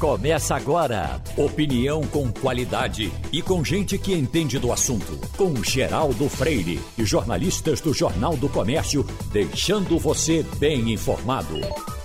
Começa 0.00 0.56
agora. 0.56 1.22
Opinião 1.36 2.00
com 2.06 2.32
qualidade 2.32 3.12
e 3.30 3.42
com 3.42 3.62
gente 3.62 3.98
que 3.98 4.14
entende 4.14 4.58
do 4.58 4.72
assunto. 4.72 5.20
Com 5.36 5.62
Geraldo 5.62 6.26
Freire 6.26 6.80
e 6.96 7.04
jornalistas 7.04 7.82
do 7.82 7.92
Jornal 7.92 8.34
do 8.34 8.48
Comércio, 8.48 9.04
deixando 9.30 9.98
você 9.98 10.42
bem 10.58 10.90
informado. 10.90 11.56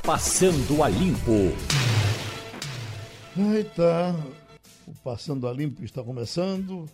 Passando 0.04 0.84
a 0.84 0.90
Limpo. 0.90 1.56
Eita, 3.38 4.14
o 4.86 4.94
Passando 5.02 5.48
a 5.48 5.54
Limpo 5.54 5.82
está 5.82 6.04
começando. 6.04 6.90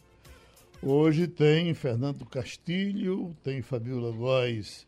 Hoje 0.84 1.28
tem 1.28 1.74
Fernando 1.74 2.28
Castilho, 2.28 3.36
tem 3.44 3.64
Fabiola 3.64 4.12
Góes, 4.12 4.86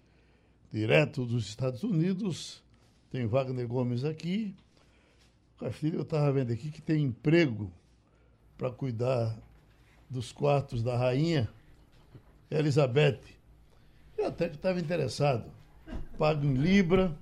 direto 0.71 1.25
dos 1.25 1.47
Estados 1.47 1.81
Unidos, 1.81 2.61
tem 3.11 3.25
Wagner 3.25 3.67
Gomes 3.67 4.03
aqui 4.03 4.53
Castilho, 5.63 5.99
eu 5.99 6.03
estava 6.03 6.29
vendo 6.29 6.51
aqui 6.51 6.69
que 6.69 6.81
tem 6.81 7.05
emprego 7.05 7.71
para 8.57 8.69
cuidar 8.69 9.33
dos 10.09 10.33
quartos 10.33 10.83
da 10.83 10.97
rainha 10.97 11.49
Elizabeth. 12.51 13.21
Eu 14.17 14.27
até 14.27 14.49
que 14.49 14.57
estava 14.57 14.77
interessado. 14.81 15.49
Pago 16.17 16.45
em 16.45 16.55
Libra, 16.55 17.17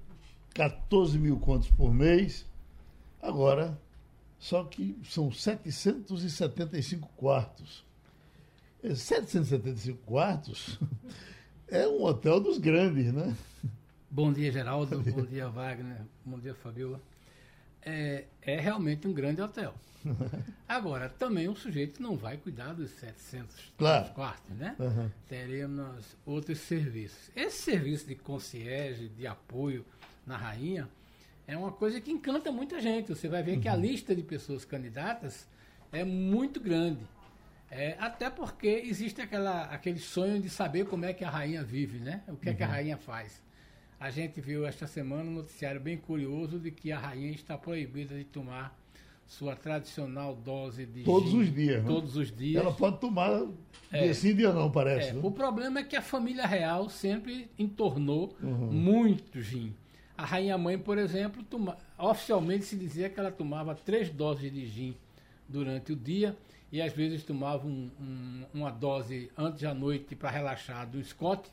14 0.55 1.19
mil 1.19 1.37
contos 1.39 1.69
por 1.69 1.93
mês. 1.93 2.47
Agora, 3.21 3.79
só 4.39 4.63
que 4.63 4.97
são 5.03 5.31
775 5.31 7.09
quartos. 7.09 7.85
775 8.83 9.99
quartos 10.03 10.79
é 11.69 11.87
um 11.87 12.03
hotel 12.03 12.39
dos 12.39 12.57
grandes, 12.57 13.13
né? 13.13 13.37
Bom 14.09 14.33
dia, 14.33 14.51
Geraldo. 14.51 14.99
Bom 14.99 15.25
dia, 15.25 15.47
Wagner. 15.47 16.01
Bom 16.25 16.39
dia, 16.39 16.55
Fabiola 16.55 16.99
é, 17.83 18.25
é 18.41 18.59
realmente 18.59 19.07
um 19.07 19.13
grande 19.13 19.41
hotel. 19.41 19.73
Agora, 20.67 21.09
também 21.09 21.47
o 21.47 21.55
sujeito 21.55 22.01
não 22.01 22.15
vai 22.15 22.37
cuidar 22.37 22.73
dos 22.73 22.89
700 22.91 23.55
claro. 23.77 24.09
quartos, 24.13 24.55
né? 24.57 24.75
Uhum. 24.79 25.09
Teremos 25.27 26.15
outros 26.25 26.59
serviços. 26.59 27.29
Esse 27.35 27.61
serviço 27.61 28.07
de 28.07 28.15
concierge, 28.15 29.09
de 29.09 29.27
apoio 29.27 29.85
na 30.25 30.37
rainha, 30.37 30.89
é 31.47 31.55
uma 31.57 31.71
coisa 31.71 31.99
que 31.99 32.11
encanta 32.11 32.51
muita 32.51 32.79
gente. 32.79 33.09
Você 33.09 33.27
vai 33.27 33.43
ver 33.43 33.55
uhum. 33.55 33.61
que 33.61 33.67
a 33.67 33.73
uhum. 33.73 33.81
lista 33.81 34.15
de 34.15 34.23
pessoas 34.23 34.65
candidatas 34.65 35.47
é 35.91 36.03
muito 36.03 36.59
grande. 36.59 37.05
É, 37.69 37.95
até 37.99 38.29
porque 38.29 38.67
existe 38.67 39.21
aquela, 39.21 39.63
aquele 39.65 39.99
sonho 39.99 40.41
de 40.41 40.49
saber 40.49 40.85
como 40.85 41.05
é 41.05 41.13
que 41.13 41.23
a 41.23 41.29
rainha 41.29 41.63
vive, 41.63 41.99
né? 41.99 42.21
O 42.27 42.35
que 42.35 42.47
uhum. 42.47 42.53
é 42.53 42.55
que 42.55 42.63
a 42.63 42.65
uhum. 42.65 42.71
rainha 42.71 42.97
faz. 42.97 43.41
A 44.01 44.09
gente 44.09 44.41
viu 44.41 44.65
esta 44.65 44.87
semana 44.87 45.29
um 45.29 45.33
noticiário 45.35 45.79
bem 45.79 45.95
curioso 45.95 46.57
de 46.57 46.71
que 46.71 46.91
a 46.91 46.97
rainha 46.97 47.29
está 47.29 47.55
proibida 47.55 48.17
de 48.17 48.23
tomar 48.23 48.75
sua 49.27 49.55
tradicional 49.55 50.33
dose 50.33 50.87
de 50.87 51.03
todos 51.03 51.29
gin, 51.29 51.41
os 51.41 51.53
dias. 51.53 51.83
Né? 51.83 51.87
Todos 51.87 52.15
né? 52.15 52.21
os 52.23 52.35
dias. 52.35 52.63
Ela 52.63 52.73
pode 52.73 52.97
tomar 52.97 53.45
é, 53.91 54.05
dia 54.05 54.13
sim, 54.15 54.35
dia 54.35 54.51
não, 54.51 54.71
parece. 54.71 55.09
É, 55.09 55.13
né? 55.13 55.21
O 55.23 55.29
problema 55.29 55.81
é 55.81 55.83
que 55.83 55.95
a 55.95 56.01
família 56.01 56.47
real 56.47 56.89
sempre 56.89 57.47
entornou 57.59 58.35
uhum. 58.41 58.71
muito 58.71 59.39
gin. 59.39 59.71
A 60.17 60.25
rainha 60.25 60.57
mãe, 60.57 60.79
por 60.79 60.97
exemplo, 60.97 61.43
toma, 61.43 61.77
oficialmente 61.95 62.65
se 62.65 62.75
dizia 62.75 63.07
que 63.07 63.19
ela 63.19 63.31
tomava 63.31 63.75
três 63.75 64.09
doses 64.09 64.51
de 64.51 64.65
gin 64.65 64.95
durante 65.47 65.93
o 65.93 65.95
dia 65.95 66.35
e 66.71 66.81
às 66.81 66.91
vezes 66.91 67.23
tomava 67.23 67.67
um, 67.67 67.91
um, 68.01 68.45
uma 68.51 68.71
dose 68.71 69.29
antes 69.37 69.61
da 69.61 69.75
noite 69.75 70.15
para 70.15 70.31
relaxar 70.31 70.89
do 70.89 71.03
Scott 71.03 71.51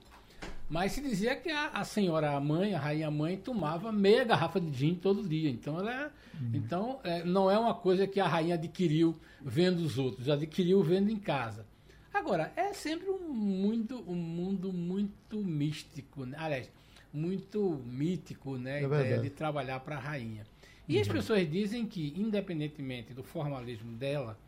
mas 0.69 0.92
se 0.92 1.00
dizia 1.00 1.34
que 1.34 1.50
a, 1.50 1.69
a, 1.69 1.84
senhora, 1.84 2.33
a 2.33 2.41
mãe, 2.41 2.74
a 2.74 2.78
rainha 2.78 3.11
mãe, 3.11 3.36
tomava 3.36 3.91
meia 3.91 4.24
garrafa 4.24 4.61
de 4.61 4.70
gin 4.77 4.94
todo 4.94 5.27
dia. 5.27 5.48
Então, 5.48 5.78
ela, 5.78 5.92
é, 5.92 6.05
uhum. 6.05 6.50
então 6.52 7.00
é, 7.02 7.24
não 7.24 7.50
é 7.50 7.58
uma 7.58 7.74
coisa 7.74 8.06
que 8.06 8.20
a 8.20 8.27
rainha 8.27 8.55
adquiriu 8.55 9.19
vendo 9.41 9.78
os 9.78 9.98
outros, 9.98 10.28
adquiriu 10.28 10.83
vendo 10.83 11.11
em 11.11 11.16
casa. 11.16 11.66
Agora, 12.12 12.52
é 12.56 12.72
sempre 12.72 13.08
um 13.08 13.33
mundo, 13.33 14.05
um 14.06 14.14
mundo 14.14 14.73
muito 14.73 15.39
místico, 15.39 16.27
né? 16.27 16.36
aliás, 16.39 16.70
muito 17.12 17.80
mítico, 17.86 18.58
né? 18.58 18.79
A 18.79 18.83
ideia 18.83 19.18
de 19.18 19.30
trabalhar 19.30 19.80
para 19.80 19.96
a 19.96 20.00
rainha. 20.00 20.46
E 20.86 20.96
uhum. 20.96 21.00
as 21.00 21.08
pessoas 21.08 21.50
dizem 21.50 21.86
que, 21.86 22.12
independentemente 22.17 23.14
do 23.14 23.23
formalismo 23.23 23.92
dela, 23.92 24.39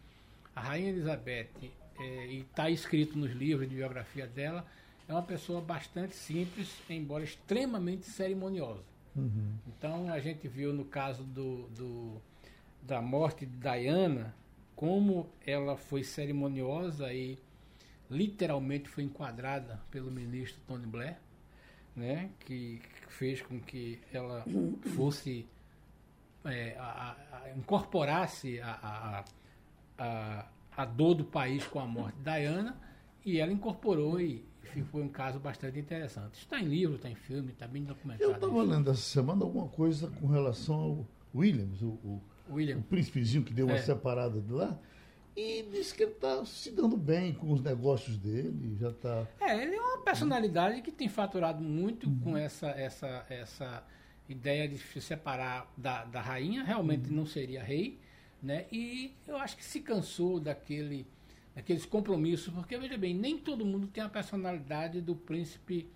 a 0.54 0.60
rainha 0.60 0.90
Elizabeth, 0.90 1.48
é, 1.98 2.26
e 2.26 2.40
está 2.40 2.68
escrito 2.68 3.18
nos 3.18 3.32
livros 3.32 3.68
de 3.68 3.76
biografia 3.76 4.26
dela, 4.26 4.66
é 5.10 5.12
uma 5.12 5.22
pessoa 5.22 5.60
bastante 5.60 6.14
simples, 6.14 6.72
embora 6.88 7.24
extremamente 7.24 8.06
cerimoniosa. 8.06 8.84
Uhum. 9.16 9.54
Então 9.66 10.08
a 10.08 10.20
gente 10.20 10.46
viu 10.46 10.72
no 10.72 10.84
caso 10.84 11.24
do, 11.24 11.68
do, 11.70 12.22
da 12.80 13.02
morte 13.02 13.44
de 13.44 13.56
Diana, 13.56 14.32
como 14.76 15.28
ela 15.44 15.76
foi 15.76 16.04
cerimoniosa 16.04 17.12
e 17.12 17.36
literalmente 18.08 18.88
foi 18.88 19.02
enquadrada 19.02 19.80
pelo 19.90 20.12
ministro 20.12 20.60
Tony 20.68 20.86
Blair, 20.86 21.18
né, 21.96 22.30
que, 22.40 22.80
fez 23.08 23.42
com 23.42 23.58
que 23.60 24.00
ela 24.12 24.44
fosse 24.94 25.44
é, 26.44 26.76
a, 26.78 27.16
a, 27.32 27.50
incorporasse 27.56 28.60
a, 28.60 29.24
a, 29.98 30.46
a, 30.76 30.84
dor 30.84 31.14
do 31.16 31.24
país 31.24 31.66
com 31.66 31.80
a 31.80 31.86
morte 31.86 32.16
de 32.18 32.22
Diana 32.22 32.80
e 33.24 33.40
ela 33.40 33.52
incorporou 33.52 34.20
e 34.20 34.48
foi 34.82 35.02
um 35.02 35.08
caso 35.08 35.38
bastante 35.38 35.78
interessante. 35.78 36.38
Está 36.38 36.60
em 36.60 36.64
livro, 36.64 36.96
está 36.96 37.10
em 37.10 37.14
filme, 37.14 37.52
está 37.52 37.66
bem 37.66 37.84
documentado. 37.84 38.30
Eu 38.30 38.34
estava 38.34 38.62
lendo 38.62 38.90
essa 38.90 39.00
semana 39.00 39.44
alguma 39.44 39.68
coisa 39.68 40.08
com 40.20 40.26
relação 40.26 40.74
ao 40.76 41.06
Williams, 41.34 41.82
o, 41.82 41.88
o, 41.88 42.22
William. 42.50 42.78
o 42.78 42.82
príncipezinho 42.82 43.44
que 43.44 43.52
deu 43.52 43.66
uma 43.66 43.76
é. 43.76 43.82
separada 43.82 44.40
de 44.40 44.52
lá. 44.52 44.78
E 45.36 45.62
disse 45.70 45.94
que 45.94 46.02
ele 46.02 46.12
está 46.12 46.44
se 46.44 46.70
dando 46.70 46.96
bem 46.96 47.32
com 47.32 47.52
os 47.52 47.62
negócios 47.62 48.16
dele, 48.16 48.76
já 48.78 48.90
está. 48.90 49.26
É, 49.40 49.62
ele 49.62 49.76
é 49.76 49.80
uma 49.80 50.02
personalidade 50.02 50.82
que 50.82 50.90
tem 50.90 51.08
faturado 51.08 51.62
muito 51.62 52.08
uhum. 52.08 52.20
com 52.20 52.36
essa, 52.36 52.68
essa, 52.70 53.24
essa 53.28 53.84
ideia 54.28 54.68
de 54.68 54.78
se 54.78 55.00
separar 55.00 55.72
da, 55.76 56.04
da 56.04 56.20
rainha, 56.20 56.62
realmente 56.62 57.08
uhum. 57.08 57.16
não 57.16 57.26
seria 57.26 57.62
rei, 57.62 57.98
né? 58.42 58.66
E 58.72 59.14
eu 59.26 59.36
acho 59.36 59.56
que 59.56 59.64
se 59.64 59.80
cansou 59.80 60.40
daquele 60.40 61.06
aqueles 61.60 61.86
compromissos, 61.86 62.52
porque 62.52 62.76
veja 62.76 62.98
bem, 62.98 63.14
nem 63.14 63.38
todo 63.38 63.64
mundo 63.64 63.86
tem 63.86 64.02
a 64.02 64.08
personalidade 64.08 65.00
do 65.00 65.14
príncipe 65.14 65.88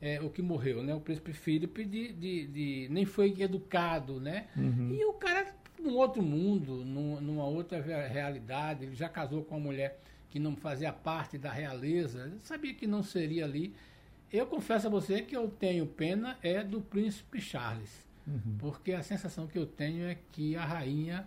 é, 0.00 0.20
o 0.20 0.30
que 0.30 0.40
morreu, 0.40 0.82
né? 0.82 0.94
O 0.94 1.00
príncipe 1.00 1.32
Filipe 1.32 1.84
de, 1.84 2.12
de, 2.12 2.46
de, 2.46 2.88
nem 2.90 3.04
foi 3.04 3.34
educado, 3.40 4.20
né? 4.20 4.46
Uhum. 4.56 4.94
E 4.94 5.04
o 5.04 5.12
cara 5.14 5.54
num 5.80 5.96
outro 5.96 6.22
mundo, 6.22 6.84
num, 6.84 7.20
numa 7.20 7.44
outra 7.44 7.80
realidade, 7.80 8.84
ele 8.84 8.94
já 8.94 9.08
casou 9.08 9.44
com 9.44 9.56
uma 9.56 9.66
mulher 9.66 10.00
que 10.30 10.38
não 10.38 10.56
fazia 10.56 10.92
parte 10.92 11.38
da 11.38 11.50
realeza, 11.50 12.32
sabia 12.42 12.74
que 12.74 12.86
não 12.86 13.02
seria 13.02 13.44
ali. 13.44 13.74
Eu 14.32 14.46
confesso 14.46 14.86
a 14.86 14.90
você 14.90 15.22
que 15.22 15.36
eu 15.36 15.48
tenho 15.48 15.86
pena 15.86 16.36
é 16.42 16.62
do 16.62 16.80
príncipe 16.80 17.40
Charles, 17.40 18.06
uhum. 18.26 18.56
porque 18.58 18.92
a 18.92 19.02
sensação 19.02 19.46
que 19.46 19.58
eu 19.58 19.66
tenho 19.66 20.06
é 20.06 20.16
que 20.32 20.54
a 20.54 20.64
rainha 20.64 21.26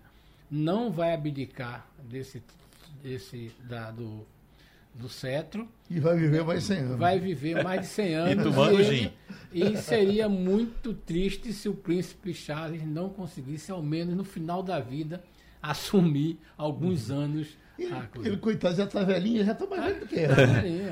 não 0.50 0.92
vai 0.92 1.14
abdicar 1.14 1.88
desse 2.04 2.44
esse 3.04 3.52
da, 3.68 3.92
do, 3.92 4.26
do 4.94 5.10
cetro. 5.10 5.68
E 5.90 6.00
vai 6.00 6.18
viver 6.18 6.44
mais 6.44 6.64
100 6.64 6.78
anos. 6.78 7.00
Vai 7.00 7.20
viver 7.20 7.64
mais 7.64 7.82
de 7.82 7.88
100 7.88 8.14
anos. 8.16 8.32
e 8.34 8.44
tomando 8.44 8.84
gin. 8.84 9.12
E 9.54 9.78
seria 9.78 10.30
muito 10.30 10.94
triste 10.94 11.52
se 11.54 11.68
o 11.68 11.74
príncipe 11.74 12.34
Charles 12.34 12.86
não 12.86 13.10
conseguisse, 13.10 13.72
ao 13.72 13.82
menos 13.82 14.16
no 14.16 14.24
final 14.24 14.64
da 14.64 14.80
vida, 14.80 15.24
assumir 15.62 16.40
alguns 16.58 17.10
uhum. 17.10 17.20
anos. 17.20 17.48
Ele, 17.78 17.94
ele, 18.24 18.38
coitado, 18.38 18.76
já 18.76 18.84
está 18.84 19.04
velhinho, 19.04 19.44
já 19.44 19.54
está 19.54 19.66
mais 19.66 19.84
velho 19.84 20.00
do 20.02 20.08
que 20.08 20.20
ela. 20.20 20.36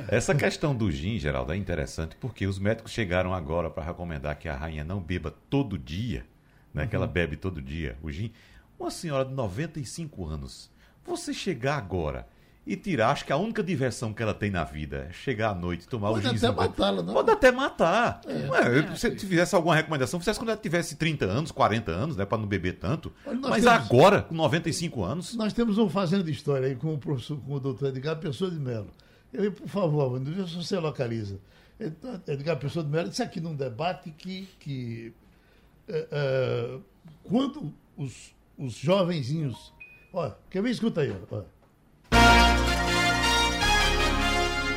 Essa 0.08 0.34
questão 0.34 0.76
do 0.76 0.92
gin, 0.92 1.20
Geraldo, 1.20 1.54
é 1.54 1.56
interessante 1.56 2.16
porque 2.20 2.48
os 2.48 2.58
médicos 2.58 2.92
chegaram 2.92 3.34
agora 3.34 3.70
para 3.70 3.84
recomendar 3.84 4.38
que 4.40 4.50
a 4.50 4.56
rainha 4.56 4.84
não 4.84 5.00
beba 5.00 5.34
todo 5.50 5.78
dia, 5.78 6.26
né, 6.74 6.84
uhum. 6.84 6.90
que 6.90 6.96
ela 6.96 7.06
uhum. 7.06 7.12
bebe 7.12 7.36
todo 7.36 7.62
dia 7.62 7.96
o 8.02 8.12
gin. 8.12 8.32
Uma 8.80 8.90
senhora 8.90 9.26
de 9.26 9.34
95 9.34 10.26
anos 10.26 10.72
você 11.10 11.34
chegar 11.34 11.78
agora 11.78 12.28
e 12.70 12.76
tirar, 12.76 13.10
acho 13.10 13.26
que 13.26 13.34
a 13.34 13.38
única 13.38 13.64
diversão 13.64 14.14
que 14.14 14.22
ela 14.22 14.34
tem 14.34 14.52
na 14.52 14.64
vida 14.64 15.08
é 15.10 15.12
chegar 15.12 15.50
à 15.50 15.56
noite, 15.56 15.88
tomar 15.88 16.10
Pode 16.10 16.28
o. 16.28 16.30
Pode 16.30 16.46
até 16.46 16.52
matá-la, 16.56 17.02
não? 17.02 17.14
Pode 17.14 17.32
até 17.32 17.52
matar. 17.52 18.22
É, 18.28 18.48
Ué, 18.48 18.96
se 18.96 19.16
fizesse 19.18 19.56
alguma 19.56 19.76
recomendação, 19.76 20.20
fizesse 20.20 20.38
quando 20.40 20.50
ela 20.50 20.58
tivesse 20.58 20.96
30 20.96 21.26
anos, 21.26 21.52
40 21.52 21.92
anos, 21.92 22.16
né, 22.16 22.26
para 22.26 22.38
não 22.38 22.46
beber 22.46 22.78
tanto. 22.78 23.12
Mas 23.26 23.64
temos, 23.64 23.66
agora, 23.66 24.22
com 24.22 24.36
95 24.36 25.04
anos. 25.04 25.36
Nós 25.36 25.52
temos 25.52 25.80
um 25.80 25.90
fazendo 25.90 26.30
história 26.30 26.68
aí 26.68 26.76
com 26.76 26.94
o 26.94 26.98
professor, 27.00 27.40
com 27.40 27.54
o 27.54 27.60
doutor 27.60 27.90
Edgar 27.90 28.18
Pessoa 28.18 28.52
de 28.52 28.60
Mello. 28.60 28.92
Eu, 29.34 29.52
por 29.52 29.68
favor, 29.68 30.20
não 30.20 30.48
se 30.48 30.56
você 30.56 30.78
localiza. 30.78 31.40
Edgar 32.28 32.58
Pessoa 32.58 32.86
de 32.86 32.92
Mello 32.92 33.10
disse 33.10 33.24
aqui 33.24 33.42
num 33.42 33.56
debate 33.56 34.12
que, 34.12 34.48
que 34.60 35.12
é, 35.88 36.08
é, 36.12 36.78
quando 37.24 37.74
os, 37.98 38.32
os 38.58 38.74
jovenzinhos 38.76 39.74
Olha, 40.12 40.34
quer 40.50 40.64
ver? 40.64 40.72
Escuta 40.72 41.02
aí. 41.02 41.14
Olha. 41.32 41.46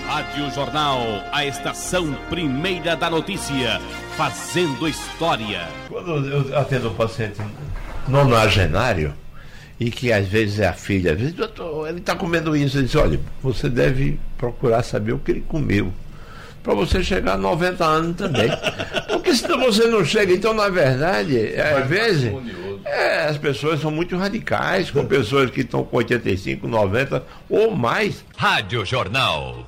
Rádio 0.07 0.51
Jornal, 0.51 1.01
a 1.33 1.47
estação 1.47 2.13
primeira 2.29 2.95
da 2.95 3.09
notícia, 3.09 3.81
fazendo 4.15 4.87
história. 4.87 5.67
Quando 5.89 6.29
eu 6.29 6.59
atendo 6.59 6.89
o 6.89 6.95
paciente 6.95 7.41
nonagenário, 8.07 9.15
e 9.81 9.91
que 9.91 10.13
às 10.13 10.29
vezes 10.29 10.61
é 10.61 10.69
a 10.69 10.75
filha, 10.75 11.13
às 11.13 11.19
vezes, 11.19 11.33
doutor, 11.35 11.89
ele 11.89 12.01
está 12.01 12.15
comendo 12.15 12.55
isso, 12.55 12.77
ele 12.77 12.85
diz, 12.85 12.95
olha, 12.95 13.19
você 13.43 13.71
deve 13.71 14.21
procurar 14.37 14.83
saber 14.83 15.13
o 15.13 15.19
que 15.19 15.31
ele 15.31 15.45
comeu. 15.49 15.91
Para 16.63 16.75
você 16.75 17.03
chegar 17.03 17.33
a 17.33 17.39
90 17.39 17.85
anos 17.85 18.17
também. 18.17 18.51
Porque 19.09 19.35
senão 19.35 19.59
você 19.61 19.89
não 19.89 20.05
chega. 20.05 20.33
Então, 20.33 20.55
na 20.55 20.69
verdade, 20.69 21.55
às 21.59 21.89
vezes. 21.89 22.31
É, 22.85 23.25
as 23.25 23.39
pessoas 23.39 23.81
são 23.81 23.91
muito 23.91 24.17
radicais 24.17 24.91
com 24.91 25.07
pessoas 25.07 25.51
que 25.51 25.61
estão 25.61 25.85
com 25.85 25.97
85, 25.97 26.67
90 26.67 27.25
ou 27.49 27.71
mais. 27.71 28.25
Rádio 28.37 28.85
Jornal. 28.85 29.67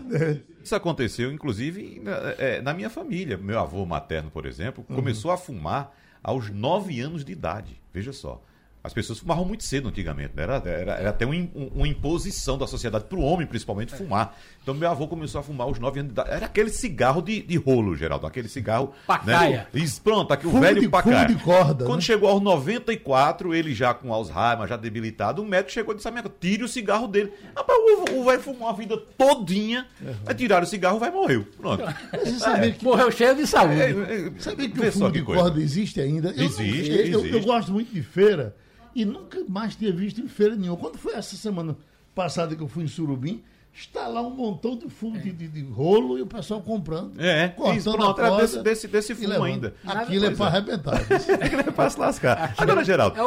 Isso 0.63 0.75
aconteceu, 0.75 1.31
inclusive, 1.31 2.01
na, 2.03 2.13
é, 2.39 2.63
na 2.63 2.73
minha 2.73 2.89
família. 2.89 3.37
Meu 3.37 3.59
avô 3.59 3.85
materno, 3.85 4.31
por 4.31 4.47
exemplo, 4.47 4.83
começou 4.85 5.31
a 5.31 5.37
fumar 5.37 5.95
aos 6.23 6.49
9 6.51 7.01
anos 7.01 7.25
de 7.25 7.33
idade. 7.33 7.81
Veja 7.93 8.13
só. 8.13 8.43
As 8.83 8.93
pessoas 8.93 9.19
fumavam 9.19 9.47
muito 9.47 9.65
cedo 9.65 9.89
antigamente, 9.89 10.35
né? 10.37 10.43
era, 10.43 10.57
era, 10.57 10.93
era 10.97 11.11
até 11.11 11.25
uma, 11.25 11.35
uma 11.55 11.89
imposição 11.89 12.59
da 12.59 12.67
sociedade 12.67 13.05
para 13.05 13.19
o 13.19 13.23
homem, 13.23 13.47
principalmente, 13.47 13.95
fumar. 13.95 14.37
Então, 14.65 14.75
meu 14.75 14.91
avô 14.91 15.07
começou 15.07 15.39
a 15.43 15.45
fumar 15.45 15.67
aos 15.67 15.79
9 15.79 16.01
anos 16.01 16.09
de 16.15 16.19
idade. 16.19 16.31
Era 16.35 16.47
aquele 16.47 16.71
cigarro 16.71 17.21
de, 17.21 17.43
de 17.43 17.57
rolo, 17.59 17.95
Geraldo, 17.95 18.27
aquele 18.27 18.49
cigarro. 18.49 18.95
Pacaia. 19.07 19.69
Né? 19.75 19.81
Isso, 19.83 20.01
pronto, 20.01 20.33
aqui 20.33 20.47
o 20.47 20.51
Fumo 20.51 20.63
velho 20.63 20.81
de- 20.81 20.89
pacaia. 20.89 21.27
fumo 21.27 21.39
de 21.39 21.45
corda, 21.45 21.85
Quando 21.85 21.97
né? 21.97 22.01
chegou 22.01 22.31
aos 22.31 22.41
94, 22.43 23.55
ele 23.55 23.75
já 23.75 23.93
com 23.93 24.11
Alzheimer, 24.13 24.67
já 24.67 24.79
debilitado, 24.79 25.43
o 25.43 25.47
médico 25.47 25.71
chegou 25.71 25.93
e 25.93 25.97
disse: 25.97 26.09
"Amigo, 26.09 26.31
tire 26.41 26.65
o 26.65 26.69
cigarro 26.69 27.07
dele. 27.07 27.31
Rapaz, 27.55 27.79
o, 27.79 28.21
o 28.21 28.25
velho 28.25 28.41
fumou 28.41 28.67
a 28.67 28.73
vida 28.73 28.97
todinha, 29.19 29.87
vai 30.25 30.35
tirar 30.35 30.63
o 30.63 30.67
cigarro, 30.67 30.99
vai 30.99 31.11
morrer. 31.11 31.41
Pronto. 31.59 31.83
Você 32.25 32.39
sabia 32.39 32.73
que, 32.73 32.83
Morreu 32.83 33.11
cheio 33.11 33.37
de 33.37 33.47
saúde. 33.47 33.81
É, 33.83 33.91
é, 33.91 34.33
sabia 34.39 34.69
que 34.71 34.79
vê 34.81 34.89
o 34.89 34.93
fumo 34.93 35.13
que 35.13 35.19
de 35.19 35.25
coisa. 35.27 35.43
corda 35.43 35.61
existe 35.61 36.01
ainda? 36.01 36.31
Eu 36.31 36.37
não- 36.37 36.45
Existe, 36.45 36.91
eu, 36.91 36.97
eu- 36.97 37.13
eu 37.13 37.21
existe. 37.27 37.41
gosto 37.47 37.71
muito 37.71 37.93
de 37.93 38.03
feira 38.03 38.57
e 38.95 39.05
nunca 39.05 39.39
mais 39.47 39.77
tinha 39.77 39.93
visto 39.93 40.23
em 40.23 40.29
feira 40.29 40.57
nenhuma. 40.57 40.79
Quando 40.79 40.97
foi 40.97 41.13
essa 41.15 41.37
semana 41.37 41.77
passada 42.15 42.57
que 42.57 42.63
eu 42.63 42.69
fui 42.69 42.85
em 42.85 42.89
Surubim, 42.89 43.43
está 43.75 44.07
lá 44.07 44.23
um 44.23 44.31
montão 44.31 44.77
de 44.77 44.89
fumo 44.89 45.19
de, 45.19 45.33
de- 45.33 45.49
de 45.49 45.63
rolo 45.65 46.17
e 46.19 46.23
o 46.23 46.27
pessoal 46.27 46.61
comprando. 46.63 47.21
É, 47.21 47.49
cortando 47.49 47.77
isso, 47.79 47.91
a 47.91 47.93
pronto, 47.97 48.21
era 48.21 48.29
corda 48.31 48.43
desse, 48.47 48.63
desse, 48.63 48.89
desse 48.89 49.15
fumo 49.15 49.43
ainda. 49.43 49.75
Aquilo 49.85 50.25
é 50.27 50.29
Pois 50.29 50.39
para 50.39 50.47
arrebentar. 50.47 51.01
É 51.67 51.71
para 51.71 51.91
se 51.91 51.99
lascar. 52.01 52.55
Agora, 52.57 52.85
Geraldo, 52.85 53.19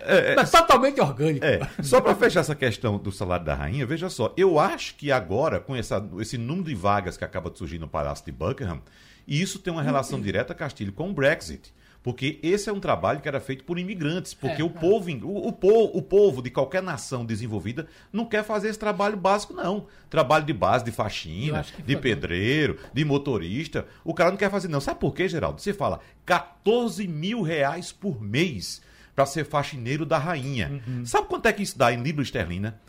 É, 0.00 0.32
o, 0.32 0.36
mas 0.36 0.50
totalmente 0.50 1.00
orgânico. 1.00 1.44
É, 1.44 1.60
só 1.82 2.00
para 2.00 2.14
fechar 2.14 2.40
essa 2.40 2.54
questão 2.54 2.96
do 2.98 3.12
salário 3.12 3.44
da 3.44 3.54
rainha, 3.54 3.84
veja 3.86 4.08
só, 4.08 4.32
eu 4.36 4.58
acho 4.58 4.94
que 4.94 5.10
agora, 5.12 5.60
com 5.60 5.74
essa, 5.76 6.04
esse 6.18 6.38
número 6.38 6.66
de 6.68 6.74
vagas 6.74 7.16
que 7.16 7.24
acaba 7.24 7.50
de 7.50 7.58
surgir 7.58 7.78
no 7.78 7.88
Palácio 7.88 8.24
de 8.24 8.32
Buckingham, 8.32 8.80
e 9.26 9.40
isso 9.40 9.58
tem 9.58 9.72
uma 9.72 9.82
relação 9.82 10.20
direta, 10.20 10.54
Castilho, 10.54 10.92
com 10.92 11.10
o 11.10 11.12
Brexit. 11.12 11.72
Porque 12.02 12.38
esse 12.42 12.70
é 12.70 12.72
um 12.72 12.80
trabalho 12.80 13.20
que 13.20 13.28
era 13.28 13.38
feito 13.40 13.62
por 13.62 13.78
imigrantes, 13.78 14.32
porque 14.32 14.62
É, 14.62 14.64
o, 14.64 14.70
povo, 14.70 15.10
o, 15.10 15.48
o, 15.48 15.52
povo, 15.52 15.98
o 15.98 16.00
povo 16.00 16.40
de 16.42 16.48
qualquer 16.48 16.82
nação 16.82 17.26
desenvolvida 17.26 17.86
não 18.10 18.24
quer 18.24 18.42
fazer 18.42 18.68
esse 18.68 18.78
trabalho 18.78 19.18
básico, 19.18 19.52
não. 19.52 19.86
Trabalho 20.08 20.46
de 20.46 20.52
base, 20.54 20.82
de 20.84 20.90
faxina, 20.92 21.62
de 21.84 21.92
foi- 21.92 22.00
pedreiro, 22.02 22.78
de 22.94 23.04
motorista. 23.04 23.86
O 24.02 24.14
cara 24.14 24.30
não 24.30 24.38
quer 24.38 24.50
fazer, 24.50 24.68
não. 24.68 24.80
Sabe 24.80 24.98
por 24.98 25.14
quê, 25.14 25.28
Geraldo? 25.28 25.60
Você 25.60 25.74
fala 25.74 26.00
14 26.24 27.06
mil 27.06 27.42
reais 27.42 27.92
por 27.92 28.22
mês 28.22 28.80
para 29.14 29.26
ser 29.26 29.44
faxineiro 29.44 30.06
da 30.06 30.16
rainha. 30.16 30.80
Sabe 31.04 31.28
quanto 31.28 31.46
é 31.46 31.52
que 31.52 31.62
isso 31.62 31.76
dá 31.76 31.92
em 31.92 32.02
libra 32.02 32.22
esterlina? 32.22 32.80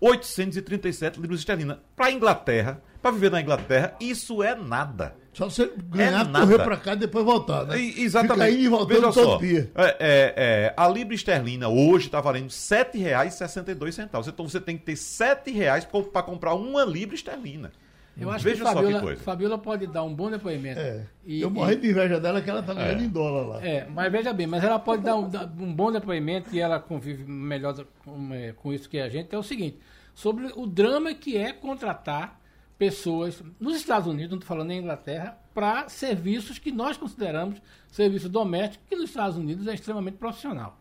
1.837 0.00 1.16
libras 1.18 1.40
esterlina. 1.40 1.80
Para 1.96 2.06
a 2.06 2.12
Inglaterra, 2.12 2.82
para 3.00 3.10
viver 3.12 3.30
na 3.30 3.40
Inglaterra, 3.40 3.94
isso 4.00 4.42
é 4.42 4.54
nada. 4.54 5.16
Só 5.32 5.48
você 5.48 5.72
ganhar, 5.88 6.08
É 6.08 6.10
nada. 6.24 6.40
correr 6.40 6.58
para 6.62 6.76
cá 6.76 6.92
e 6.92 6.96
depois 6.96 7.24
voltar. 7.24 7.64
Né? 7.64 7.78
E- 7.80 8.02
Exatamente. 8.02 8.34
Fica 8.50 8.50
indo 8.50 8.64
e 8.64 8.68
voltando 8.68 8.88
Veja 9.00 9.12
todo 9.12 9.24
só, 9.24 9.36
dia. 9.38 9.70
é, 9.74 9.84
é, 9.84 9.94
é, 10.36 10.74
a 10.76 10.86
libra 10.88 11.14
esterlina 11.14 11.68
hoje 11.68 12.06
está 12.06 12.20
valendo 12.20 12.44
R$ 12.44 12.48
7,62. 12.50 14.28
Então 14.28 14.48
você 14.48 14.60
tem 14.60 14.76
que 14.76 14.84
ter 14.84 14.92
R$ 14.92 14.98
7,00 14.98 16.10
para 16.10 16.22
comprar 16.22 16.54
uma 16.54 16.84
libra 16.84 17.14
esterlina. 17.14 17.72
Eu 18.20 18.30
acho 18.30 18.44
Veja 18.44 18.56
que 18.56 18.62
só 18.62 18.68
que 18.74 18.74
Fabiola, 18.82 19.00
coisa. 19.02 19.22
Fabiola 19.22 19.56
pode 19.58 19.86
dar 19.86 20.02
um 20.04 20.14
bom 20.14 20.30
depoimento. 20.30 20.78
É. 20.78 21.06
E- 21.24 21.40
eu 21.40 21.48
morri 21.48 21.76
de 21.76 21.88
inveja 21.88 22.20
dela 22.20 22.42
que 22.42 22.50
ela 22.50 22.62
tá 22.62 22.74
ganhando 22.74 23.02
em 23.02 23.08
dólar 23.08 23.46
lá. 23.56 23.66
É, 23.66 23.86
mas 23.88 24.12
veja 24.12 24.34
bem, 24.34 24.46
mas 24.46 24.62
ela 24.62 24.78
pode 24.78 25.02
dar 25.02 25.16
um, 25.16 25.30
um 25.58 25.72
bom 25.72 25.90
depoimento 25.90 26.54
e 26.54 26.60
ela 26.60 26.78
convive 26.78 27.24
melhor 27.24 27.74
com, 28.04 28.34
é, 28.34 28.52
com 28.52 28.70
isso 28.70 28.86
que 28.86 28.98
a 28.98 29.08
gente. 29.08 29.34
É 29.34 29.38
o 29.38 29.42
seguinte, 29.42 29.78
sobre 30.14 30.52
o 30.54 30.66
drama 30.66 31.14
que 31.14 31.38
é 31.38 31.54
contratar 31.54 32.38
pessoas 32.82 33.40
nos 33.60 33.76
Estados 33.76 34.08
Unidos, 34.08 34.30
não 34.32 34.38
estou 34.38 34.48
falando 34.48 34.66
nem 34.66 34.80
Inglaterra, 34.80 35.38
para 35.54 35.88
serviços 35.88 36.58
que 36.58 36.72
nós 36.72 36.96
consideramos 36.96 37.62
serviço 37.86 38.28
doméstico, 38.28 38.82
que 38.88 38.96
nos 38.96 39.10
Estados 39.10 39.36
Unidos 39.36 39.68
é 39.68 39.74
extremamente 39.74 40.16
profissional. 40.16 40.76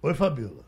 Oi, 0.00 0.14
Fabiola. 0.14 0.64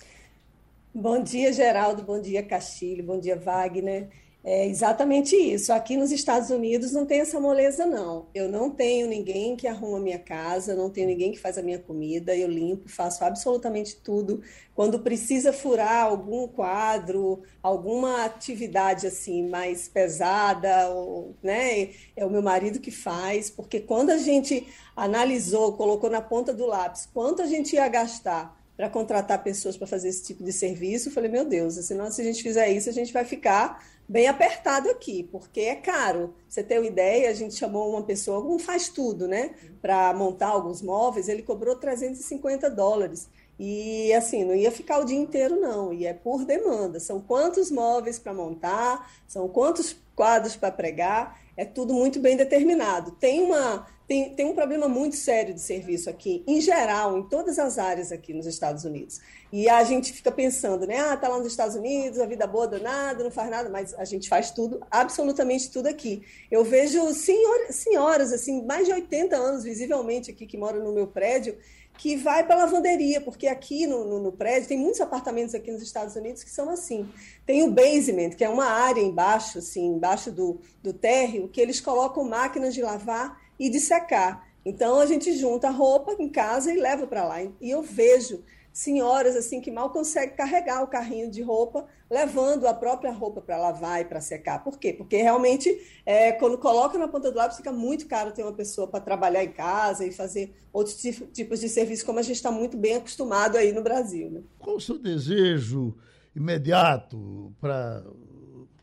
Bom 0.94 1.22
dia, 1.22 1.54
Geraldo. 1.54 2.02
Bom 2.02 2.20
dia, 2.20 2.42
Castilho. 2.42 3.02
Bom 3.02 3.18
dia, 3.18 3.34
Wagner. 3.34 4.10
É 4.46 4.66
exatamente 4.66 5.34
isso. 5.34 5.72
Aqui 5.72 5.96
nos 5.96 6.12
Estados 6.12 6.50
Unidos 6.50 6.92
não 6.92 7.06
tem 7.06 7.20
essa 7.20 7.40
moleza, 7.40 7.86
não. 7.86 8.28
Eu 8.34 8.46
não 8.46 8.68
tenho 8.70 9.06
ninguém 9.08 9.56
que 9.56 9.66
arruma 9.66 9.96
a 9.96 10.00
minha 10.02 10.18
casa, 10.18 10.74
não 10.74 10.90
tenho 10.90 11.06
ninguém 11.06 11.32
que 11.32 11.38
faz 11.40 11.56
a 11.56 11.62
minha 11.62 11.78
comida. 11.78 12.36
Eu 12.36 12.46
limpo, 12.48 12.86
faço 12.86 13.24
absolutamente 13.24 13.96
tudo. 13.96 14.42
Quando 14.74 15.00
precisa 15.00 15.50
furar 15.50 16.04
algum 16.04 16.46
quadro, 16.46 17.42
alguma 17.62 18.26
atividade 18.26 19.06
assim 19.06 19.48
mais 19.48 19.88
pesada, 19.88 20.90
ou, 20.90 21.34
né, 21.42 21.90
é 22.14 22.26
o 22.26 22.30
meu 22.30 22.42
marido 22.42 22.80
que 22.80 22.90
faz, 22.90 23.48
porque 23.48 23.80
quando 23.80 24.10
a 24.10 24.18
gente 24.18 24.66
analisou, 24.94 25.72
colocou 25.72 26.10
na 26.10 26.20
ponta 26.20 26.52
do 26.52 26.66
lápis 26.66 27.06
quanto 27.06 27.40
a 27.40 27.46
gente 27.46 27.76
ia 27.76 27.88
gastar 27.88 28.62
para 28.76 28.90
contratar 28.90 29.42
pessoas 29.42 29.76
para 29.76 29.86
fazer 29.86 30.08
esse 30.08 30.24
tipo 30.24 30.42
de 30.42 30.52
serviço, 30.52 31.08
eu 31.08 31.12
falei, 31.12 31.30
meu 31.30 31.44
Deus, 31.44 31.74
senão 31.74 32.10
se 32.10 32.20
a 32.20 32.24
gente 32.24 32.42
fizer 32.42 32.68
isso, 32.70 32.88
a 32.88 32.92
gente 32.92 33.12
vai 33.12 33.24
ficar 33.24 33.84
bem 34.08 34.26
apertado 34.26 34.90
aqui, 34.90 35.28
porque 35.30 35.60
é 35.60 35.76
caro. 35.76 36.34
Você 36.48 36.62
tem 36.62 36.78
uma 36.78 36.86
ideia, 36.86 37.30
a 37.30 37.34
gente 37.34 37.54
chamou 37.54 37.90
uma 37.90 38.02
pessoa, 38.02 38.44
um 38.44 38.58
faz 38.58 38.88
tudo, 38.88 39.26
né, 39.28 39.52
para 39.80 40.12
montar 40.12 40.48
alguns 40.48 40.82
móveis, 40.82 41.28
ele 41.28 41.42
cobrou 41.42 41.76
350 41.76 42.68
dólares. 42.68 43.28
E 43.58 44.12
assim, 44.12 44.44
não 44.44 44.54
ia 44.54 44.72
ficar 44.72 44.98
o 44.98 45.04
dia 45.04 45.16
inteiro, 45.16 45.60
não, 45.60 45.92
e 45.92 46.06
é 46.06 46.12
por 46.12 46.44
demanda. 46.44 46.98
São 46.98 47.20
quantos 47.20 47.70
móveis 47.70 48.18
para 48.18 48.34
montar, 48.34 49.10
são 49.28 49.48
quantos 49.48 49.96
quadros 50.16 50.56
para 50.56 50.72
pregar, 50.72 51.40
é 51.56 51.64
tudo 51.64 51.94
muito 51.94 52.18
bem 52.18 52.36
determinado. 52.36 53.12
Tem 53.12 53.40
uma 53.40 53.86
tem, 54.06 54.34
tem 54.34 54.44
um 54.44 54.54
problema 54.54 54.86
muito 54.86 55.16
sério 55.16 55.54
de 55.54 55.60
serviço 55.60 56.10
aqui, 56.10 56.44
em 56.46 56.60
geral, 56.60 57.16
em 57.16 57.22
todas 57.22 57.58
as 57.58 57.78
áreas 57.78 58.12
aqui 58.12 58.34
nos 58.34 58.46
Estados 58.46 58.84
Unidos. 58.84 59.18
E 59.50 59.68
a 59.68 59.82
gente 59.82 60.12
fica 60.12 60.30
pensando, 60.30 60.86
né? 60.86 60.98
Ah, 60.98 61.16
tá 61.16 61.28
lá 61.28 61.38
nos 61.38 61.46
Estados 61.46 61.74
Unidos, 61.74 62.20
a 62.20 62.26
vida 62.26 62.46
boa 62.46 62.68
danada, 62.68 63.24
não 63.24 63.30
faz 63.30 63.48
nada, 63.48 63.70
mas 63.70 63.94
a 63.94 64.04
gente 64.04 64.28
faz 64.28 64.50
tudo, 64.50 64.84
absolutamente 64.90 65.70
tudo 65.70 65.86
aqui. 65.86 66.22
Eu 66.50 66.62
vejo 66.64 67.14
senhor, 67.14 67.66
senhoras, 67.70 68.32
assim, 68.32 68.62
mais 68.66 68.86
de 68.86 68.92
80 68.92 69.34
anos, 69.36 69.64
visivelmente 69.64 70.30
aqui, 70.30 70.44
que 70.44 70.58
moram 70.58 70.84
no 70.84 70.92
meu 70.92 71.06
prédio, 71.06 71.56
que 71.96 72.16
vai 72.16 72.44
para 72.44 72.56
a 72.56 72.58
lavanderia, 72.64 73.20
porque 73.20 73.46
aqui 73.46 73.86
no, 73.86 74.04
no, 74.04 74.18
no, 74.18 74.32
prédio 74.32 74.68
tem 74.68 74.76
muitos 74.76 75.00
apartamentos 75.00 75.54
aqui 75.54 75.70
nos 75.70 75.80
Estados 75.80 76.16
Unidos 76.16 76.42
que 76.42 76.50
são 76.50 76.68
assim. 76.68 77.08
Tem 77.46 77.62
o 77.62 77.70
basement, 77.70 78.30
que 78.30 78.44
é 78.44 78.48
uma 78.48 78.66
área 78.66 79.00
embaixo, 79.00 79.58
assim, 79.58 79.86
embaixo 79.86 80.30
do, 80.30 80.60
do 80.82 80.92
térreo, 80.92 81.48
que 81.48 81.60
eles 81.60 81.80
colocam 81.80 82.24
máquinas 82.24 82.74
de 82.74 82.82
lavar 82.82 83.43
e 83.58 83.68
de 83.68 83.80
secar. 83.80 84.48
Então 84.64 84.98
a 84.98 85.06
gente 85.06 85.36
junta 85.36 85.68
a 85.68 85.70
roupa 85.70 86.14
em 86.18 86.28
casa 86.28 86.72
e 86.72 86.80
leva 86.80 87.06
para 87.06 87.24
lá. 87.24 87.42
E 87.42 87.70
eu 87.70 87.82
vejo 87.82 88.42
senhoras 88.74 89.36
assim 89.36 89.60
que 89.60 89.70
mal 89.70 89.90
conseguem 89.90 90.34
carregar 90.34 90.82
o 90.82 90.88
carrinho 90.88 91.30
de 91.30 91.40
roupa, 91.40 91.86
levando 92.10 92.66
a 92.66 92.74
própria 92.74 93.12
roupa 93.12 93.40
para 93.40 93.56
lavar 93.56 94.00
e 94.00 94.04
para 94.04 94.20
secar. 94.20 94.64
Por 94.64 94.78
quê? 94.80 94.92
Porque 94.92 95.16
realmente, 95.16 95.70
é, 96.04 96.32
quando 96.32 96.58
coloca 96.58 96.98
na 96.98 97.06
ponta 97.06 97.30
do 97.30 97.38
lápis, 97.38 97.58
fica 97.58 97.70
muito 97.70 98.08
caro 98.08 98.32
ter 98.32 98.42
uma 98.42 98.52
pessoa 98.52 98.88
para 98.88 98.98
trabalhar 99.00 99.44
em 99.44 99.52
casa 99.52 100.04
e 100.04 100.10
fazer 100.10 100.56
outros 100.72 101.00
tipos 101.32 101.60
de 101.60 101.68
serviço, 101.68 102.04
como 102.04 102.18
a 102.18 102.22
gente 102.22 102.34
está 102.34 102.50
muito 102.50 102.76
bem 102.76 102.96
acostumado 102.96 103.56
aí 103.56 103.72
no 103.72 103.80
Brasil. 103.80 104.28
Né? 104.28 104.42
Qual 104.58 104.76
o 104.76 104.80
seu 104.80 104.98
desejo 104.98 105.94
imediato 106.34 107.54
para 107.60 108.04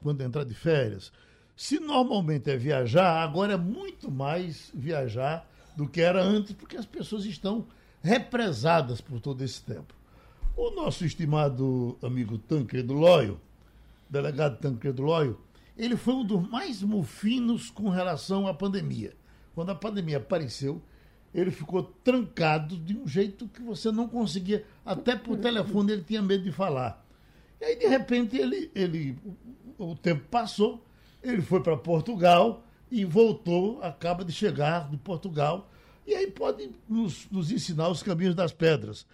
quando 0.01 0.22
entrar 0.22 0.46
de 0.46 0.56
férias? 0.56 1.12
Se 1.62 1.80
normalmente 1.80 2.50
é 2.50 2.58
viajar, 2.58 3.22
agora 3.22 3.53
é 3.53 3.56
muito 3.56 4.10
mais 4.10 4.72
viajar 4.74 5.48
do 5.77 5.88
que 5.88 6.01
era 6.01 6.20
antes, 6.20 6.53
porque 6.53 6.75
as 6.75 6.88
pessoas 6.88 7.24
estão 7.24 7.68
represadas 8.01 9.00
por 9.00 9.20
todo 9.20 9.44
esse 9.44 9.62
tempo. 9.62 9.94
O 10.58 10.72
nosso 10.72 11.06
estimado 11.06 12.00
amigo 12.01 12.39
Tancredo 12.39 12.96
Lóio, 12.96 13.39
delegado 14.10 14.58
Tancredo 14.58 15.03
Lóio, 15.03 15.39
ele 15.77 15.96
foi 15.96 16.15
um 16.15 16.25
dos 16.25 16.50
mais 16.50 16.82
mufinos 16.82 17.70
com 17.70 17.89
relação 17.89 18.48
à 18.48 18.56
pandemia. 18.56 19.13
Quando 19.53 19.70
a 19.70 19.75
pandemia 19.75 20.18
apareceu, 20.18 20.82
ele 21.32 21.51
ficou 21.51 21.84
trancado 21.84 22.75
de 22.75 22.98
um 22.98 23.08
jeito 23.08 23.48
que 23.48 23.62
você 23.62 23.91
não 23.91 24.08
conseguia, 24.08 24.65
até 24.84 25.15
por 25.15 25.38
telefone 25.38 25.91
ele 25.91 26.01
tinha 26.01 26.24
medo 26.24 26.44
de 26.44 26.51
falar. 26.51 27.06
E 27.62 27.65
aí, 27.65 27.75
de 27.75 27.86
repente, 27.86 28.36
ele, 28.36 28.72
ele 28.74 29.15
o 29.77 29.96
tempo 29.96 30.27
passou, 30.27 30.84
ele 31.24 31.42
foi 31.42 31.62
para 31.62 31.78
Portugal 31.78 32.63
e 32.92 33.06
voltou, 33.06 33.82
acaba 33.82 34.24
de 34.25 34.32
chegar 34.32 34.90
de 34.90 34.98
Portugal, 34.98 35.68
e 36.06 36.13
aí 36.13 36.30
pode 36.30 36.72
nos, 36.90 37.30
nos 37.32 37.51
ensinar 37.51 37.90
os 37.90 38.04
caminhos 38.04 38.36
das 38.36 38.51
pedras. 38.51 39.06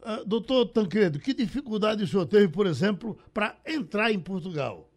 Uh, 0.00 0.24
doutor 0.24 0.66
Tancredo, 0.66 1.18
que 1.18 1.34
dificuldade 1.34 2.04
o 2.04 2.06
senhor 2.06 2.26
teve, 2.26 2.48
por 2.48 2.66
exemplo, 2.66 3.18
para 3.34 3.56
entrar 3.66 4.12
em 4.12 4.20
Portugal? 4.20 4.88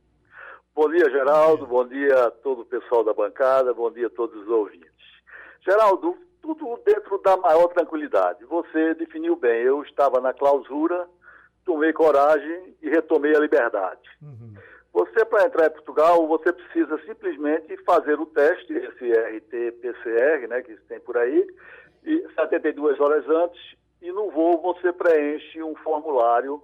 Bom 0.74 0.89
dia, 0.89 1.10
Geraldo. 1.10 1.68
Bom 1.68 1.86
dia 1.88 2.27
a 2.27 2.32
todo 2.32 2.62
o 2.62 2.65
pessoal 2.65 3.03
da 3.03 3.13
bancada. 3.13 3.74
Bom 3.74 3.91
dia 3.91 4.08
a 4.08 4.10
todos 4.10 4.41
os 4.41 4.48
ouvintes. 4.48 4.89
Geraldo, 5.68 6.15
tudo 6.41 6.80
dentro 6.86 7.22
da 7.22 7.36
maior 7.38 7.68
tranquilidade. 7.70 8.46
Você 8.46 8.94
definiu 8.96 9.36
bem. 9.36 9.63
Eu 9.63 9.84
estava 9.84 10.22
na 10.22 10.34
clausura, 10.34 11.08
tomei 11.65 11.91
coragem 11.91 12.75
e 12.82 12.89
retomei 12.89 13.36
a 13.36 13.39
liberdade. 13.39 14.01
Uhum. 14.22 14.53
Você, 14.93 15.24
para 15.25 15.45
entrar 15.45 15.67
em 15.67 15.71
Portugal, 15.71 16.27
você 16.27 16.51
precisa 16.51 16.98
simplesmente 17.05 17.77
fazer 17.86 18.19
o 18.19 18.25
teste, 18.25 18.74
esse 18.74 19.12
RT-PCR, 19.12 20.48
né, 20.48 20.62
que 20.62 20.75
tem 20.88 21.00
por 21.00 21.17
aí, 21.17 21.48
e 22.03 22.27
72 22.36 23.00
horas 23.00 23.27
antes, 23.29 23.75
e 24.01 24.12
no 24.12 24.29
voo 24.31 24.62
você 24.62 24.91
preenche 24.91 25.63
um 25.63 25.75
formulário 25.75 26.62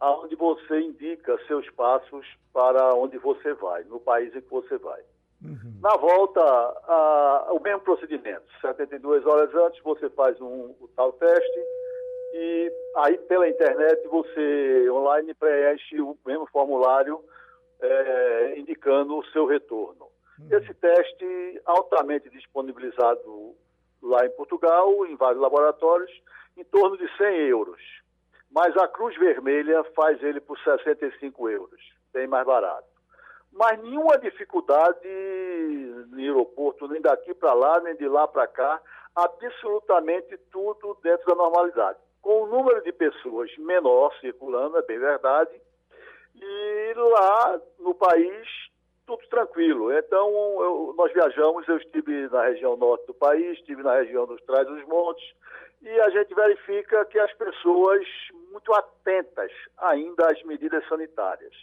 onde 0.00 0.34
você 0.36 0.80
indica 0.80 1.38
seus 1.46 1.68
passos 1.70 2.26
para 2.52 2.94
onde 2.94 3.18
você 3.18 3.52
vai, 3.54 3.84
no 3.84 4.00
país 4.00 4.34
em 4.34 4.40
que 4.40 4.50
você 4.50 4.78
vai. 4.78 5.00
Uhum. 5.42 5.78
Na 5.80 5.96
volta, 5.96 6.40
a, 6.40 7.48
o 7.52 7.60
mesmo 7.60 7.80
procedimento. 7.80 8.42
72 8.60 9.24
horas 9.24 9.54
antes 9.54 9.80
você 9.82 10.08
faz 10.10 10.40
um, 10.40 10.74
o 10.80 10.88
tal 10.96 11.12
teste 11.12 11.60
e 12.32 12.72
aí 12.96 13.18
pela 13.18 13.48
internet 13.48 14.06
você 14.08 14.90
online 14.90 15.32
preenche 15.34 16.00
o 16.00 16.16
mesmo 16.26 16.46
formulário 16.46 17.20
é, 17.80 18.58
indicando 18.58 19.16
o 19.16 19.24
seu 19.26 19.46
retorno. 19.46 20.08
Uhum. 20.38 20.48
Esse 20.50 20.72
teste 20.74 21.60
altamente 21.64 22.30
disponibilizado 22.30 23.54
lá 24.02 24.24
em 24.24 24.30
Portugal, 24.30 25.06
em 25.06 25.16
vários 25.16 25.40
laboratórios, 25.40 26.10
em 26.56 26.64
torno 26.64 26.96
de 26.96 27.08
100 27.16 27.48
euros. 27.48 27.80
Mas 28.50 28.76
a 28.76 28.88
Cruz 28.88 29.16
Vermelha 29.16 29.84
faz 29.94 30.22
ele 30.22 30.40
por 30.40 30.58
65 30.58 31.48
euros, 31.48 31.80
bem 32.12 32.26
mais 32.26 32.46
barato. 32.46 32.88
Mas 33.52 33.80
nenhuma 33.82 34.18
dificuldade 34.18 35.08
no 36.10 36.18
aeroporto, 36.18 36.88
nem 36.88 37.00
daqui 37.00 37.34
para 37.34 37.52
lá, 37.54 37.80
nem 37.80 37.96
de 37.96 38.08
lá 38.08 38.26
para 38.28 38.46
cá, 38.46 38.80
absolutamente 39.14 40.36
tudo 40.50 40.96
dentro 41.02 41.26
da 41.26 41.34
normalidade. 41.34 41.98
Com 42.20 42.42
o 42.42 42.46
número 42.46 42.82
de 42.82 42.92
pessoas 42.92 43.50
menor 43.58 44.14
circulando, 44.20 44.76
é 44.78 44.82
bem 44.82 44.98
verdade, 44.98 45.50
e 46.40 46.94
lá 46.94 47.60
no 47.78 47.94
país 47.94 48.48
tudo 49.08 49.26
tranquilo. 49.28 49.90
Então, 49.92 50.28
eu, 50.30 50.94
nós 50.96 51.10
viajamos, 51.12 51.66
eu 51.66 51.78
estive 51.78 52.28
na 52.28 52.44
região 52.44 52.76
norte 52.76 53.06
do 53.06 53.14
país, 53.14 53.58
estive 53.58 53.82
na 53.82 53.96
região 53.96 54.26
dos 54.26 54.40
Trás 54.42 54.66
dos 54.66 54.84
Montes, 54.86 55.24
e 55.80 55.88
a 56.00 56.10
gente 56.10 56.34
verifica 56.34 57.04
que 57.06 57.18
as 57.18 57.32
pessoas 57.34 58.06
muito 58.52 58.72
atentas 58.74 59.50
ainda 59.78 60.30
às 60.30 60.42
medidas 60.44 60.86
sanitárias. 60.88 61.54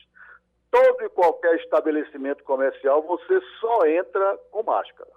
Todo 0.72 1.04
e 1.04 1.10
qualquer 1.10 1.56
estabelecimento 1.58 2.44
comercial, 2.44 3.04
você 3.04 3.40
só 3.60 3.86
entra 3.86 4.38
com 4.50 4.64
máscara. 4.64 5.12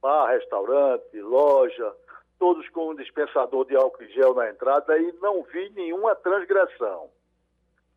Bar, 0.00 0.32
restaurante, 0.32 1.20
loja, 1.20 1.94
todos 2.38 2.68
com 2.70 2.90
um 2.90 2.94
dispensador 2.94 3.64
de 3.64 3.76
álcool 3.76 4.02
e 4.02 4.12
gel 4.12 4.34
na 4.34 4.50
entrada 4.50 4.98
e 4.98 5.12
não 5.22 5.42
vi 5.44 5.70
nenhuma 5.70 6.14
transgressão. 6.16 7.08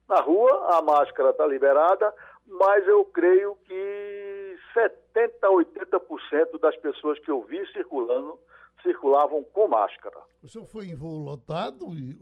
Na 0.07 0.21
rua, 0.21 0.77
a 0.77 0.81
máscara 0.81 1.31
está 1.31 1.45
liberada, 1.45 2.13
mas 2.45 2.87
eu 2.87 3.03
creio 3.05 3.55
que 3.65 4.55
70% 4.73 5.31
a 5.43 5.49
80% 5.49 6.59
das 6.59 6.75
pessoas 6.77 7.19
que 7.19 7.29
eu 7.29 7.41
vi 7.43 7.65
circulando 7.73 8.39
circulavam 8.81 9.43
com 9.43 9.67
máscara. 9.67 10.17
O 10.41 10.47
senhor 10.47 10.65
foi 10.65 10.85
em 10.85 10.95
voo 10.95 11.19
lotado 11.19 11.87
e 11.93 12.17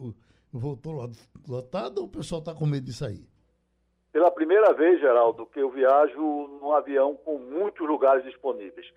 voltou 0.52 1.08
lotado 1.48 2.00
ou 2.00 2.06
o 2.06 2.10
pessoal 2.10 2.40
está 2.40 2.54
com 2.56 2.66
medo 2.66 2.86
de 2.86 2.94
sair? 2.94 3.28
Pela 4.12 4.32
primeira 4.32 4.74
vez, 4.74 5.00
Geraldo, 5.02 5.46
que 5.48 5.60
eu 5.60 5.70
viajo 5.70 6.18
num 6.62 6.72
avião 6.72 7.16
com 7.18 7.38
muitos 7.38 7.86
lugares 7.86 8.24
disponíveis, 8.24 8.88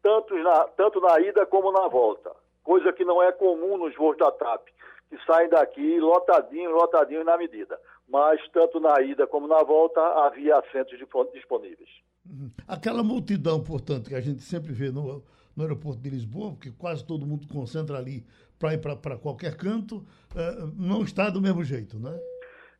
tanto 0.00 0.34
na, 0.36 0.64
tanto 0.68 1.00
na 1.00 1.20
ida 1.20 1.44
como 1.46 1.72
na 1.72 1.88
volta, 1.88 2.30
coisa 2.62 2.92
que 2.92 3.04
não 3.04 3.20
é 3.20 3.32
comum 3.32 3.76
nos 3.76 3.94
voos 3.96 4.16
da 4.16 4.30
TAP, 4.30 4.68
que 5.10 5.18
saem 5.26 5.48
daqui 5.48 5.98
lotadinho, 5.98 6.70
lotadinho 6.70 7.24
na 7.24 7.36
medida. 7.36 7.78
Mas 8.08 8.40
tanto 8.50 8.80
na 8.80 9.00
ida 9.02 9.26
como 9.26 9.46
na 9.46 9.62
volta 9.62 10.00
havia 10.26 10.56
assentos 10.56 10.98
disponíveis. 11.32 11.90
Uhum. 12.26 12.50
Aquela 12.66 13.02
multidão, 13.02 13.62
portanto, 13.62 14.08
que 14.08 14.14
a 14.14 14.20
gente 14.20 14.42
sempre 14.42 14.72
vê 14.72 14.90
no, 14.90 15.22
no 15.56 15.62
aeroporto 15.62 16.00
de 16.00 16.10
Lisboa, 16.10 16.52
porque 16.52 16.70
quase 16.70 17.04
todo 17.04 17.26
mundo 17.26 17.46
concentra 17.48 17.98
ali 17.98 18.24
para 18.58 18.74
ir 18.74 18.78
para 18.78 19.16
qualquer 19.16 19.56
canto, 19.56 19.96
uh, 19.96 20.72
não 20.76 21.02
está 21.02 21.30
do 21.30 21.40
mesmo 21.40 21.62
jeito, 21.62 21.98
né? 21.98 22.18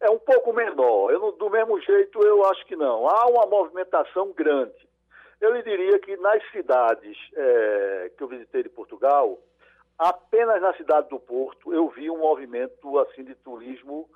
É 0.01 0.11
um 0.11 0.19
pouco 0.19 0.53
menor. 0.53 1.11
Eu, 1.11 1.33
do 1.33 1.51
mesmo 1.51 1.81
jeito, 1.81 2.21
eu 2.23 2.45
acho 2.47 2.65
que 2.67 2.77
não. 2.77 3.09
Há 3.09 3.27
uma 3.27 3.47
movimentação 3.47 4.33
grande. 4.33 4.89
Eu 5.41 5.55
lhe 5.55 5.63
diria 5.63 5.99
que 6.01 6.17
nas 6.17 6.43
cidades 6.51 7.17
é, 7.35 8.11
que 8.17 8.23
eu 8.23 8.29
visitei 8.29 8.63
de 8.63 8.69
Portugal, 8.69 9.39
apenas 9.99 10.61
na 10.61 10.75
cidade 10.75 11.09
do 11.09 11.19
Porto 11.19 11.73
eu 11.73 11.89
vi 11.91 12.11
um 12.11 12.19
movimento 12.19 12.99
assim 13.01 13.25
de 13.25 13.35
turismo 13.37 14.09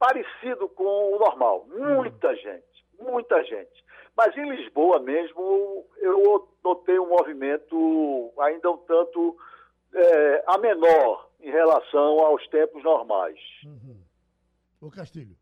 parecido 0.00 0.66
com 0.70 1.14
o 1.14 1.18
normal. 1.18 1.66
Muita 1.68 2.30
hum. 2.30 2.36
gente, 2.36 2.84
muita 2.98 3.44
gente. 3.44 3.84
Mas 4.16 4.36
em 4.36 4.50
Lisboa 4.50 4.98
mesmo, 4.98 5.86
eu 5.98 6.48
notei 6.64 6.98
um 6.98 7.08
movimento 7.08 8.32
ainda 8.40 8.70
um 8.70 8.78
tanto 8.78 9.36
é, 9.94 10.44
a 10.46 10.58
menor 10.58 11.30
em 11.40 11.50
relação 11.50 12.18
aos 12.24 12.46
tempos 12.48 12.82
normais. 12.82 13.38
Uhum. 13.64 14.02
O 14.80 14.90
Castilho. 14.90 15.36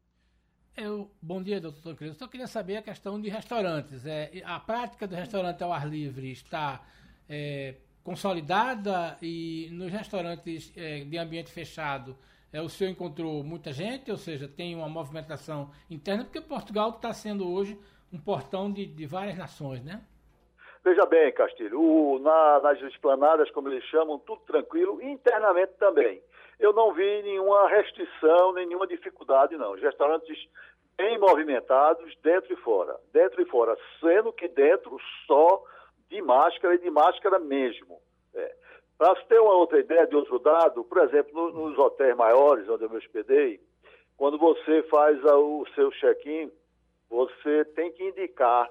Eu, 0.76 1.10
bom 1.20 1.42
dia, 1.42 1.60
doutor 1.60 1.96
Cris. 1.96 2.16
Só 2.16 2.28
queria 2.28 2.46
saber 2.46 2.76
a 2.76 2.82
questão 2.82 3.20
de 3.20 3.28
restaurantes. 3.28 4.04
É, 4.06 4.30
a 4.44 4.60
prática 4.60 5.06
do 5.08 5.14
restaurante 5.14 5.62
ao 5.62 5.72
ar 5.72 5.88
livre 5.88 6.30
está 6.30 6.84
é, 7.28 7.76
consolidada 8.04 9.18
e 9.20 9.68
nos 9.72 9.90
restaurantes 9.90 10.72
é, 10.76 11.04
de 11.04 11.18
ambiente 11.18 11.50
fechado 11.50 12.16
é, 12.52 12.60
o 12.60 12.68
senhor 12.68 12.90
encontrou 12.90 13.42
muita 13.44 13.72
gente, 13.72 14.10
ou 14.10 14.16
seja, 14.16 14.48
tem 14.48 14.74
uma 14.74 14.88
movimentação 14.88 15.70
interna, 15.90 16.24
porque 16.24 16.40
Portugal 16.40 16.90
está 16.90 17.12
sendo 17.12 17.50
hoje 17.50 17.78
um 18.12 18.18
portão 18.18 18.72
de, 18.72 18.86
de 18.86 19.06
várias 19.06 19.36
nações, 19.36 19.84
né? 19.84 20.02
Veja 20.82 21.04
bem, 21.04 21.30
Castilho, 21.32 21.80
o, 21.80 22.18
na, 22.20 22.60
nas 22.60 22.80
esplanadas, 22.82 23.50
como 23.50 23.68
eles 23.68 23.84
chamam, 23.84 24.18
tudo 24.20 24.40
tranquilo, 24.46 25.02
internamente 25.02 25.72
também. 25.78 26.22
Eu 26.58 26.72
não 26.72 26.92
vi 26.92 27.22
nenhuma 27.22 27.68
restrição, 27.68 28.52
nenhuma 28.54 28.86
dificuldade, 28.86 29.56
não. 29.56 29.72
Os 29.72 29.82
restaurantes 29.82 30.38
bem 30.96 31.18
movimentados, 31.18 32.16
dentro 32.22 32.52
e 32.52 32.56
fora. 32.56 32.96
Dentro 33.12 33.42
e 33.42 33.46
fora, 33.46 33.76
sendo 34.00 34.32
que 34.32 34.48
dentro 34.48 34.96
só 35.26 35.62
de 36.08 36.22
máscara 36.22 36.74
e 36.74 36.78
de 36.78 36.90
máscara 36.90 37.38
mesmo. 37.38 38.00
Para 38.98 39.14
você 39.14 39.22
ter 39.26 39.38
uma 39.38 39.54
outra 39.54 39.78
ideia 39.78 40.06
de 40.08 40.16
outro 40.16 40.40
dado, 40.40 40.82
por 40.82 40.98
exemplo, 40.98 41.32
no, 41.32 41.70
nos 41.70 41.78
hotéis 41.78 42.16
maiores, 42.16 42.68
onde 42.68 42.82
eu 42.82 42.90
me 42.90 42.96
hospedei, 42.96 43.60
quando 44.16 44.36
você 44.36 44.82
faz 44.84 45.24
o 45.24 45.64
seu 45.76 45.90
check-in, 45.92 46.50
você 47.08 47.64
tem 47.76 47.92
que 47.92 48.02
indicar 48.02 48.68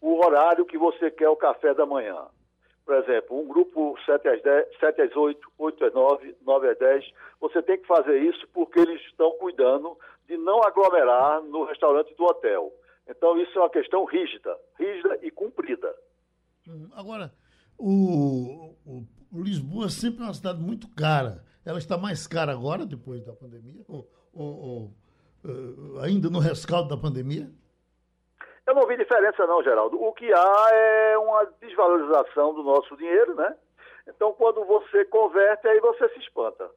o 0.00 0.24
horário 0.24 0.64
que 0.64 0.78
você 0.78 1.10
quer 1.10 1.28
o 1.28 1.36
café 1.36 1.74
da 1.74 1.84
manhã. 1.84 2.28
Por 2.86 2.94
exemplo, 2.94 3.38
um 3.38 3.48
grupo 3.48 3.98
7 4.06 4.28
às, 4.28 4.40
10, 4.40 4.78
7 4.78 5.02
às 5.02 5.16
8, 5.16 5.52
8 5.58 5.84
às 5.86 5.92
9, 5.92 6.36
9 6.40 6.68
às 6.70 6.78
10, 6.78 7.12
você 7.40 7.60
tem 7.60 7.76
que 7.78 7.86
fazer 7.86 8.16
isso 8.22 8.46
porque 8.54 8.78
eles 8.78 9.02
estão 9.02 9.32
cuidando 9.32 9.98
de 10.28 10.36
não 10.38 10.62
aglomerar 10.62 11.42
no 11.42 11.64
restaurante 11.64 12.14
do 12.14 12.24
hotel. 12.24 12.72
Então, 13.08 13.38
isso 13.40 13.58
é 13.58 13.62
uma 13.62 13.70
questão 13.70 14.04
rígida, 14.04 14.56
rígida 14.78 15.18
e 15.22 15.30
cumprida. 15.30 15.94
Uhum. 16.66 16.88
Agora, 16.94 17.32
o, 17.76 18.74
o 18.86 19.17
Lisboa 19.32 19.88
sempre 19.88 20.22
é 20.22 20.26
uma 20.26 20.34
cidade 20.34 20.60
muito 20.60 20.88
cara. 20.94 21.44
Ela 21.64 21.78
está 21.78 21.98
mais 21.98 22.26
cara 22.26 22.52
agora, 22.52 22.86
depois 22.86 23.24
da 23.24 23.32
pandemia? 23.32 23.84
Ou, 23.86 24.08
ou, 24.32 24.56
ou 24.56 24.94
uh, 25.44 26.00
ainda 26.00 26.30
no 26.30 26.38
rescaldo 26.38 26.88
da 26.88 26.96
pandemia? 26.96 27.50
Eu 28.66 28.74
não 28.74 28.86
vi 28.86 28.96
diferença 28.96 29.46
não, 29.46 29.62
Geraldo. 29.62 30.00
O 30.00 30.12
que 30.12 30.30
há 30.32 30.68
é 30.72 31.18
uma 31.18 31.44
desvalorização 31.60 32.54
do 32.54 32.62
nosso 32.62 32.96
dinheiro, 32.96 33.34
né? 33.34 33.54
Então, 34.08 34.32
quando 34.32 34.64
você 34.64 35.04
converte, 35.04 35.68
aí 35.68 35.78
você 35.80 36.08
se 36.08 36.20
espanta. 36.20 36.68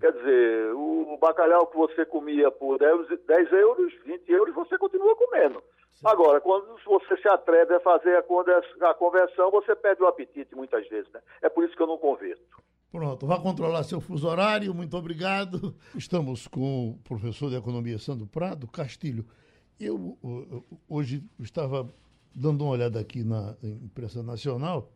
Quer 0.00 0.12
dizer, 0.12 0.72
o 0.74 1.18
bacalhau 1.20 1.66
que 1.66 1.76
você 1.76 2.06
comia 2.06 2.50
por 2.50 2.78
10, 2.78 3.08
10 3.26 3.52
euros, 3.52 3.92
20 4.04 4.30
euros, 4.30 4.54
você 4.54 4.78
continua 4.78 5.16
comendo. 5.16 5.62
Sim. 5.92 6.06
Agora, 6.06 6.40
quando 6.40 6.78
você 6.84 7.16
se 7.16 7.28
atreve 7.28 7.74
a 7.74 7.80
fazer 7.80 8.16
a 8.16 8.94
conversão, 8.94 9.50
você 9.50 9.74
perde 9.74 10.02
o 10.02 10.06
apetite 10.06 10.54
muitas 10.54 10.86
vezes, 10.88 11.10
né? 11.12 11.20
É 11.42 11.48
por 11.48 11.64
isso 11.64 11.76
que 11.76 11.82
eu 11.82 11.86
não 11.86 11.98
converto. 11.98 12.62
Pronto, 12.92 13.26
vá 13.26 13.40
controlar 13.40 13.82
seu 13.82 14.00
fuso 14.00 14.28
horário, 14.28 14.72
muito 14.72 14.96
obrigado. 14.96 15.74
Estamos 15.94 16.46
com 16.46 16.90
o 16.90 16.98
professor 17.02 17.50
de 17.50 17.56
Economia 17.56 17.98
Sandro 17.98 18.26
Prado, 18.26 18.66
Castilho. 18.68 19.24
Eu 19.78 20.16
hoje 20.88 21.22
estava 21.40 21.92
dando 22.34 22.62
uma 22.62 22.72
olhada 22.72 23.00
aqui 23.00 23.24
na 23.24 23.56
imprensa 23.62 24.22
nacional 24.22 24.92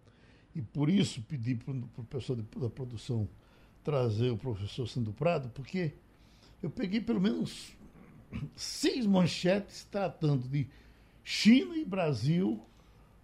e 0.55 0.61
por 0.63 0.89
isso 0.89 1.23
pedi 1.23 1.55
para 1.55 1.73
o 1.73 2.05
pessoal 2.05 2.39
da 2.57 2.71
produção 2.71 3.29
trazer 3.83 4.31
o 4.31 4.37
professor 4.37 4.87
Sandro 4.87 5.13
Prado, 5.13 5.49
porque 5.51 5.95
eu 6.63 6.71
peguei 6.71 7.01
pelo 7.01 7.21
menos 7.21 7.73
seis 8.55 9.07
manchetes 9.07 9.85
tratando 9.91 10.49
de 10.49 10.69
China 11.25 11.77
e 11.77 11.85
Brasil 11.85 12.61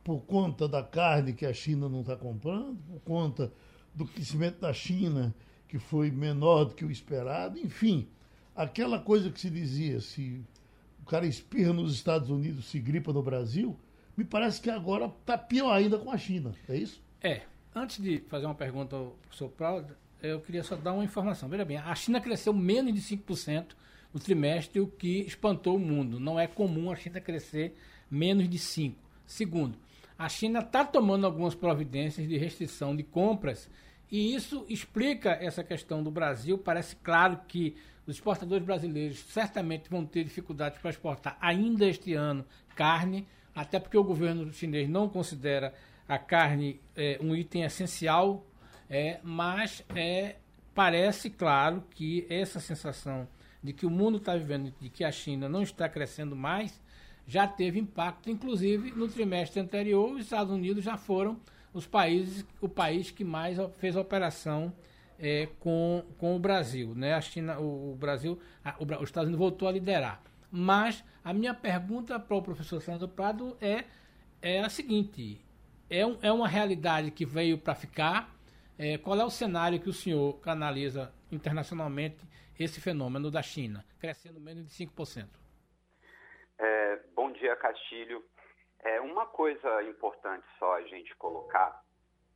por 0.02 0.20
conta 0.20 0.68
da 0.68 0.82
carne 0.82 1.32
que 1.32 1.44
a 1.44 1.52
China 1.52 1.88
não 1.88 2.00
está 2.00 2.16
comprando, 2.16 2.78
por 2.86 3.00
conta 3.00 3.52
do 3.94 4.06
crescimento 4.06 4.60
da 4.60 4.72
China 4.72 5.34
que 5.68 5.78
foi 5.78 6.10
menor 6.10 6.66
do 6.66 6.74
que 6.74 6.84
o 6.84 6.90
esperado, 6.90 7.58
enfim, 7.58 8.08
aquela 8.54 8.98
coisa 9.00 9.30
que 9.30 9.40
se 9.40 9.50
dizia, 9.50 10.00
se 10.00 10.44
o 11.02 11.04
cara 11.04 11.26
espirra 11.26 11.72
nos 11.72 11.92
Estados 11.92 12.30
Unidos, 12.30 12.66
se 12.66 12.78
gripa 12.78 13.12
no 13.12 13.22
Brasil, 13.22 13.76
me 14.16 14.24
parece 14.24 14.60
que 14.60 14.70
agora 14.70 15.06
está 15.06 15.36
pior 15.36 15.72
ainda 15.72 15.98
com 15.98 16.10
a 16.10 16.16
China, 16.16 16.54
é 16.68 16.76
isso? 16.76 17.02
É. 17.22 17.42
Antes 17.74 18.02
de 18.02 18.20
fazer 18.28 18.46
uma 18.46 18.54
pergunta 18.54 18.96
ao 18.96 19.10
professor 19.22 19.50
Prado, 19.50 19.94
eu 20.22 20.40
queria 20.40 20.62
só 20.62 20.76
dar 20.76 20.92
uma 20.92 21.04
informação. 21.04 21.48
Veja 21.48 21.64
bem, 21.64 21.76
a 21.76 21.94
China 21.94 22.20
cresceu 22.20 22.52
menos 22.52 22.94
de 22.94 23.00
5% 23.00 23.74
no 24.12 24.20
trimestre, 24.20 24.80
o 24.80 24.86
que 24.86 25.20
espantou 25.20 25.76
o 25.76 25.78
mundo. 25.78 26.18
Não 26.18 26.40
é 26.40 26.46
comum 26.46 26.90
a 26.90 26.96
China 26.96 27.20
crescer 27.20 27.76
menos 28.10 28.48
de 28.48 28.58
5%. 28.58 28.94
Segundo, 29.26 29.76
a 30.18 30.28
China 30.28 30.60
está 30.60 30.84
tomando 30.84 31.26
algumas 31.26 31.54
providências 31.54 32.26
de 32.26 32.38
restrição 32.38 32.96
de 32.96 33.02
compras 33.02 33.68
e 34.10 34.34
isso 34.34 34.64
explica 34.68 35.32
essa 35.32 35.64
questão 35.64 36.02
do 36.02 36.10
Brasil. 36.10 36.56
Parece 36.56 36.96
claro 36.96 37.40
que 37.48 37.76
os 38.06 38.14
exportadores 38.14 38.64
brasileiros 38.64 39.18
certamente 39.18 39.90
vão 39.90 40.06
ter 40.06 40.22
dificuldades 40.22 40.78
para 40.78 40.90
exportar 40.90 41.36
ainda 41.40 41.86
este 41.86 42.14
ano 42.14 42.44
carne, 42.74 43.26
até 43.54 43.80
porque 43.80 43.98
o 43.98 44.04
governo 44.04 44.52
chinês 44.52 44.88
não 44.88 45.08
considera 45.08 45.74
a 46.08 46.18
carne 46.18 46.80
é 46.94 47.18
um 47.20 47.34
item 47.34 47.62
essencial, 47.62 48.46
é, 48.88 49.18
mas 49.22 49.84
é, 49.94 50.36
parece 50.74 51.30
claro 51.30 51.82
que 51.90 52.26
essa 52.30 52.60
sensação 52.60 53.26
de 53.62 53.72
que 53.72 53.84
o 53.84 53.90
mundo 53.90 54.18
está 54.18 54.36
vivendo, 54.36 54.72
de 54.80 54.88
que 54.88 55.02
a 55.02 55.10
China 55.10 55.48
não 55.48 55.62
está 55.62 55.88
crescendo 55.88 56.36
mais, 56.36 56.80
já 57.26 57.46
teve 57.48 57.80
impacto, 57.80 58.30
inclusive 58.30 58.92
no 58.92 59.08
trimestre 59.08 59.60
anterior, 59.60 60.12
os 60.12 60.20
Estados 60.20 60.52
Unidos 60.52 60.84
já 60.84 60.96
foram 60.96 61.40
os 61.74 61.86
países, 61.86 62.46
o 62.60 62.68
país 62.68 63.10
que 63.10 63.24
mais 63.24 63.58
fez 63.78 63.96
operação 63.96 64.72
é, 65.18 65.48
com, 65.58 66.04
com 66.18 66.36
o 66.36 66.38
Brasil, 66.38 66.94
né? 66.94 67.14
A 67.14 67.20
China, 67.20 67.58
o, 67.58 67.92
o 67.92 67.96
Brasil, 67.96 68.38
a, 68.64 68.76
o, 68.78 68.84
os 69.02 69.08
Estados 69.08 69.28
Unidos 69.28 69.38
voltou 69.38 69.66
a 69.66 69.72
liderar. 69.72 70.22
Mas 70.50 71.04
a 71.24 71.32
minha 71.32 71.52
pergunta 71.52 72.18
para 72.20 72.36
o 72.36 72.42
professor 72.42 72.80
Sandro 72.80 73.08
Prado 73.08 73.56
é, 73.60 73.84
é 74.40 74.60
a 74.60 74.68
seguinte: 74.68 75.44
é, 75.90 76.04
um, 76.04 76.18
é 76.22 76.32
uma 76.32 76.48
realidade 76.48 77.10
que 77.10 77.24
veio 77.24 77.58
para 77.58 77.74
ficar? 77.74 78.34
É, 78.78 78.98
qual 78.98 79.18
é 79.18 79.24
o 79.24 79.30
cenário 79.30 79.80
que 79.80 79.88
o 79.88 79.92
senhor 79.92 80.38
canaliza 80.40 81.12
internacionalmente 81.30 82.24
esse 82.58 82.80
fenômeno 82.80 83.30
da 83.30 83.42
China, 83.42 83.84
crescendo 83.98 84.40
menos 84.40 84.66
de 84.66 84.86
5%? 84.86 85.28
É, 86.58 87.00
bom 87.14 87.32
dia, 87.32 87.54
Castilho. 87.56 88.24
É, 88.80 89.00
uma 89.00 89.26
coisa 89.26 89.82
importante 89.82 90.44
só 90.58 90.74
a 90.74 90.82
gente 90.82 91.14
colocar 91.16 91.82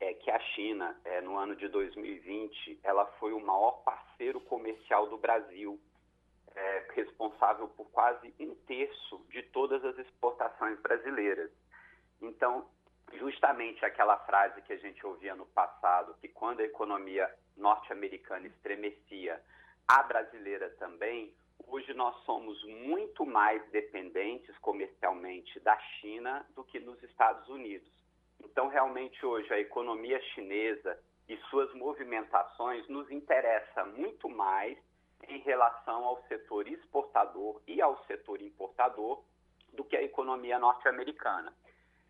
é 0.00 0.14
que 0.14 0.30
a 0.30 0.40
China, 0.40 0.98
é, 1.04 1.20
no 1.20 1.36
ano 1.36 1.54
de 1.54 1.68
2020, 1.68 2.80
ela 2.82 3.04
foi 3.18 3.32
o 3.32 3.40
maior 3.40 3.82
parceiro 3.84 4.40
comercial 4.40 5.08
do 5.08 5.18
Brasil, 5.18 5.78
é, 6.54 6.86
responsável 6.94 7.68
por 7.68 7.90
quase 7.90 8.34
um 8.40 8.54
terço 8.66 9.24
de 9.30 9.42
todas 9.44 9.84
as 9.84 9.98
exportações 9.98 10.80
brasileiras. 10.80 11.50
Então, 12.20 12.66
justamente 13.18 13.84
aquela 13.84 14.16
frase 14.18 14.62
que 14.62 14.72
a 14.72 14.76
gente 14.76 15.04
ouvia 15.04 15.34
no 15.34 15.46
passado, 15.46 16.14
que 16.20 16.28
quando 16.28 16.60
a 16.60 16.64
economia 16.64 17.32
norte-americana 17.56 18.46
estremecia, 18.46 19.40
a 19.86 20.02
brasileira 20.02 20.70
também, 20.78 21.34
hoje 21.66 21.92
nós 21.94 22.16
somos 22.24 22.62
muito 22.64 23.26
mais 23.26 23.62
dependentes 23.70 24.56
comercialmente 24.58 25.58
da 25.60 25.78
China 25.78 26.46
do 26.54 26.64
que 26.64 26.78
nos 26.80 27.02
Estados 27.02 27.48
Unidos. 27.48 27.90
Então, 28.42 28.68
realmente, 28.68 29.24
hoje, 29.24 29.52
a 29.52 29.58
economia 29.58 30.20
chinesa 30.34 30.98
e 31.28 31.36
suas 31.48 31.72
movimentações 31.74 32.88
nos 32.88 33.10
interessa 33.10 33.84
muito 33.84 34.28
mais 34.28 34.78
em 35.28 35.38
relação 35.40 36.04
ao 36.04 36.22
setor 36.26 36.66
exportador 36.66 37.60
e 37.66 37.80
ao 37.82 38.02
setor 38.06 38.40
importador 38.40 39.22
do 39.72 39.84
que 39.84 39.96
a 39.96 40.02
economia 40.02 40.58
norte-americana 40.58 41.54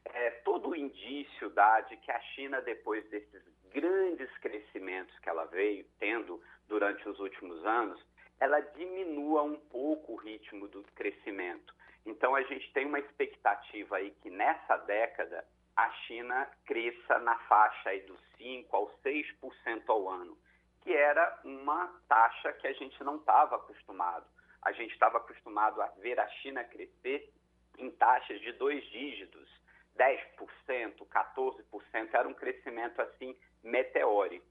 é, 0.04 0.30
todo 0.42 0.70
o 0.70 0.76
indício 0.76 1.50
dá 1.50 1.80
de 1.82 1.96
que 1.98 2.10
a 2.10 2.20
China, 2.34 2.60
depois 2.60 3.08
desses 3.10 3.42
grandes 3.72 4.30
crescimentos 4.38 5.16
que 5.20 5.28
ela 5.28 5.44
veio 5.46 5.84
tendo 5.98 6.42
durante 6.66 7.08
os 7.08 7.18
últimos 7.20 7.64
anos, 7.64 8.00
ela 8.38 8.60
diminua 8.60 9.42
um 9.42 9.58
pouco 9.58 10.14
o 10.14 10.16
ritmo 10.16 10.66
do 10.68 10.82
crescimento. 10.94 11.74
Então, 12.06 12.34
a 12.34 12.42
gente 12.42 12.72
tem 12.72 12.86
uma 12.86 12.98
expectativa 12.98 13.96
aí 13.96 14.10
que 14.22 14.30
nessa 14.30 14.76
década 14.78 15.44
a 15.76 15.90
China 16.06 16.50
cresça 16.64 17.18
na 17.18 17.38
faixa 17.40 17.90
aí 17.90 18.00
dos 18.02 18.20
5% 18.38 18.66
ao 18.72 18.88
6% 19.04 19.82
ao 19.88 20.08
ano, 20.08 20.36
que 20.80 20.92
era 20.92 21.40
uma 21.44 21.88
taxa 22.08 22.52
que 22.54 22.66
a 22.66 22.72
gente 22.72 23.02
não 23.04 23.16
estava 23.16 23.56
acostumado. 23.56 24.26
A 24.62 24.72
gente 24.72 24.92
estava 24.92 25.18
acostumado 25.18 25.80
a 25.80 25.86
ver 25.98 26.18
a 26.18 26.28
China 26.28 26.64
crescer 26.64 27.32
em 27.78 27.90
taxas 27.90 28.40
de 28.40 28.52
dois 28.52 28.82
dígitos 28.90 29.59
10%, 29.96 31.06
14%, 31.06 32.14
era 32.14 32.28
um 32.28 32.34
crescimento 32.34 33.00
assim 33.00 33.36
meteórico. 33.62 34.46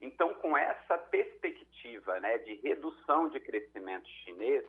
Então, 0.00 0.34
com 0.34 0.56
essa 0.56 0.96
perspectiva 0.96 2.20
né, 2.20 2.38
de 2.38 2.54
redução 2.56 3.28
de 3.28 3.40
crescimento 3.40 4.08
chinês, 4.24 4.64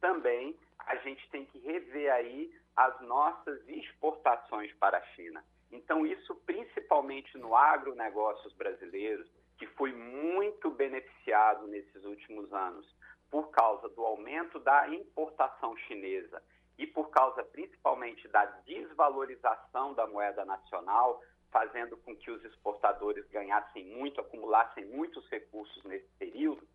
também 0.00 0.54
a 0.78 0.96
gente 0.96 1.28
tem 1.30 1.46
que 1.46 1.58
rever 1.58 2.12
aí 2.12 2.54
as 2.76 3.00
nossas 3.02 3.66
exportações 3.68 4.72
para 4.74 4.98
a 4.98 5.02
China. 5.14 5.42
Então, 5.72 6.06
isso 6.06 6.34
principalmente 6.46 7.36
no 7.38 7.56
agronegócios 7.56 8.52
brasileiros, 8.54 9.28
que 9.58 9.66
foi 9.68 9.92
muito 9.92 10.70
beneficiado 10.70 11.66
nesses 11.66 12.04
últimos 12.04 12.52
anos 12.52 12.86
por 13.30 13.50
causa 13.50 13.88
do 13.88 14.04
aumento 14.04 14.58
da 14.60 14.88
importação 14.88 15.76
chinesa 15.78 16.42
e 16.78 16.86
por 16.86 17.10
causa 17.10 17.42
principalmente 17.44 18.26
da 18.28 18.44
desvalorização 18.66 19.94
da 19.94 20.06
moeda 20.06 20.44
nacional, 20.44 21.22
fazendo 21.50 21.96
com 21.98 22.16
que 22.16 22.30
os 22.30 22.44
exportadores 22.44 23.26
ganhassem 23.28 23.86
muito, 23.86 24.20
acumulassem 24.20 24.84
muitos 24.86 25.28
recursos 25.28 25.82
nesse 25.84 26.08
período. 26.18 26.66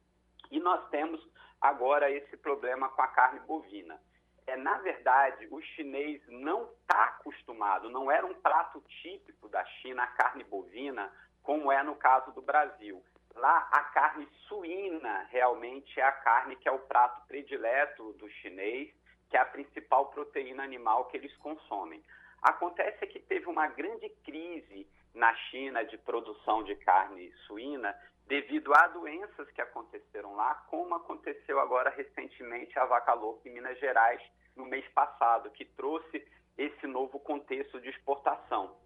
E 0.50 0.60
nós 0.60 0.88
temos 0.90 1.22
agora 1.60 2.10
esse 2.10 2.38
problema 2.38 2.88
com 2.90 3.02
a 3.02 3.08
carne 3.08 3.42
bovina. 3.42 4.00
É, 4.48 4.56
na 4.56 4.78
verdade, 4.78 5.48
o 5.52 5.62
chinês 5.62 6.22
não 6.28 6.64
está 6.64 7.04
acostumado, 7.06 7.90
não 7.90 8.10
era 8.10 8.26
um 8.26 8.34
prato 8.34 8.82
típico 9.02 9.48
da 9.50 9.64
China 9.66 10.04
a 10.04 10.08
carne 10.08 10.44
bovina, 10.44 11.12
como 11.44 11.72
é 11.72 11.84
no 11.84 11.96
caso 11.96 12.32
do 12.32 12.42
Brasil. 12.42 13.04
Lá, 13.36 13.70
a 13.72 13.84
carne 13.84 14.28
suína 14.48 15.28
realmente 15.30 16.00
é 16.00 16.04
a 16.04 16.12
carne 16.12 16.56
que 16.56 16.68
é 16.68 16.72
o 16.72 16.80
prato 16.80 17.28
predileto 17.28 18.14
do 18.14 18.30
chinês 18.30 18.92
que 19.30 19.38
é 19.38 19.40
a 19.40 19.46
principal 19.46 20.08
proteína 20.08 20.64
animal 20.64 21.06
que 21.06 21.18
eles 21.18 21.36
consomem. 21.38 22.04
Acontece 22.42 23.06
que 23.08 23.20
teve 23.20 23.46
uma 23.48 23.68
grande 23.68 24.10
crise 24.24 24.88
na 25.14 25.34
China 25.36 25.84
de 25.84 25.98
produção 25.98 26.64
de 26.64 26.76
carne 26.76 27.32
suína 27.46 27.96
devido 28.28 28.74
a 28.76 28.88
doenças 28.88 29.50
que 29.52 29.62
aconteceram 29.62 30.36
lá, 30.36 30.54
como 30.70 30.96
aconteceu 30.96 31.60
agora 31.60 31.90
recentemente 31.90 32.78
a 32.78 32.86
vaca 32.86 33.14
louca 33.14 33.50
em 33.50 33.54
Minas 33.54 33.78
Gerais 33.80 34.22
no 34.56 34.66
mês 34.66 34.88
passado, 34.90 35.50
que 35.52 35.66
trouxe 35.66 36.26
esse 36.58 36.86
novo 36.86 37.20
contexto 37.20 37.82
de 37.82 37.90
exportação. 37.90 38.78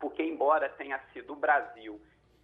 Porque, 0.00 0.22
embora 0.22 0.68
tenha 0.70 0.98
sido 1.12 1.32
o 1.32 1.36
Brasil 1.36 2.00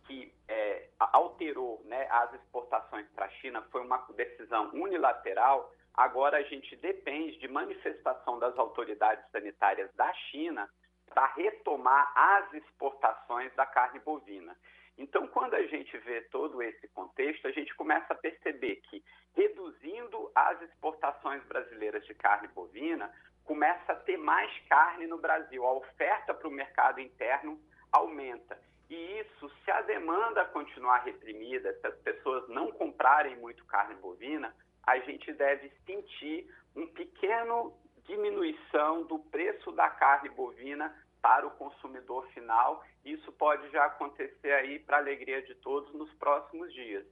que 0.07 0.33
é, 0.47 0.89
alterou 0.99 1.83
né, 1.87 2.07
as 2.11 2.35
exportações 2.35 3.07
para 3.15 3.27
a 3.27 3.31
China, 3.31 3.63
foi 3.73 3.81
uma 3.81 3.99
decisão 4.15 4.71
unilateral, 4.75 5.73
Agora 5.95 6.39
a 6.39 6.43
gente 6.43 6.75
depende 6.77 7.39
de 7.39 7.47
manifestação 7.47 8.39
das 8.39 8.59
autoridades 8.59 9.25
sanitárias 9.31 9.93
da 9.95 10.13
China 10.31 10.69
para 11.07 11.27
retomar 11.35 12.13
as 12.17 12.53
exportações 12.55 13.55
da 13.55 13.65
carne 13.65 14.01
bovina. 14.01 14.57
Então, 14.97 15.27
quando 15.29 15.55
a 15.55 15.63
gente 15.67 15.97
vê 15.99 16.23
todo 16.23 16.63
esse 16.63 16.89
contexto, 16.89 17.47
a 17.47 17.53
gente 17.53 17.75
começa 17.75 18.13
a 18.13 18.17
perceber 18.17 18.77
que, 18.89 19.05
reduzindo 19.35 20.31
as 20.35 20.61
exportações 20.63 21.43
brasileiras 21.45 22.05
de 22.07 22.15
carne 22.15 22.49
bovina, 22.49 23.13
começa 23.45 23.93
a 23.93 23.97
ter 23.97 24.17
mais 24.17 24.51
carne 24.69 25.07
no 25.07 25.19
Brasil. 25.19 25.65
A 25.65 25.73
oferta 25.73 26.33
para 26.33 26.49
o 26.49 26.53
mercado 26.53 27.01
interno 27.01 27.61
aumenta. 27.93 28.59
E 28.89 29.21
isso, 29.21 29.51
se 29.65 29.71
a 29.71 29.83
demanda 29.83 30.45
continuar 30.47 30.99
reprimida, 30.99 31.73
se 31.81 31.87
as 31.87 31.97
pessoas 32.01 32.49
não 32.49 32.71
comprarem 32.73 33.37
muito 33.37 33.65
carne 33.67 33.95
bovina, 33.97 34.55
a 34.87 34.99
gente 35.01 35.33
deve 35.33 35.71
sentir 35.87 36.47
um 36.77 36.87
pequeno 36.89 37.73
diminuição 38.07 39.07
do 39.07 39.19
preço 39.19 39.73
da 39.73 39.89
carne 39.89 40.29
bovina 40.31 40.95
para 41.23 41.47
o 41.47 41.51
consumidor 41.53 42.27
final. 42.29 42.85
Isso 43.05 43.33
pode 43.33 43.71
já 43.71 43.87
acontecer 43.87 44.53
aí 44.53 44.79
para 44.79 44.99
a 44.99 45.01
alegria 45.01 45.43
de 45.43 45.55
todos 45.57 45.93
nos 45.95 46.13
próximos 46.15 46.73
dias. 46.73 47.05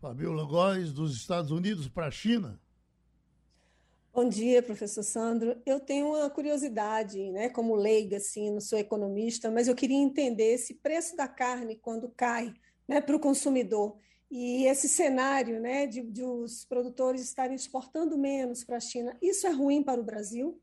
Fabiola 0.00 0.44
Góes, 0.44 0.92
dos 0.92 1.16
Estados 1.16 1.50
Unidos 1.50 1.88
para 1.88 2.06
a 2.06 2.10
China. 2.10 2.60
Bom 4.12 4.28
dia, 4.28 4.62
professor 4.62 5.02
Sandro. 5.02 5.60
Eu 5.66 5.80
tenho 5.80 6.06
uma 6.06 6.30
curiosidade, 6.30 7.32
né, 7.32 7.48
como 7.48 7.74
leiga, 7.74 8.18
assim, 8.18 8.52
não 8.52 8.60
sou 8.60 8.78
economista, 8.78 9.50
mas 9.50 9.66
eu 9.66 9.74
queria 9.74 9.96
entender 9.96 10.52
esse 10.52 10.74
preço 10.74 11.16
da 11.16 11.26
carne 11.26 11.74
quando 11.74 12.08
cai, 12.10 12.54
né, 12.86 13.00
para 13.00 13.16
o 13.16 13.18
consumidor. 13.18 13.96
E 14.36 14.66
esse 14.66 14.88
cenário, 14.88 15.60
né, 15.60 15.86
de, 15.86 16.02
de 16.02 16.24
os 16.24 16.64
produtores 16.64 17.22
estarem 17.22 17.54
exportando 17.54 18.18
menos 18.18 18.64
para 18.64 18.78
a 18.78 18.80
China, 18.80 19.16
isso 19.22 19.46
é 19.46 19.50
ruim 19.50 19.80
para 19.80 20.00
o 20.00 20.02
Brasil? 20.02 20.60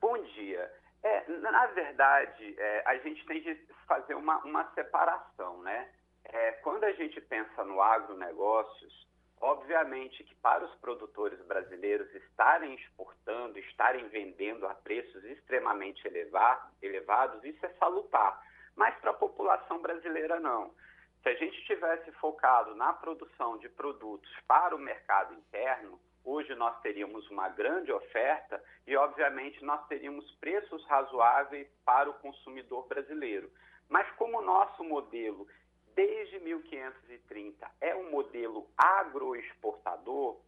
Bom 0.00 0.20
dia. 0.20 0.68
É, 1.00 1.28
na 1.28 1.66
verdade, 1.68 2.56
é, 2.58 2.82
a 2.86 2.96
gente 2.98 3.24
tem 3.24 3.40
de 3.40 3.54
fazer 3.86 4.16
uma, 4.16 4.38
uma 4.38 4.68
separação, 4.74 5.62
né? 5.62 5.90
É, 6.24 6.50
quando 6.64 6.82
a 6.82 6.90
gente 6.90 7.20
pensa 7.20 7.62
no 7.62 7.80
agronegócios, 7.80 9.06
obviamente 9.40 10.24
que 10.24 10.34
para 10.34 10.64
os 10.64 10.74
produtores 10.80 11.40
brasileiros 11.46 12.12
estarem 12.16 12.74
exportando, 12.74 13.60
estarem 13.60 14.08
vendendo 14.08 14.66
a 14.66 14.74
preços 14.74 15.22
extremamente 15.22 16.04
elevar, 16.04 16.72
elevados, 16.82 17.44
isso 17.44 17.64
é 17.64 17.68
salutar. 17.78 18.42
Mas 18.74 18.96
para 18.96 19.12
a 19.12 19.14
população 19.14 19.80
brasileira, 19.80 20.40
não. 20.40 20.74
Se 21.22 21.28
a 21.28 21.34
gente 21.34 21.64
tivesse 21.66 22.10
focado 22.12 22.74
na 22.74 22.94
produção 22.94 23.58
de 23.58 23.68
produtos 23.68 24.30
para 24.46 24.74
o 24.74 24.78
mercado 24.78 25.34
interno, 25.34 26.00
hoje 26.24 26.54
nós 26.54 26.80
teríamos 26.80 27.28
uma 27.30 27.48
grande 27.50 27.92
oferta 27.92 28.62
e, 28.86 28.96
obviamente, 28.96 29.62
nós 29.62 29.86
teríamos 29.86 30.30
preços 30.36 30.82
razoáveis 30.86 31.68
para 31.84 32.08
o 32.08 32.14
consumidor 32.14 32.86
brasileiro. 32.88 33.50
Mas 33.88 34.10
como 34.12 34.38
o 34.38 34.44
nosso 34.44 34.82
modelo 34.82 35.46
desde 35.94 36.38
1530 36.40 37.70
é 37.80 37.94
um 37.94 38.10
modelo 38.10 38.66
agroexportador, 38.78 40.40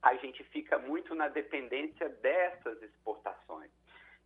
a 0.00 0.14
gente 0.14 0.42
fica 0.44 0.78
muito 0.78 1.14
na 1.14 1.28
dependência 1.28 2.08
dessas 2.08 2.80
exportações. 2.82 3.70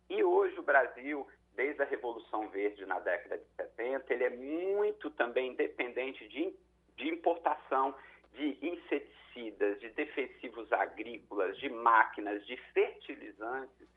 E 0.09 0.23
hoje 0.23 0.57
o 0.59 0.63
Brasil, 0.63 1.27
desde 1.59 1.81
a 1.81 1.85
Revolução 1.85 2.47
Verde 2.47 2.85
na 2.85 2.99
década 2.99 3.37
de 3.37 3.43
70, 3.57 4.13
ele 4.13 4.23
é 4.23 4.29
muito 4.29 5.09
também 5.09 5.53
dependente 5.55 6.25
de, 6.29 6.55
de 6.95 7.09
importação 7.09 7.93
de 8.33 8.57
inseticidas, 8.65 9.77
de 9.81 9.89
defensivos 9.89 10.71
agrícolas, 10.71 11.57
de 11.57 11.67
máquinas, 11.67 12.45
de 12.45 12.55
fertilizantes, 12.71 13.89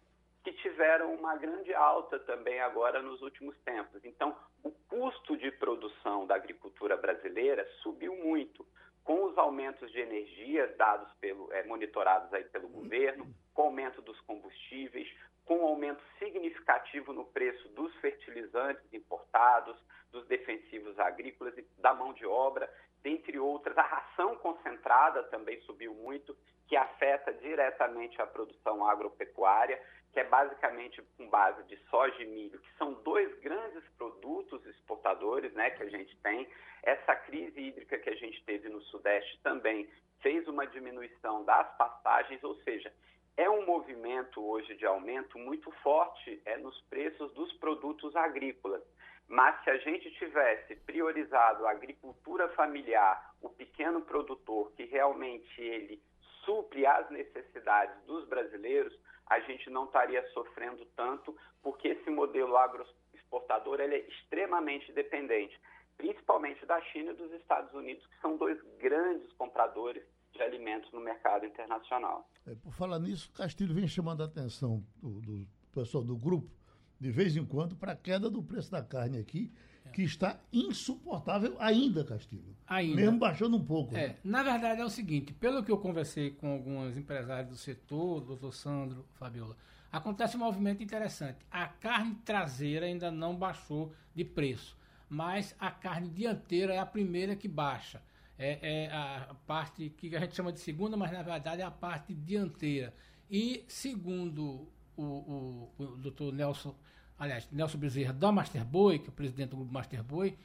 que 0.43 0.53
tiveram 0.55 1.15
uma 1.15 1.37
grande 1.37 1.73
alta 1.73 2.19
também 2.19 2.59
agora 2.59 3.01
nos 3.01 3.23
últimos 3.23 3.57
tempos. 3.61 4.05
Então, 4.05 4.37
o 4.65 4.73
custo 4.89 5.37
de 5.37 5.53
produção 5.53 6.27
da 6.27 6.35
agricultura 6.35 6.97
brasileira 6.97 7.65
subiu 7.81 8.17
muito, 8.17 8.67
com 9.05 9.27
os 9.27 9.39
aumentos 9.39 9.89
de 9.93 10.01
energia 10.01 10.67
dados 10.77 11.13
pelo, 11.21 11.53
é, 11.53 11.63
monitorados 11.63 12.33
aí 12.35 12.43
pelo 12.43 12.67
governo, 12.67 13.33
com 13.55 13.63
o 13.63 13.65
aumento 13.67 14.03
dos 14.03 14.21
combustíveis, 14.23 15.09
com 15.45 15.59
um 15.59 15.67
aumento 15.67 16.03
significativo 16.19 17.13
no 17.13 17.25
preço 17.25 17.69
dos 17.71 17.95
fertilizantes 17.97 18.85
importados, 18.93 19.77
dos 20.11 20.27
defensivos 20.27 20.99
agrícolas 20.99 21.57
e 21.57 21.67
da 21.79 21.95
mão 21.95 22.13
de 22.13 22.27
obra, 22.27 22.73
dentre 23.03 23.39
outras. 23.39 23.77
A 23.77 23.83
ração 23.83 24.37
concentrada 24.37 25.23
também 25.25 25.61
subiu 25.63 25.95
muito, 25.95 26.37
que 26.69 26.77
afeta 26.77 27.33
diretamente 27.33 28.21
a 28.21 28.27
produção 28.27 28.87
agropecuária 28.87 29.81
que 30.13 30.21
é 30.21 30.25
basicamente 30.25 31.03
com 31.17 31.29
base 31.29 31.63
de 31.65 31.77
soja 31.89 32.23
e 32.23 32.27
milho, 32.27 32.61
que 32.61 32.77
são 32.77 32.93
dois 33.03 33.35
grandes 33.41 33.83
produtos 33.97 34.65
exportadores 34.67 35.53
né, 35.55 35.71
que 35.71 35.83
a 35.83 35.89
gente 35.89 36.15
tem. 36.19 36.47
Essa 36.83 37.17
crise 37.17 37.59
hídrica 37.59 37.99
que 37.99 38.11
a 38.11 38.15
gente 38.15 38.45
teve 38.45 38.69
no 38.69 38.83
Sudeste 38.83 39.41
também 39.43 39.89
fez 40.21 40.47
uma 40.47 40.67
diminuição 40.67 41.45
das 41.45 41.67
pastagens, 41.77 42.45
ou 42.45 42.55
seja, 42.57 42.93
é 43.37 43.49
um 43.49 43.65
movimento 43.65 44.45
hoje 44.45 44.75
de 44.77 44.85
aumento 44.85 45.39
muito 45.39 45.71
forte 45.83 46.41
é, 46.45 46.57
nos 46.59 46.79
preços 46.83 47.33
dos 47.33 47.53
produtos 47.55 48.15
agrícolas. 48.15 48.83
Mas 49.29 49.63
se 49.65 49.71
a 49.71 49.79
gente 49.79 50.11
tivesse 50.13 50.77
priorizado 50.77 51.67
a 51.67 51.71
agricultura 51.71 52.49
familiar, 52.51 53.35
o 53.41 53.49
pequeno 53.49 54.03
produtor, 54.03 54.73
que 54.73 54.85
realmente 54.85 55.61
ele 55.61 56.03
supre 56.45 56.85
as 56.85 57.09
necessidades 57.11 57.97
dos 58.05 58.27
brasileiros, 58.29 58.95
a 59.27 59.41
gente 59.41 59.71
não 59.71 59.85
estaria 59.85 60.23
sofrendo 60.33 60.85
tanto, 60.97 61.35
porque 61.63 61.89
esse 61.89 62.11
modelo 62.11 62.57
agroexportador 62.57 63.81
ele 63.81 63.95
é 63.95 64.01
extremamente 64.01 64.93
dependente, 64.93 65.59
principalmente 65.97 66.67
da 66.67 66.81
China 66.83 67.13
e 67.13 67.17
dos 67.17 67.33
Estados 67.33 67.73
Unidos, 67.73 68.05
que 68.07 68.21
são 68.21 68.37
dois 68.37 68.61
grandes 68.79 69.33
compradores 69.35 70.05
de 70.33 70.43
alimentos 70.43 70.91
no 70.93 71.01
mercado 71.01 71.47
internacional. 71.47 72.29
É, 72.47 72.55
por 72.55 72.73
falar 72.73 72.99
nisso, 72.99 73.31
Castilho 73.33 73.75
vem 73.75 73.87
chamando 73.87 74.23
a 74.23 74.27
atenção 74.27 74.85
do, 75.01 75.21
do 75.21 75.49
pessoal 75.73 76.03
do 76.03 76.17
grupo, 76.17 76.51
de 76.99 77.11
vez 77.11 77.37
em 77.37 77.45
quando, 77.45 77.77
para 77.77 77.93
a 77.93 77.97
queda 77.97 78.31
do 78.31 78.43
preço 78.43 78.71
da 78.71 78.83
carne 78.83 79.19
aqui, 79.19 79.53
que 79.93 80.03
está 80.03 80.41
insuportável 80.53 81.57
ainda, 81.59 82.05
Castilho. 82.05 82.57
Ainda. 82.67 82.97
Mesmo 82.97 83.19
baixando 83.19 83.57
um 83.57 83.65
pouco. 83.65 83.95
É, 83.95 84.09
né? 84.09 84.17
Na 84.25 84.43
verdade 84.43 84.81
é 84.81 84.85
o 84.85 84.91
seguinte, 84.91 85.33
pelo 85.33 85.63
que 85.63 85.71
eu 85.71 85.79
conversei 85.79 86.31
com 86.31 86.53
alguns 86.53 86.97
empresários 86.97 87.51
do 87.51 87.57
setor, 87.57 88.21
doutor 88.21 88.53
Sandro, 88.53 89.05
Fabiola, 89.15 89.57
acontece 89.91 90.37
um 90.37 90.41
movimento 90.41 90.83
interessante. 90.83 91.45
A 91.51 91.67
carne 91.67 92.15
traseira 92.25 92.87
ainda 92.87 93.11
não 93.11 93.37
baixou 93.37 93.93
de 94.15 94.25
preço, 94.25 94.79
mas 95.09 95.55
a 95.59 95.71
carne 95.71 96.09
dianteira 96.09 96.73
é 96.73 96.79
a 96.79 96.87
primeira 96.87 97.37
que 97.37 97.49
baixa. 97.49 98.03
É, 98.45 98.87
é 98.87 98.93
a 98.93 99.35
parte 99.47 99.91
que 99.91 100.15
a 100.17 100.21
gente 100.21 100.35
chama 100.35 100.53
de 100.53 100.61
segunda, 100.61 100.97
mas 100.97 101.13
na 101.13 101.23
verdade 101.23 101.63
é 101.63 101.65
a 101.65 101.71
parte 101.71 102.13
dianteira. 102.15 102.93
E 103.31 103.65
segundo 103.69 104.69
o, 104.97 105.03
o, 105.03 105.73
o 105.79 105.87
doutor 105.97 106.33
Nelson 106.33 106.75
aliás, 107.23 107.49
Nelson 107.53 107.79
Bezerra 107.79 108.13
da 108.13 108.33
Masterboy, 108.33 108.99
que 108.99 109.07
é 109.07 109.09
o 109.09 109.13
presidente 109.13 109.51
do 109.51 109.57
grupo 109.57 109.73
Masterboy, 109.73 110.37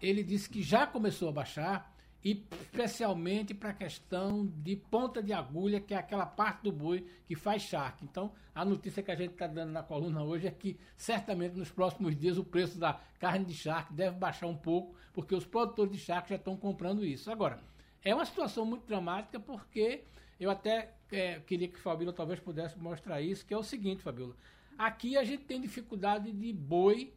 ele 0.00 0.22
disse 0.22 0.48
que 0.48 0.62
já 0.62 0.86
começou 0.86 1.28
a 1.28 1.32
baixar, 1.32 1.89
e 2.24 2.44
especialmente 2.62 3.54
para 3.54 3.70
a 3.70 3.74
questão 3.74 4.46
de 4.46 4.76
ponta 4.76 5.22
de 5.22 5.32
agulha, 5.32 5.80
que 5.80 5.94
é 5.94 5.96
aquela 5.96 6.26
parte 6.26 6.64
do 6.64 6.72
boi 6.72 7.06
que 7.26 7.34
faz 7.34 7.62
charque. 7.62 8.04
Então, 8.04 8.32
a 8.54 8.64
notícia 8.64 9.02
que 9.02 9.10
a 9.10 9.16
gente 9.16 9.32
está 9.32 9.46
dando 9.46 9.72
na 9.72 9.82
coluna 9.82 10.22
hoje 10.22 10.46
é 10.46 10.50
que 10.50 10.78
certamente 10.96 11.56
nos 11.56 11.70
próximos 11.70 12.16
dias 12.16 12.36
o 12.36 12.44
preço 12.44 12.78
da 12.78 13.00
carne 13.18 13.44
de 13.44 13.54
charque 13.54 13.92
deve 13.94 14.16
baixar 14.16 14.46
um 14.46 14.56
pouco, 14.56 14.94
porque 15.12 15.34
os 15.34 15.46
produtores 15.46 15.92
de 15.92 15.98
charque 15.98 16.30
já 16.30 16.36
estão 16.36 16.56
comprando 16.56 17.04
isso. 17.04 17.30
Agora, 17.30 17.62
é 18.04 18.14
uma 18.14 18.24
situação 18.24 18.64
muito 18.64 18.86
dramática 18.86 19.40
porque 19.40 20.04
eu 20.38 20.50
até 20.50 20.94
é, 21.10 21.40
queria 21.40 21.68
que 21.68 21.78
Fabíola 21.78 22.12
talvez 22.12 22.38
pudesse 22.40 22.78
mostrar 22.78 23.20
isso, 23.20 23.44
que 23.46 23.54
é 23.54 23.56
o 23.56 23.62
seguinte, 23.62 24.02
Fabíola. 24.02 24.34
Aqui 24.78 25.16
a 25.16 25.24
gente 25.24 25.44
tem 25.44 25.60
dificuldade 25.60 26.32
de 26.32 26.52
boi 26.52 27.12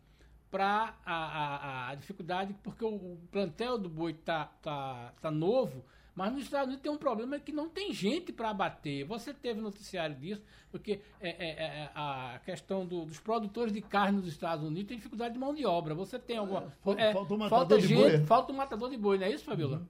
para 0.53 0.93
a, 1.03 1.15
a, 1.15 1.89
a, 1.89 1.95
dificuldade, 1.95 2.55
porque 2.61 2.85
o, 2.85 3.17
plantel 3.31 3.75
do 3.75 3.89
boi 3.89 4.13
tá, 4.13 4.51
tá, 4.61 5.11
tá 5.19 5.31
novo, 5.31 5.83
mas 6.13 6.31
nos 6.31 6.43
Estados 6.43 6.67
Unidos 6.67 6.83
tem 6.83 6.91
um 6.91 6.97
problema 6.97 7.39
que 7.39 7.51
não 7.51 7.67
tem 7.67 7.91
gente 7.91 8.31
para 8.31 8.51
abater. 8.51 9.03
Você 9.05 9.33
teve 9.33 9.59
noticiário 9.59 10.15
disso, 10.15 10.43
porque 10.69 11.01
é, 11.19 11.29
é, 11.29 11.49
é, 11.49 11.65
é 11.85 11.91
a 11.95 12.39
questão 12.45 12.85
do, 12.85 13.03
dos 13.03 13.19
produtores 13.19 13.73
de 13.73 13.81
carne 13.81 14.19
nos 14.19 14.27
Estados 14.27 14.63
Unidos 14.63 14.89
tem 14.89 14.97
dificuldade 14.97 15.33
de 15.33 15.39
mão 15.39 15.55
de 15.55 15.65
obra. 15.65 15.95
Você 15.95 16.19
tem 16.19 16.37
alguma. 16.37 16.71
É, 16.97 17.13
falta, 17.13 17.33
um 17.33 17.37
matador 17.37 17.49
falta 17.49 17.77
de 17.79 17.87
gente, 17.87 18.17
boi. 18.17 18.25
falta 18.27 18.53
um 18.53 18.55
matador 18.55 18.89
de 18.91 18.97
boi, 18.97 19.17
não 19.17 19.25
é 19.25 19.31
isso, 19.31 19.45
Fabiola? 19.45 19.77
Uhum. 19.77 19.87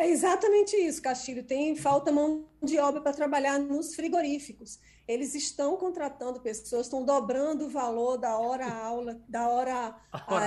É 0.00 0.08
exatamente 0.08 0.74
isso, 0.76 1.02
Castilho. 1.02 1.44
Tem 1.44 1.76
falta 1.76 2.10
mão 2.10 2.48
de 2.62 2.78
obra 2.78 3.02
para 3.02 3.12
trabalhar 3.12 3.58
nos 3.58 3.94
frigoríficos. 3.94 4.78
Eles 5.06 5.34
estão 5.34 5.76
contratando 5.76 6.40
pessoas, 6.40 6.86
estão 6.86 7.04
dobrando 7.04 7.66
o 7.66 7.68
valor 7.68 8.16
da 8.16 8.38
hora 8.38 8.66
aula, 8.66 9.20
da 9.28 9.46
hora, 9.50 9.94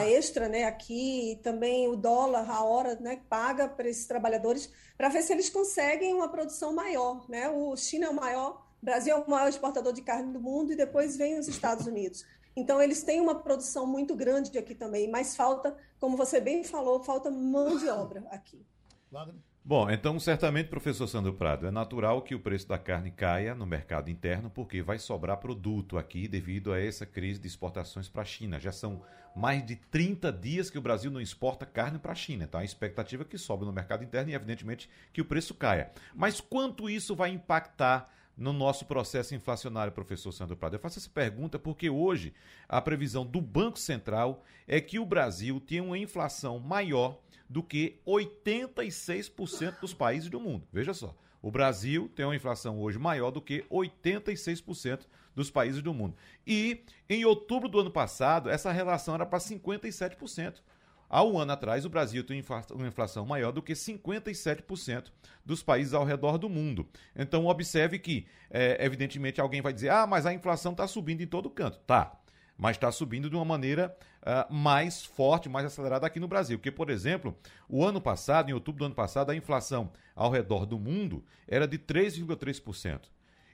extra, 0.07 0.49
né? 0.49 0.63
Aqui 0.63 1.39
também 1.43 1.87
o 1.87 1.95
dólar, 1.95 2.49
a 2.49 2.63
hora, 2.63 2.95
né? 2.95 3.21
Paga 3.29 3.67
para 3.67 3.87
esses 3.87 4.07
trabalhadores 4.07 4.71
para 4.97 5.07
ver 5.09 5.21
se 5.21 5.31
eles 5.31 5.51
conseguem 5.51 6.15
uma 6.15 6.29
produção 6.29 6.73
maior, 6.73 7.29
né? 7.29 7.47
O 7.47 7.75
China 7.77 8.07
é 8.07 8.09
o 8.09 8.15
maior, 8.15 8.65
o 8.81 8.85
Brasil 8.85 9.15
é 9.15 9.19
o 9.19 9.29
maior 9.29 9.49
exportador 9.49 9.93
de 9.93 10.01
carne 10.01 10.33
do 10.33 10.41
mundo 10.41 10.73
e 10.73 10.75
depois 10.75 11.15
vem 11.15 11.37
os 11.37 11.47
Estados 11.47 11.85
Unidos. 11.85 12.25
Então, 12.55 12.81
eles 12.81 13.03
têm 13.03 13.21
uma 13.21 13.35
produção 13.35 13.85
muito 13.85 14.15
grande 14.15 14.57
aqui 14.57 14.73
também, 14.73 15.07
mas 15.07 15.35
falta, 15.35 15.77
como 15.99 16.17
você 16.17 16.39
bem 16.39 16.63
falou, 16.63 17.03
falta 17.03 17.29
mão 17.29 17.77
de 17.77 17.87
obra 17.87 18.25
aqui. 18.31 18.65
Wagner? 19.13 19.36
Bom, 19.65 19.89
então 19.89 20.19
certamente, 20.19 20.67
professor 20.67 21.08
Sandro 21.08 21.34
Prado, 21.34 21.65
é 21.65 21.71
natural 21.71 22.21
que 22.21 22.36
o 22.36 22.39
preço 22.39 22.67
da 22.67 22.78
carne 22.78 23.12
caia 23.12 23.56
no 23.56 23.65
mercado 23.65 24.10
interno, 24.10 24.49
porque 24.49 24.82
vai 24.82 24.99
sobrar 24.99 25.38
produto 25.38 25.97
aqui 25.97 26.28
devido 26.28 26.73
a 26.73 26.82
essa 26.82 27.06
crise 27.06 27.39
de 27.39 27.47
exportações 27.47 28.10
para 28.10 28.23
a 28.23 28.26
China. 28.26 28.60
Já 28.60 28.73
são 28.73 29.02
mais 29.34 29.65
de 29.65 29.78
30 29.78 30.34
dias 30.34 30.69
que 30.69 30.78
o 30.78 30.82
Brasil 30.82 31.10
não 31.10 31.21
exporta 31.21 31.65
carne 31.65 31.97
para 31.97 32.12
a 32.12 32.15
China. 32.15 32.43
Então 32.43 32.60
a 32.60 32.65
expectativa 32.65 33.23
é 33.23 33.26
que 33.26 33.38
sobe 33.38 33.63
no 33.63 33.71
mercado 33.71 34.04
interno 34.04 34.32
e, 34.32 34.34
evidentemente, 34.34 34.89
que 35.13 35.21
o 35.21 35.26
preço 35.26 35.54
caia. 35.54 35.91
Mas 36.13 36.41
quanto 36.41 36.89
isso 36.89 37.15
vai 37.15 37.30
impactar 37.30 38.12
no 38.36 38.52
nosso 38.52 38.86
processo 38.86 39.34
inflacionário, 39.34 39.93
professor 39.93 40.34
Sandro 40.34 40.58
Prado? 40.58 40.76
Eu 40.76 40.80
faço 40.80 40.99
essa 40.99 41.10
pergunta 41.10 41.58
porque 41.58 41.89
hoje 41.89 42.34
a 42.67 42.82
previsão 42.82 43.26
do 43.26 43.39
Banco 43.39 43.80
Central 43.80 44.43
é 44.67 44.82
que 44.82 44.99
o 44.99 45.06
Brasil 45.06 45.62
tenha 45.62 45.84
uma 45.84 45.97
inflação 45.97 46.60
maior 46.60 47.22
do 47.49 47.62
que 47.62 47.99
86% 48.06 49.79
dos 49.79 49.93
países 49.93 50.29
do 50.29 50.39
mundo. 50.39 50.67
Veja 50.71 50.93
só, 50.93 51.15
o 51.41 51.51
Brasil 51.51 52.10
tem 52.15 52.25
uma 52.25 52.36
inflação 52.36 52.79
hoje 52.79 52.97
maior 52.97 53.29
do 53.29 53.41
que 53.41 53.63
86% 53.69 55.01
dos 55.36 55.51
países 55.51 55.82
do 55.82 55.93
mundo. 55.93 56.15
E 56.47 56.86
em 57.10 57.25
outubro 57.25 57.67
do 57.67 57.79
ano 57.79 57.91
passado, 57.91 58.49
essa 58.49 58.71
relação 58.71 59.15
era 59.15 59.25
para 59.25 59.39
57%. 59.39 60.62
Há 61.10 61.23
um 61.23 61.38
ano 61.38 61.51
atrás, 61.51 61.86
o 61.86 61.89
Brasil 61.89 62.23
tem 62.23 62.43
uma 62.71 62.88
inflação 62.88 63.25
maior 63.25 63.51
do 63.51 63.62
que 63.62 63.73
57% 63.73 65.12
dos 65.45 65.62
países 65.62 65.93
ao 65.93 66.03
redor 66.03 66.38
do 66.38 66.49
mundo. 66.49 66.88
Então, 67.15 67.45
observe 67.45 67.99
que, 67.99 68.25
é, 68.49 68.84
evidentemente, 68.84 69.39
alguém 69.39 69.62
vai 69.62 69.73
dizer: 69.73 69.89
ah, 69.89 70.08
mas 70.08 70.25
a 70.25 70.34
inflação 70.34 70.71
está 70.71 70.88
subindo 70.88 71.21
em 71.21 71.27
todo 71.27 71.51
canto. 71.51 71.77
Tá 71.86 72.22
mas 72.57 72.77
está 72.77 72.91
subindo 72.91 73.29
de 73.29 73.35
uma 73.35 73.45
maneira 73.45 73.95
uh, 74.21 74.53
mais 74.53 75.03
forte, 75.03 75.49
mais 75.49 75.65
acelerada 75.65 76.05
aqui 76.05 76.19
no 76.19 76.27
Brasil. 76.27 76.57
Porque, 76.57 76.71
por 76.71 76.89
exemplo, 76.89 77.35
o 77.67 77.83
ano 77.83 77.99
passado, 77.99 78.49
em 78.49 78.53
outubro 78.53 78.79
do 78.79 78.85
ano 78.85 78.95
passado, 78.95 79.31
a 79.31 79.35
inflação 79.35 79.91
ao 80.15 80.31
redor 80.31 80.65
do 80.65 80.79
mundo 80.79 81.23
era 81.47 81.67
de 81.67 81.77
3,3%. 81.77 83.01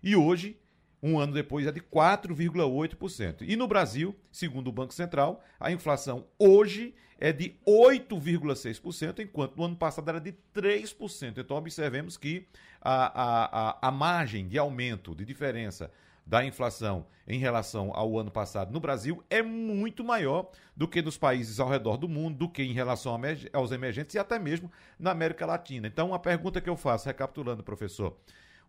E 0.03 0.15
hoje, 0.15 0.59
um 1.01 1.19
ano 1.19 1.33
depois, 1.33 1.65
é 1.65 1.71
de 1.71 1.81
4,8%. 1.81 3.41
E 3.41 3.55
no 3.55 3.67
Brasil, 3.67 4.15
segundo 4.31 4.67
o 4.67 4.73
Banco 4.73 4.93
Central, 4.93 5.43
a 5.59 5.71
inflação 5.71 6.25
hoje 6.37 6.93
é 7.19 7.33
de 7.33 7.55
8,6%, 7.67 9.19
enquanto 9.19 9.57
no 9.57 9.65
ano 9.65 9.75
passado 9.75 10.09
era 10.09 10.21
de 10.21 10.33
3%. 10.55 11.37
Então, 11.37 11.57
observemos 11.57 12.15
que 12.15 12.47
a, 12.81 13.21
a, 13.21 13.69
a, 13.69 13.87
a 13.89 13.91
margem 13.91 14.47
de 14.47 14.57
aumento, 14.57 15.13
de 15.13 15.25
diferença 15.25 15.91
da 16.29 16.45
inflação 16.45 17.07
em 17.27 17.39
relação 17.39 17.91
ao 17.91 18.15
ano 18.19 18.29
passado 18.29 18.71
no 18.71 18.79
Brasil 18.79 19.23
é 19.31 19.41
muito 19.41 20.03
maior 20.03 20.51
do 20.77 20.87
que 20.87 21.01
nos 21.01 21.17
países 21.17 21.59
ao 21.59 21.67
redor 21.67 21.97
do 21.97 22.07
mundo, 22.07 22.37
do 22.37 22.49
que 22.49 22.61
em 22.61 22.71
relação 22.71 23.19
aos 23.51 23.71
emergentes 23.71 24.13
e 24.13 24.19
até 24.19 24.37
mesmo 24.37 24.71
na 24.99 25.09
América 25.09 25.47
Latina. 25.47 25.87
Então, 25.87 26.13
a 26.13 26.19
pergunta 26.19 26.61
que 26.61 26.69
eu 26.69 26.77
faço, 26.77 27.07
recapitulando, 27.07 27.63
professor, 27.63 28.15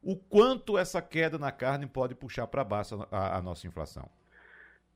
o 0.03 0.17
quanto 0.17 0.79
essa 0.79 1.03
queda 1.03 1.39
na 1.39 1.53
carne 1.53 1.87
pode 1.87 2.15
puxar 2.15 2.47
para 2.47 2.65
baixo 2.65 3.07
a, 3.13 3.37
a, 3.37 3.43
nossa 3.43 3.67
inflação? 3.67 4.09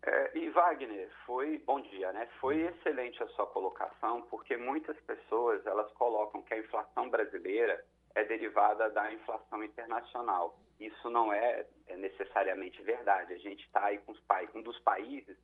É, 0.02 0.38
e 0.38 0.48
Wagner, 0.48 1.10
foi 1.26 1.58
bom 1.66 1.82
dia, 1.82 2.14
né? 2.14 2.26
Foi 2.40 2.62
excelente 2.62 3.22
a 3.22 3.28
sua 3.28 3.46
colocação, 3.46 4.22
porque 4.30 4.56
muitas 4.56 4.96
pessoas 5.00 5.64
elas 5.66 5.92
colocam 5.92 6.42
que 6.42 6.54
a 6.54 6.58
inflação 6.58 7.10
brasileira 7.10 7.84
é 8.14 8.24
derivada 8.24 8.90
da 8.90 9.12
inflação 9.12 9.62
internacional. 9.62 10.58
Isso 10.78 11.10
não 11.10 11.32
é, 11.32 11.66
é 11.86 11.96
necessariamente 11.96 12.82
verdade. 12.82 13.32
A 13.32 13.38
gente 13.38 13.64
está 13.64 13.86
aí 13.86 13.98
com 13.98 14.12
os 14.12 14.22
um 14.54 14.62
dos 14.62 14.78
países, 14.80 15.36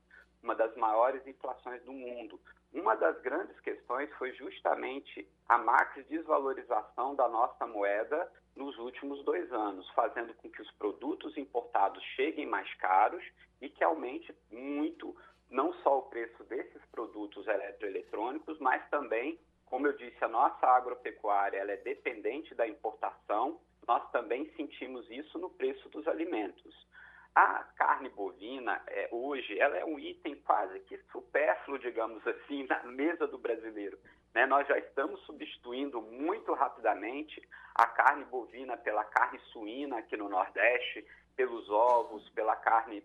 uma 0.42 0.54
das 0.54 0.74
maiores 0.76 1.26
inflações 1.26 1.82
do 1.84 1.92
mundo. 1.92 2.40
Uma 2.72 2.94
das 2.94 3.20
grandes 3.20 3.58
questões 3.60 4.10
foi 4.14 4.32
justamente 4.32 5.28
a 5.48 5.58
macro 5.58 6.04
desvalorização 6.04 7.14
da 7.14 7.28
nossa 7.28 7.66
moeda 7.66 8.30
nos 8.54 8.76
últimos 8.78 9.24
dois 9.24 9.52
anos, 9.52 9.88
fazendo 9.90 10.34
com 10.34 10.50
que 10.50 10.62
os 10.62 10.70
produtos 10.72 11.36
importados 11.36 12.02
cheguem 12.16 12.46
mais 12.46 12.72
caros 12.74 13.24
e 13.60 13.68
que 13.68 13.82
aumente 13.82 14.34
muito 14.50 15.16
não 15.50 15.72
só 15.82 15.98
o 15.98 16.02
preço 16.02 16.44
desses 16.44 16.84
produtos 16.86 17.46
eletroeletrônicos, 17.46 18.58
mas 18.60 18.88
também 18.88 19.38
como 19.70 19.86
eu 19.86 19.96
disse, 19.96 20.22
a 20.22 20.28
nossa 20.28 20.66
agropecuária 20.66 21.58
ela 21.58 21.70
é 21.70 21.76
dependente 21.76 22.54
da 22.54 22.66
importação, 22.66 23.60
nós 23.86 24.10
também 24.10 24.52
sentimos 24.56 25.08
isso 25.10 25.38
no 25.38 25.48
preço 25.48 25.88
dos 25.88 26.06
alimentos. 26.08 26.86
A 27.34 27.62
carne 27.76 28.08
bovina, 28.08 28.82
é, 28.88 29.08
hoje, 29.12 29.58
ela 29.58 29.76
é 29.76 29.84
um 29.84 29.98
item 29.98 30.34
quase 30.44 30.80
que 30.80 30.98
supérfluo, 31.12 31.78
digamos 31.78 32.26
assim, 32.26 32.66
na 32.68 32.82
mesa 32.82 33.28
do 33.28 33.38
brasileiro. 33.38 33.96
Né? 34.34 34.44
Nós 34.46 34.66
já 34.66 34.76
estamos 34.76 35.20
substituindo 35.22 36.02
muito 36.02 36.52
rapidamente 36.52 37.40
a 37.74 37.86
carne 37.86 38.24
bovina 38.24 38.76
pela 38.76 39.04
carne 39.04 39.38
suína 39.52 39.98
aqui 39.98 40.16
no 40.16 40.28
Nordeste, 40.28 41.06
pelos 41.36 41.70
ovos, 41.70 42.28
pela 42.30 42.56
carne 42.56 43.04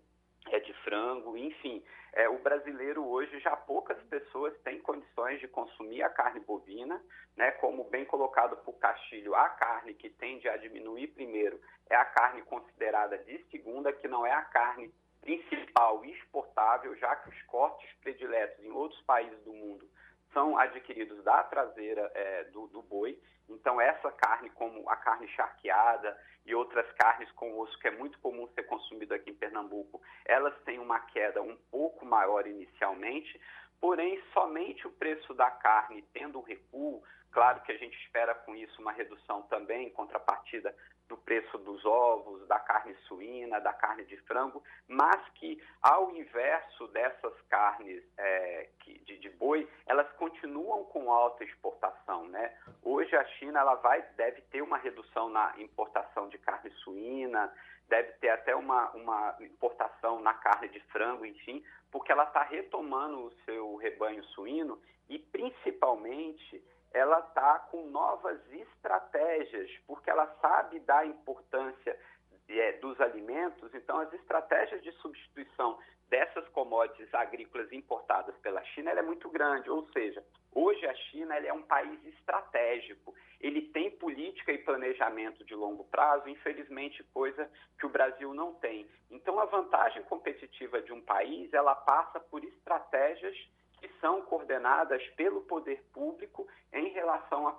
é 0.51 0.59
de 0.59 0.73
frango, 0.83 1.37
enfim. 1.37 1.83
É, 2.13 2.29
o 2.29 2.39
brasileiro 2.39 3.05
hoje 3.05 3.39
já 3.39 3.55
poucas 3.55 4.01
pessoas 4.03 4.57
têm 4.61 4.79
condições 4.79 5.39
de 5.39 5.47
consumir 5.47 6.01
a 6.01 6.09
carne 6.09 6.39
bovina, 6.39 7.01
né? 7.35 7.51
Como 7.51 7.83
bem 7.85 8.05
colocado 8.05 8.55
por 8.57 8.73
Castilho, 8.79 9.35
a 9.35 9.49
carne 9.49 9.93
que 9.93 10.09
tende 10.09 10.47
a 10.47 10.55
diminuir 10.55 11.07
primeiro 11.07 11.59
é 11.89 11.95
a 11.95 12.05
carne 12.05 12.41
considerada 12.43 13.17
de 13.17 13.43
segunda, 13.51 13.91
que 13.91 14.07
não 14.07 14.25
é 14.25 14.31
a 14.31 14.43
carne 14.43 14.93
principal 15.19 16.05
exportável, 16.05 16.95
já 16.95 17.15
que 17.15 17.29
os 17.29 17.41
cortes 17.43 17.91
prediletos 18.01 18.63
em 18.63 18.71
outros 18.71 19.01
países 19.01 19.43
do 19.43 19.51
mundo 19.51 19.89
são 20.35 20.57
adquiridos 20.57 21.23
da 21.23 21.41
traseira 21.43 22.11
é, 22.13 22.43
do, 22.51 22.67
do, 22.67 22.81
boi. 22.81 23.17
Então, 23.47 23.79
essa 23.79 24.11
carne, 24.11 24.49
como 24.49 24.87
a 24.89 24.97
carne 24.97 25.29
charqueada 25.29 26.15
e 26.45 26.53
outras 26.53 26.85
carnes 26.91 27.31
com 27.31 27.57
osso, 27.57 27.79
que 27.79 27.87
é 27.87 27.91
muito 27.91 28.19
comum 28.19 28.45
ser 28.49 28.63
consumido 28.63 29.13
aqui 29.13 29.31
em 29.31 29.35
Pernambuco, 29.35 30.01
elas 30.25 30.53
têm 30.65 30.77
uma 30.77 30.99
queda 30.99 31.41
um 31.41 31.55
pouco 31.71 32.05
maior 32.05 32.45
inicialmente, 32.45 33.39
porém, 33.79 34.21
somente 34.33 34.85
o 34.85 34.91
preço 34.91 35.33
da 35.33 35.49
carne 35.49 36.03
tendo 36.13 36.41
recuo, 36.41 37.01
claro 37.31 37.61
que 37.61 37.71
a 37.71 37.77
gente 37.77 37.97
espera 38.03 38.35
com 38.35 38.53
isso 38.55 38.81
uma 38.81 38.91
redução 38.91 39.43
também 39.43 39.87
em 39.87 39.91
contrapartida 39.91 40.75
do 41.07 41.17
preço 41.17 41.57
dos 41.59 41.85
ovos, 41.85 42.47
da 42.47 42.59
carne 42.59 42.95
suína, 43.07 43.59
da 43.59 43.73
carne 43.73 44.05
de 44.05 44.17
frango, 44.21 44.63
mas 44.87 45.17
que, 45.35 45.61
ao 45.81 46.11
inverso 46.15 46.87
dessas 46.87 47.33
carnes 47.49 48.03
é, 48.17 48.69
de, 48.83 49.17
de, 49.17 49.29
boi, 49.31 49.67
elas 49.85 50.11
continuam 50.13 50.83
com 50.85 51.11
alta 51.11 51.43
exportação. 51.43 52.27
Né? 52.27 52.55
Hoje 52.81 53.15
a 53.15 53.25
China 53.25 53.59
ela 53.59 53.75
vai, 53.75 54.01
deve 54.15 54.41
ter 54.43 54.61
uma 54.61 54.77
redução 54.77 55.29
na 55.29 55.53
importação 55.57 56.27
de 56.27 56.37
carne 56.39 56.71
suína, 56.83 57.53
deve 57.87 58.13
ter 58.13 58.29
até 58.29 58.55
uma, 58.55 58.89
uma 58.91 59.35
importação 59.41 60.19
na 60.21 60.33
carne 60.33 60.69
de 60.69 60.79
frango, 60.91 61.25
enfim, 61.25 61.63
porque 61.91 62.11
ela 62.11 62.23
está 62.23 62.43
retomando 62.43 63.25
o 63.25 63.31
seu 63.45 63.75
rebanho 63.75 64.23
suíno 64.25 64.81
e, 65.07 65.19
principalmente, 65.19 66.63
ela 66.95 67.19
está 67.19 67.59
com 67.59 67.89
novas 67.89 68.39
estratégias, 68.53 69.69
porque 69.85 70.09
ela 70.09 70.27
sabe 70.41 70.79
da 70.79 71.05
importância 71.05 71.99
é, 72.47 72.71
dos 72.73 72.99
alimentos, 73.01 73.73
então 73.75 73.99
as 73.99 74.13
estratégias 74.13 74.81
de 74.81 74.93
substituição 74.93 75.77
dessas 76.07 76.47
commodities 76.49 77.13
agrícolas 77.13 77.69
importadas 77.73 78.33
pela 78.37 78.63
China 78.63 78.91
é 78.91 79.01
muito 79.01 79.29
grande, 79.29 79.69
ou 79.69 79.85
seja, 79.91 80.23
hoje 80.53 80.85
a 80.85 80.93
China 80.95 81.35
é 81.35 81.51
um 81.51 81.63
país 81.63 81.99
estratégico, 82.05 83.13
ele 83.41 83.63
tem 83.73 83.91
política 83.91 84.53
e 84.53 84.59
planejamento 84.59 85.43
de 85.43 85.53
longo 85.53 85.83
prazo, 85.85 86.29
infelizmente 86.29 87.03
coisa 87.13 87.51
que 87.77 87.85
o 87.85 87.89
Brasil 87.89 88.33
não 88.33 88.53
tem. 88.53 88.87
Então 89.11 89.37
a 89.37 89.45
vantagem 89.45 90.01
competitiva 90.03 90.81
de 90.81 90.93
um 90.93 91.01
país, 91.01 91.53
ela 91.53 91.75
passa 91.75 92.21
por 92.21 92.41
estratégias 92.41 93.35
que 93.85 93.99
são 93.99 94.23
coordenadas 94.23 95.05
pelo 95.09 95.41
poder 95.41 95.83
público 95.93 96.47
em 96.73 96.89
relação 96.89 97.47
à 97.47 97.51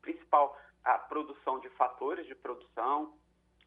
principal, 0.00 0.58
a 0.82 0.98
produção 0.98 1.60
de 1.60 1.68
fatores 1.70 2.26
de 2.26 2.34
produção 2.34 3.12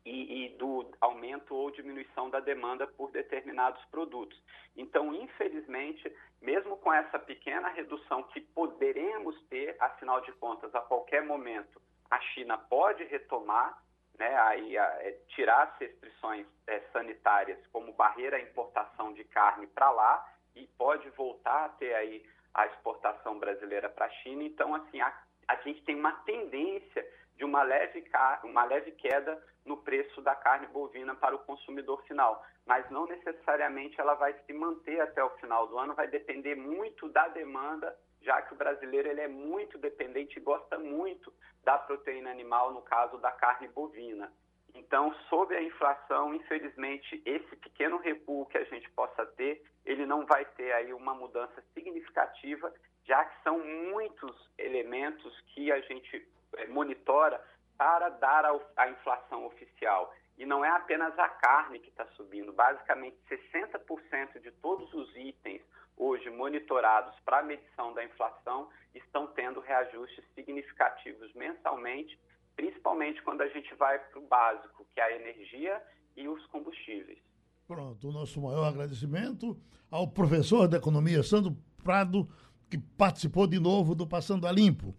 e, 0.04 0.46
e, 0.46 0.50
do 0.58 0.90
aumento 1.00 1.56
ou 1.56 1.70
diminuição 1.70 2.30
da 2.32 2.40
demanda 2.40 2.88
por 2.88 3.12
determinados 3.12 3.84
produtos. 3.86 4.42
Então, 4.76 5.14
infelizmente, 5.14 6.12
mesmo 6.42 6.78
com 6.78 6.92
essa 6.92 7.20
pequena 7.20 7.70
redução 7.70 8.24
que 8.24 8.42
poderemos 8.42 9.40
ter, 9.44 9.78
afinal 9.80 10.20
de 10.22 10.32
contas, 10.34 10.74
a 10.74 10.82
qualquer 10.82 11.24
momento, 11.24 11.80
a 12.10 12.20
China 12.20 12.58
pode 12.58 13.04
retomar 13.04 13.82
né, 14.18 14.36
aí, 14.42 14.76
é, 14.76 15.12
tirar 15.30 15.64
as 15.64 15.78
restrições 15.78 16.48
é, 16.68 16.80
sanitárias 16.92 17.60
como 17.68 17.94
barreira 17.94 18.38
à 18.38 18.42
importação 18.42 19.14
de 19.14 19.24
carne 19.26 19.68
para 19.68 19.92
lá 19.92 20.33
e 20.56 20.68
pode 20.78 21.10
voltar 21.12 21.66
a 21.66 21.70
ter 21.70 21.94
aí 21.94 22.26
a 22.54 22.68
exportação 22.68 23.40
brasileira 23.40 23.90
para 23.90 24.06
a 24.06 24.10
China. 24.10 24.44
Então, 24.44 24.76
assim, 24.76 25.02
a, 25.02 25.14
a 25.48 25.56
gente 25.58 25.84
tem 25.84 25.96
uma 25.96 26.12
tendência 26.24 27.06
de 27.36 27.44
uma 27.44 27.64
leve, 27.64 28.04
uma 28.44 28.64
leve 28.64 28.92
queda 28.92 29.42
no 29.66 29.78
preço 29.78 30.22
da 30.22 30.36
carne 30.36 30.68
bovina 30.68 31.16
para 31.16 31.36
o 31.36 31.40
consumidor 31.40 32.04
final, 32.04 32.46
mas 32.66 32.90
não 32.92 33.06
necessariamente 33.06 34.00
ela 34.00 34.14
vai 34.14 34.34
se 34.46 34.54
manter 34.54 35.00
até 35.02 35.24
o 35.24 35.30
final 35.38 35.68
do 35.68 35.78
ano, 35.78 35.96
vai 35.96 36.08
depender 36.08 36.56
muito 36.56 37.10
da 37.10 37.28
demanda, 37.30 37.98
já 38.22 38.42
que 38.42 38.54
o 38.54 38.58
brasileiro 38.58 39.10
ele 39.10 39.22
é 39.22 39.28
muito 39.28 39.78
dependente 39.78 40.38
e 40.38 40.42
gosta 40.42 40.78
muito 40.78 41.34
da 41.64 41.78
proteína 41.78 42.30
animal, 42.30 42.74
no 42.74 42.82
caso 42.82 43.18
da 43.18 43.32
carne 43.32 43.68
bovina. 43.70 44.32
Então, 44.76 45.14
sob 45.30 45.56
a 45.56 45.62
inflação, 45.62 46.34
infelizmente, 46.34 47.22
esse 47.26 47.56
pequeno 47.58 47.98
recuo 47.98 48.46
que 48.48 48.58
a 48.58 48.64
gente 48.64 48.90
possa 48.92 49.26
ter, 49.26 49.64
ele 49.86 50.06
não 50.06 50.26
vai 50.26 50.46
ter 50.46 50.72
aí 50.74 50.94
uma 50.94 51.14
mudança 51.14 51.64
significativa, 51.74 52.74
já 53.06 53.24
que 53.24 53.44
são 53.44 53.60
muitos 53.60 54.50
elementos 54.58 55.40
que 55.54 55.72
a 55.72 55.80
gente 55.82 56.28
eh, 56.58 56.68
monitora 56.68 57.44
para 57.78 58.10
dar 58.10 58.46
a, 58.78 58.90
inflação 58.90 59.46
oficial. 59.46 60.14
E 60.38 60.46
não 60.46 60.66
é 60.66 60.70
apenas 60.70 61.18
a 61.20 61.30
carne 61.30 61.80
que 61.80 61.90
está 61.90 62.06
subindo, 62.16 62.52
basicamente 62.52 63.18
60% 63.30 64.40
de 64.40 64.52
todos 64.52 64.92
os 64.94 65.16
itens 65.16 65.62
hoje 65.96 66.30
monitorados 66.30 67.14
para 67.20 67.40
a 67.40 67.44
medição 67.44 67.94
da 67.94 68.04
inflação 68.04 68.70
estão 68.96 69.28
tendo 69.28 69.60
reajustes 69.60 70.24
significativos 70.34 71.32
mensalmente, 71.34 72.20
principalmente 72.56 73.22
quando 73.24 73.42
a 73.42 73.48
gente 73.48 73.74
vai 73.76 74.00
para 74.00 74.20
o 74.20 74.28
básico, 74.28 74.86
que 74.94 75.00
é 75.00 75.04
a 75.04 75.16
energia 75.16 75.82
e 76.16 76.28
os 76.28 76.46
combustíveis. 76.48 77.20
Pronto, 77.68 78.10
o 78.10 78.12
nosso 78.12 78.42
maior 78.42 78.66
agradecimento 78.66 79.58
ao 79.90 80.08
professor 80.08 80.68
da 80.68 80.78
economia 80.78 81.24
Sandro 81.24 81.56
Prado, 81.84 82.28
que 82.70 82.78
participou 82.78 83.48
de 83.48 83.60
novo 83.60 83.96
do 83.96 84.06
Passando 84.06 84.48
a 84.48 84.52
Limpo. 84.52 84.94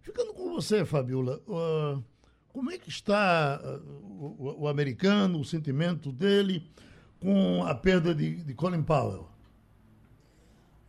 Ficando 0.00 0.32
com 0.32 0.50
você, 0.50 0.84
Fabiola, 0.84 1.42
uh, 1.46 2.02
como 2.48 2.70
é 2.70 2.78
que 2.78 2.88
está 2.88 3.60
uh, 3.62 4.42
o, 4.42 4.62
o, 4.62 4.68
americano, 4.68 5.38
o 5.38 5.44
sentimento 5.44 6.10
dele 6.10 6.66
com 7.20 7.62
a 7.64 7.74
perda 7.74 8.14
de, 8.14 8.42
de 8.42 8.54
Colin 8.54 8.82
Powell? 8.82 9.28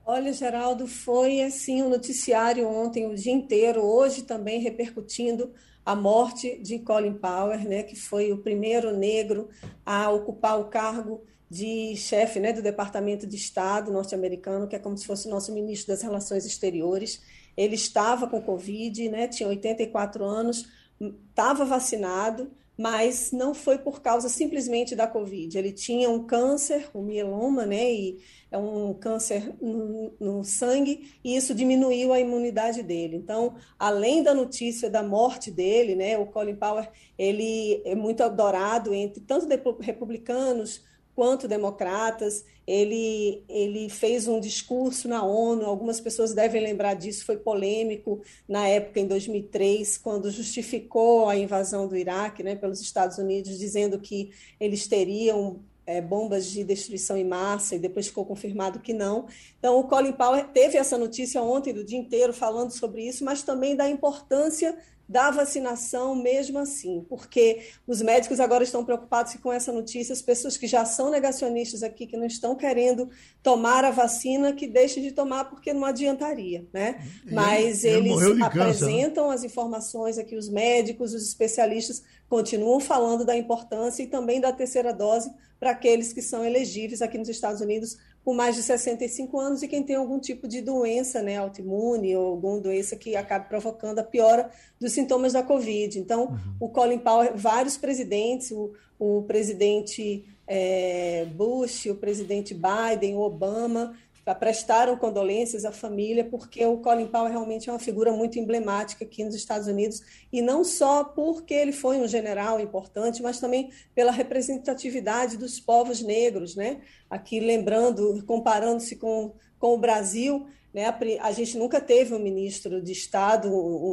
Olha, 0.05 0.33
Geraldo, 0.33 0.87
foi 0.87 1.41
assim 1.41 1.83
o 1.83 1.85
um 1.85 1.89
noticiário 1.89 2.67
ontem 2.67 3.05
o 3.05 3.15
dia 3.15 3.31
inteiro, 3.31 3.81
hoje 3.81 4.23
também 4.23 4.59
repercutindo 4.59 5.53
a 5.89 5.95
morte 5.95 6.59
de 6.61 6.77
Colin 6.77 7.15
Powell, 7.15 7.67
né, 7.67 7.81
que 7.81 7.95
foi 7.95 8.31
o 8.31 8.37
primeiro 8.37 8.95
negro 8.95 9.49
a 9.83 10.11
ocupar 10.11 10.59
o 10.59 10.65
cargo 10.65 11.23
de 11.49 11.95
chefe 11.95 12.39
né, 12.39 12.53
do 12.53 12.61
Departamento 12.61 13.25
de 13.25 13.35
Estado 13.35 13.91
norte-americano, 13.91 14.67
que 14.67 14.75
é 14.75 14.79
como 14.79 14.95
se 14.95 15.07
fosse 15.07 15.27
o 15.27 15.31
nosso 15.31 15.51
ministro 15.51 15.87
das 15.87 16.03
Relações 16.03 16.45
Exteriores. 16.45 17.23
Ele 17.57 17.73
estava 17.73 18.27
com 18.27 18.39
Covid, 18.39 19.09
né, 19.09 19.27
tinha 19.27 19.49
84 19.49 20.23
anos, 20.23 20.67
estava 21.01 21.65
vacinado, 21.65 22.51
mas 22.79 23.33
não 23.33 23.53
foi 23.53 23.77
por 23.77 24.01
causa 24.01 24.29
simplesmente 24.29 24.95
da 24.95 25.05
Covid. 25.05 25.57
Ele 25.57 25.73
tinha 25.73 26.09
um 26.09 26.25
câncer, 26.25 26.89
um 26.95 27.03
mieloma, 27.03 27.65
né? 27.65 27.91
E 27.91 28.19
é 28.49 28.57
um 28.57 28.93
câncer 28.93 29.53
no, 29.61 30.13
no, 30.17 30.43
sangue, 30.45 31.11
e 31.21 31.35
isso 31.35 31.53
diminuiu 31.53 32.13
a 32.13 32.21
imunidade 32.21 32.81
dele. 32.81 33.17
Então, 33.17 33.55
além 33.77 34.23
da 34.23 34.33
notícia 34.33 34.89
da 34.89 35.03
morte 35.03 35.51
dele, 35.51 35.93
né? 35.93 36.17
O 36.17 36.27
Colin 36.27 36.55
Powell, 36.55 36.87
ele 37.17 37.81
é 37.83 37.95
muito 37.95 38.23
adorado 38.23 38.93
entre 38.93 39.21
tanto 39.23 39.45
republicanos 39.81 40.81
quanto 41.19 41.49
democratas. 41.49 42.45
Ele, 42.65 43.43
ele 43.49 43.89
fez 43.89 44.25
um 44.25 44.39
discurso 44.39 45.05
na 45.09 45.21
ONU, 45.21 45.65
algumas 45.65 45.99
pessoas 45.99 46.33
devem 46.33 46.63
lembrar 46.63 46.93
disso, 46.93 47.25
foi 47.25 47.35
polêmico 47.35 48.21
na 48.47 48.69
época, 48.69 49.01
em 49.01 49.05
2003, 49.05 49.97
quando 49.97 50.31
justificou 50.31 51.27
a 51.27 51.35
invasão 51.35 51.89
do 51.89 51.97
Iraque 51.97 52.41
né, 52.41 52.55
pelos 52.55 52.79
Estados 52.79 53.17
Unidos, 53.17 53.59
dizendo 53.59 53.99
que 53.99 54.31
eles 54.61 54.87
teriam 54.87 55.59
é, 55.85 55.99
bombas 55.99 56.45
de 56.45 56.63
destruição 56.63 57.17
em 57.17 57.25
massa, 57.25 57.75
e 57.75 57.79
depois 57.79 58.07
ficou 58.07 58.25
confirmado 58.25 58.79
que 58.79 58.93
não. 58.93 59.27
Então, 59.57 59.77
o 59.77 59.89
Colin 59.89 60.13
Powell 60.13 60.45
teve 60.53 60.77
essa 60.77 60.97
notícia 60.97 61.41
ontem, 61.41 61.73
do 61.73 61.83
dia 61.83 61.99
inteiro, 61.99 62.31
falando 62.31 62.71
sobre 62.71 63.05
isso, 63.05 63.25
mas 63.25 63.43
também 63.43 63.75
da 63.75 63.89
importância 63.89 64.77
da 65.09 65.31
vacinação 65.31 66.15
mesmo 66.15 66.59
assim, 66.59 67.03
porque 67.09 67.63
os 67.87 67.99
médicos 67.99 68.39
agora 68.39 68.63
estão 68.63 68.85
preocupados 68.85 69.33
com 69.37 69.51
essa 69.51 69.71
notícia, 69.71 70.13
as 70.13 70.21
pessoas 70.21 70.55
que 70.55 70.67
já 70.67 70.85
são 70.85 71.09
negacionistas 71.09 71.81
aqui, 71.81 72.05
que 72.05 72.15
não 72.15 72.27
estão 72.27 72.55
querendo 72.55 73.09
tomar 73.41 73.83
a 73.83 73.89
vacina, 73.89 74.53
que 74.53 74.67
deixem 74.67 75.01
de 75.01 75.11
tomar 75.11 75.45
porque 75.45 75.73
não 75.73 75.83
adiantaria, 75.83 76.67
né? 76.71 77.03
Mas 77.25 77.83
ele, 77.83 78.11
eles 78.11 78.37
né? 78.37 78.45
apresentam 78.45 79.25
câncer, 79.25 79.35
as 79.35 79.43
informações 79.43 80.19
aqui, 80.19 80.35
os 80.35 80.47
médicos, 80.47 81.15
os 81.15 81.23
especialistas 81.23 82.03
continuam 82.29 82.79
falando 82.79 83.25
da 83.25 83.35
importância 83.35 84.03
e 84.03 84.07
também 84.07 84.39
da 84.39 84.51
terceira 84.51 84.93
dose 84.93 85.33
para 85.59 85.71
aqueles 85.71 86.13
que 86.13 86.21
são 86.21 86.45
elegíveis 86.45 87.01
aqui 87.01 87.17
nos 87.17 87.27
Estados 87.27 87.61
Unidos 87.61 87.97
com 88.23 88.33
mais 88.33 88.55
de 88.55 88.63
65 88.63 89.39
anos 89.39 89.63
e 89.63 89.67
quem 89.67 89.83
tem 89.83 89.95
algum 89.95 90.19
tipo 90.19 90.47
de 90.47 90.61
doença, 90.61 91.21
né, 91.21 91.37
autoimune 91.37 92.15
ou 92.15 92.27
alguma 92.27 92.59
doença 92.59 92.95
que 92.95 93.15
acabe 93.15 93.47
provocando 93.47 93.99
a 93.99 94.03
piora 94.03 94.51
dos 94.79 94.91
sintomas 94.91 95.33
da 95.33 95.41
Covid. 95.41 95.97
Então, 95.97 96.25
uhum. 96.25 96.37
o 96.59 96.69
Colin 96.69 96.99
Powell, 96.99 97.33
vários 97.35 97.77
presidentes, 97.77 98.51
o, 98.51 98.73
o 98.99 99.23
presidente 99.23 100.25
é, 100.45 101.25
Bush, 101.35 101.85
o 101.85 101.95
presidente 101.95 102.53
Biden, 102.53 103.15
o 103.15 103.21
Obama, 103.21 103.95
prestaram 104.35 104.97
condolências 104.97 105.65
à 105.65 105.71
família, 105.71 106.23
porque 106.23 106.65
o 106.65 106.77
Colin 106.77 107.07
Powell 107.07 107.31
realmente 107.31 107.69
é 107.69 107.73
uma 107.73 107.79
figura 107.79 108.11
muito 108.11 108.37
emblemática 108.37 109.05
aqui 109.05 109.23
nos 109.23 109.35
Estados 109.35 109.67
Unidos, 109.67 110.01
e 110.31 110.41
não 110.41 110.63
só 110.63 111.03
porque 111.03 111.53
ele 111.53 111.71
foi 111.71 111.97
um 111.97 112.07
general 112.07 112.59
importante, 112.59 113.21
mas 113.21 113.39
também 113.39 113.71
pela 113.95 114.11
representatividade 114.11 115.37
dos 115.37 115.59
povos 115.59 116.01
negros, 116.01 116.55
né? 116.55 116.81
Aqui 117.09 117.39
lembrando, 117.39 118.23
comparando-se 118.25 118.95
com, 118.95 119.33
com 119.57 119.73
o 119.73 119.77
Brasil, 119.77 120.47
né? 120.73 120.85
A, 120.85 121.27
a 121.27 121.31
gente 121.31 121.57
nunca 121.57 121.81
teve 121.81 122.13
um 122.13 122.19
ministro 122.19 122.81
de 122.81 122.91
Estado 122.91 123.49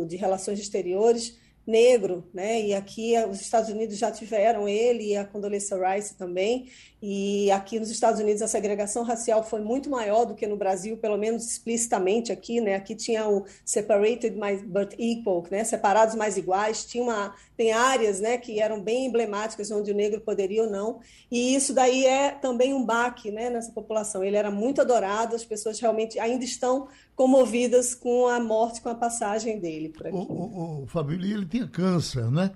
de 0.06 0.16
Relações 0.16 0.58
Exteriores 0.58 1.38
negro, 1.66 2.24
né? 2.32 2.62
E 2.62 2.72
aqui 2.72 3.16
eh, 3.16 3.26
os 3.26 3.40
Estados 3.40 3.68
Unidos 3.68 3.98
já 3.98 4.10
tiveram 4.10 4.68
ele 4.68 5.08
e 5.08 5.16
a 5.16 5.24
Condoleezza 5.24 5.76
Rice 5.76 6.16
também. 6.16 6.70
E 7.08 7.52
aqui 7.52 7.78
nos 7.78 7.88
Estados 7.88 8.20
Unidos 8.20 8.42
a 8.42 8.48
segregação 8.48 9.04
racial 9.04 9.44
foi 9.44 9.60
muito 9.60 9.88
maior 9.88 10.24
do 10.24 10.34
que 10.34 10.44
no 10.44 10.56
Brasil, 10.56 10.96
pelo 10.96 11.16
menos 11.16 11.46
explicitamente 11.46 12.32
aqui, 12.32 12.60
né? 12.60 12.74
Aqui 12.74 12.96
tinha 12.96 13.28
o 13.28 13.44
separated 13.64 14.36
but 14.66 14.92
equal, 14.98 15.44
né? 15.48 15.62
Separados 15.62 16.16
mais 16.16 16.36
iguais. 16.36 16.84
Tinha 16.84 17.04
uma 17.04 17.32
tem 17.56 17.70
áreas, 17.70 18.20
né, 18.20 18.36
que 18.36 18.60
eram 18.60 18.82
bem 18.82 19.06
emblemáticas 19.06 19.70
onde 19.70 19.90
o 19.90 19.94
negro 19.94 20.20
poderia 20.20 20.64
ou 20.64 20.70
não. 20.70 20.98
E 21.30 21.54
isso 21.54 21.72
daí 21.72 22.04
é 22.04 22.32
também 22.32 22.74
um 22.74 22.84
baque, 22.84 23.30
né, 23.30 23.48
nessa 23.50 23.70
população. 23.70 24.22
Ele 24.22 24.36
era 24.36 24.50
muito 24.50 24.80
adorado, 24.80 25.34
as 25.34 25.44
pessoas 25.44 25.78
realmente 25.78 26.18
ainda 26.18 26.44
estão 26.44 26.88
comovidas 27.14 27.94
com 27.94 28.26
a 28.26 28.38
morte, 28.38 28.82
com 28.82 28.88
a 28.88 28.94
passagem 28.94 29.58
dele 29.58 29.88
por 29.88 30.08
aqui. 30.08 30.16
O, 30.16 30.20
o, 30.20 30.82
o 30.82 30.86
Fabio, 30.86 31.14
ele 31.14 31.46
tinha 31.46 31.66
câncer, 31.68 32.30
né? 32.30 32.50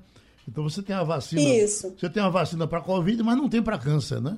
Então 0.50 0.64
você 0.64 0.82
tem 0.82 0.96
a 0.96 1.04
vacina. 1.04 1.40
Isso. 1.40 1.94
Você 1.96 2.10
tem 2.10 2.22
a 2.22 2.28
vacina 2.28 2.66
para 2.66 2.80
Covid, 2.80 3.22
mas 3.22 3.36
não 3.36 3.48
tem 3.48 3.62
para 3.62 3.78
câncer, 3.78 4.20
né? 4.20 4.36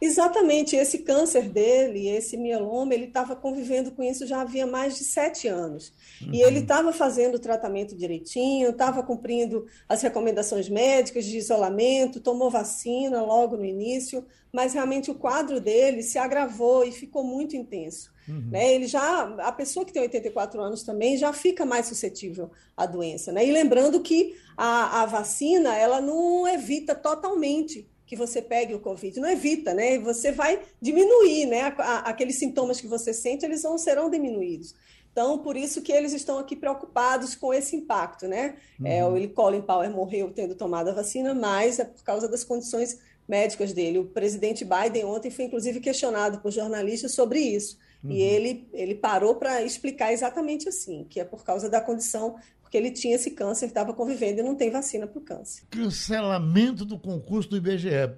Exatamente, 0.00 0.76
esse 0.76 0.98
câncer 0.98 1.48
dele, 1.48 2.08
esse 2.08 2.36
mieloma, 2.36 2.92
ele 2.92 3.06
estava 3.06 3.34
convivendo 3.36 3.92
com 3.92 4.02
isso 4.02 4.26
já 4.26 4.40
havia 4.40 4.66
mais 4.66 4.98
de 4.98 5.04
sete 5.04 5.48
anos. 5.48 5.92
Uhum. 6.20 6.34
E 6.34 6.42
ele 6.42 6.60
estava 6.60 6.92
fazendo 6.92 7.36
o 7.36 7.38
tratamento 7.38 7.96
direitinho, 7.96 8.70
estava 8.70 9.02
cumprindo 9.02 9.66
as 9.88 10.02
recomendações 10.02 10.68
médicas 10.68 11.24
de 11.24 11.38
isolamento, 11.38 12.20
tomou 12.20 12.50
vacina 12.50 13.22
logo 13.22 13.56
no 13.56 13.64
início, 13.64 14.26
mas 14.52 14.74
realmente 14.74 15.10
o 15.10 15.14
quadro 15.14 15.60
dele 15.60 16.02
se 16.02 16.18
agravou 16.18 16.84
e 16.84 16.92
ficou 16.92 17.24
muito 17.24 17.56
intenso. 17.56 18.12
Uhum. 18.28 18.50
Né? 18.50 18.74
Ele 18.74 18.86
já, 18.86 19.22
a 19.38 19.52
pessoa 19.52 19.84
que 19.84 19.92
tem 19.92 20.02
84 20.02 20.60
anos 20.60 20.82
também 20.82 21.16
já 21.16 21.32
fica 21.32 21.64
mais 21.64 21.86
suscetível 21.86 22.50
à 22.76 22.86
doença. 22.86 23.32
Né? 23.32 23.46
E 23.46 23.52
lembrando 23.52 24.00
que 24.00 24.36
a, 24.56 25.02
a 25.02 25.06
vacina 25.06 25.76
ela 25.76 26.00
não 26.00 26.46
evita 26.46 26.94
totalmente 26.94 27.88
que 28.06 28.16
você 28.16 28.42
pegue 28.42 28.74
o 28.74 28.80
Covid, 28.80 29.18
não 29.18 29.30
evita, 29.30 29.72
né? 29.72 29.98
Você 29.98 30.30
vai 30.30 30.60
diminuir, 30.80 31.46
né? 31.46 31.74
Aqueles 32.04 32.38
sintomas 32.38 32.80
que 32.80 32.86
você 32.86 33.12
sente, 33.12 33.44
eles 33.44 33.62
não 33.62 33.78
serão 33.78 34.10
diminuídos. 34.10 34.74
Então, 35.10 35.38
por 35.38 35.56
isso 35.56 35.80
que 35.80 35.92
eles 35.92 36.12
estão 36.12 36.38
aqui 36.38 36.56
preocupados 36.56 37.36
com 37.36 37.54
esse 37.54 37.76
impacto, 37.76 38.26
né? 38.26 38.56
Uhum. 38.80 38.86
É, 38.86 39.06
o 39.06 39.30
Colin 39.30 39.62
Powell 39.62 39.90
morreu 39.90 40.32
tendo 40.34 40.56
tomado 40.56 40.90
a 40.90 40.92
vacina, 40.92 41.32
mas 41.32 41.78
é 41.78 41.84
por 41.84 42.02
causa 42.02 42.28
das 42.28 42.42
condições 42.42 42.98
médicas 43.28 43.72
dele. 43.72 43.98
O 43.98 44.06
presidente 44.06 44.64
Biden 44.64 45.04
ontem 45.04 45.30
foi 45.30 45.44
inclusive 45.44 45.78
questionado 45.78 46.40
por 46.40 46.50
jornalistas 46.50 47.14
sobre 47.14 47.38
isso. 47.38 47.78
Uhum. 48.02 48.10
E 48.10 48.20
ele, 48.20 48.68
ele 48.72 48.94
parou 48.94 49.36
para 49.36 49.62
explicar 49.62 50.12
exatamente 50.12 50.68
assim, 50.68 51.06
que 51.08 51.20
é 51.20 51.24
por 51.24 51.44
causa 51.44 51.70
da 51.70 51.80
condição, 51.80 52.36
porque 52.74 52.78
ele 52.78 52.90
tinha 52.90 53.14
esse 53.14 53.30
câncer, 53.30 53.66
estava 53.66 53.94
convivendo 53.94 54.40
e 54.40 54.42
não 54.42 54.56
tem 54.56 54.68
vacina 54.68 55.06
para 55.06 55.18
o 55.18 55.22
câncer. 55.22 55.64
Cancelamento 55.70 56.84
do 56.84 56.98
concurso 56.98 57.48
do 57.48 57.56
IBGE. 57.56 57.88
É, 57.88 58.16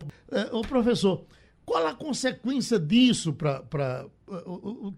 o 0.50 0.62
professor, 0.62 1.26
qual 1.62 1.86
a 1.86 1.94
consequência 1.94 2.78
disso 2.78 3.34
para. 3.34 4.06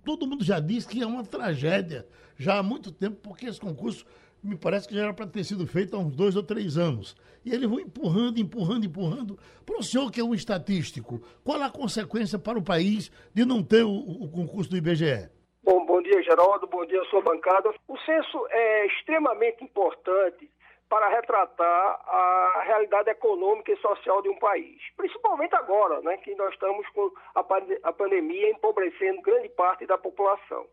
Todo 0.05 0.29
mundo 0.29 0.45
já 0.45 0.61
disse 0.61 0.87
que 0.87 1.03
é 1.03 1.07
uma 1.07 1.25
tragédia 1.25 2.07
já 2.37 2.59
há 2.59 2.63
muito 2.63 2.93
tempo, 2.93 3.17
porque 3.21 3.47
esse 3.47 3.59
concurso 3.59 4.07
me 4.41 4.57
parece 4.57 4.87
que 4.87 4.95
já 4.95 5.03
era 5.03 5.13
para 5.13 5.27
ter 5.27 5.43
sido 5.43 5.67
feito 5.67 5.97
há 5.97 5.99
uns 5.99 6.15
dois 6.15 6.37
ou 6.37 6.43
três 6.45 6.79
anos. 6.79 7.17
E 7.45 7.53
ele 7.53 7.67
vai 7.67 7.83
empurrando, 7.83 8.39
empurrando, 8.39 8.87
empurrando. 8.87 9.39
Para 9.67 9.81
o 9.81 9.83
senhor 9.83 10.09
que 10.13 10.21
é 10.21 10.25
um 10.25 10.35
estatístico, 10.35 11.21
qual 11.43 11.61
a 11.61 11.69
consequência 11.69 12.39
para 12.39 12.59
o 12.59 12.63
país 12.63 13.11
de 13.35 13.45
não 13.45 13.61
ter 13.61 13.83
o, 13.83 13.91
o 13.93 14.29
concurso 14.29 14.71
do 14.71 14.77
IBGE? 14.77 15.29
Bom, 15.71 15.85
bom 15.85 16.01
dia, 16.01 16.23
Geraldo. 16.23 16.67
Bom 16.67 16.83
dia, 16.87 17.05
sua 17.11 17.21
bancada. 17.21 17.71
O 17.87 17.99
censo 17.99 18.47
é 18.49 18.87
extremamente 18.87 19.63
importante 19.63 20.51
para 20.89 21.09
retratar 21.09 22.01
a 22.09 22.63
realidade 22.65 23.11
econômica 23.11 23.71
e 23.71 23.77
social 23.77 24.23
de 24.23 24.31
um 24.31 24.39
país. 24.39 24.81
Principalmente 24.97 25.55
agora, 25.55 26.01
né, 26.01 26.17
que 26.17 26.35
nós 26.37 26.55
estamos 26.55 26.89
com 26.95 27.13
a, 27.35 27.45
a 27.83 27.93
pandemia 27.93 28.49
empobrecendo 28.49 29.21
grande 29.21 29.51
parte 29.51 29.85
da 29.85 29.99
população. 29.99 30.67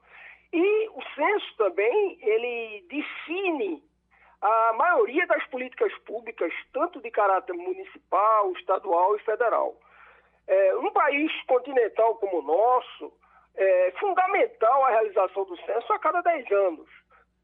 E 0.54 0.88
o 0.88 1.02
censo 1.14 1.58
também, 1.58 2.18
ele 2.22 2.86
define 2.88 3.84
a 4.42 4.74
maioria 4.78 5.28
das 5.28 5.46
políticas 5.48 5.94
públicas, 6.06 6.54
tanto 6.72 7.02
de 7.02 7.12
caráter 7.12 7.52
municipal, 7.52 8.50
estadual 8.54 9.14
e 9.18 9.20
federal. 9.20 9.76
É, 10.48 10.78
um 10.78 10.90
país 10.94 11.30
continental 11.48 12.16
como 12.16 12.40
o 12.40 12.44
nosso, 12.44 13.12
é 13.58 13.94
fundamental 14.00 14.86
a 14.86 14.90
realização 14.90 15.46
do 15.46 15.58
censo 15.62 15.92
a 15.94 16.00
cada 16.00 16.22
10 16.22 16.52
anos 16.52 16.90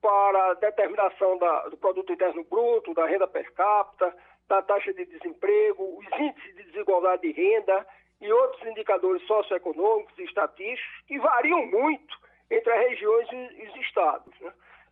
para 0.01 0.51
a 0.51 0.53
determinação 0.55 1.37
da, 1.37 1.69
do 1.69 1.77
produto 1.77 2.11
interno 2.11 2.43
bruto, 2.43 2.93
da 2.93 3.05
renda 3.05 3.27
per 3.27 3.51
capita, 3.53 4.15
da 4.47 4.61
taxa 4.61 4.93
de 4.93 5.05
desemprego, 5.05 5.99
os 5.99 6.19
índices 6.19 6.55
de 6.55 6.63
desigualdade 6.63 7.21
de 7.21 7.31
renda 7.31 7.85
e 8.19 8.31
outros 8.31 8.65
indicadores 8.67 9.25
socioeconômicos 9.27 10.17
e 10.17 10.23
estatísticos 10.23 11.01
que 11.07 11.19
variam 11.19 11.65
muito 11.67 12.17
entre 12.49 12.71
as 12.73 12.89
regiões 12.89 13.27
e 13.31 13.67
os 13.67 13.75
estados. 13.77 14.39
Né? 14.41 14.51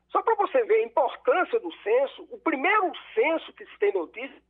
Só 0.10 0.22
para 0.22 0.36
você 0.36 0.64
ver 0.64 0.76
a 0.76 0.84
importância 0.84 1.60
do 1.60 1.72
censo, 1.84 2.28
o 2.32 2.40
primeiro 2.40 2.92
censo 3.14 3.52
que 3.54 3.66
se 3.66 3.80
tem 3.80 3.92
notícia 3.94 4.42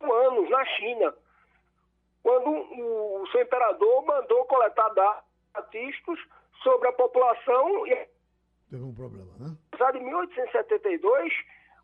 anos 0.00 0.48
na 0.48 0.64
China, 0.64 1.14
quando 2.22 2.50
o, 2.50 3.26
seu 3.30 3.42
imperador 3.42 4.04
mandou 4.04 4.44
coletar 4.46 4.88
dados 4.90 5.29
estatísticos 5.50 6.18
sobre 6.62 6.88
a 6.88 6.92
população 6.92 7.86
e 7.86 8.08
teve 8.70 8.84
um 8.84 8.94
problema, 8.94 9.32
né? 9.38 9.56
Apesar 9.72 9.92
de 9.92 10.00
1872, 10.00 11.32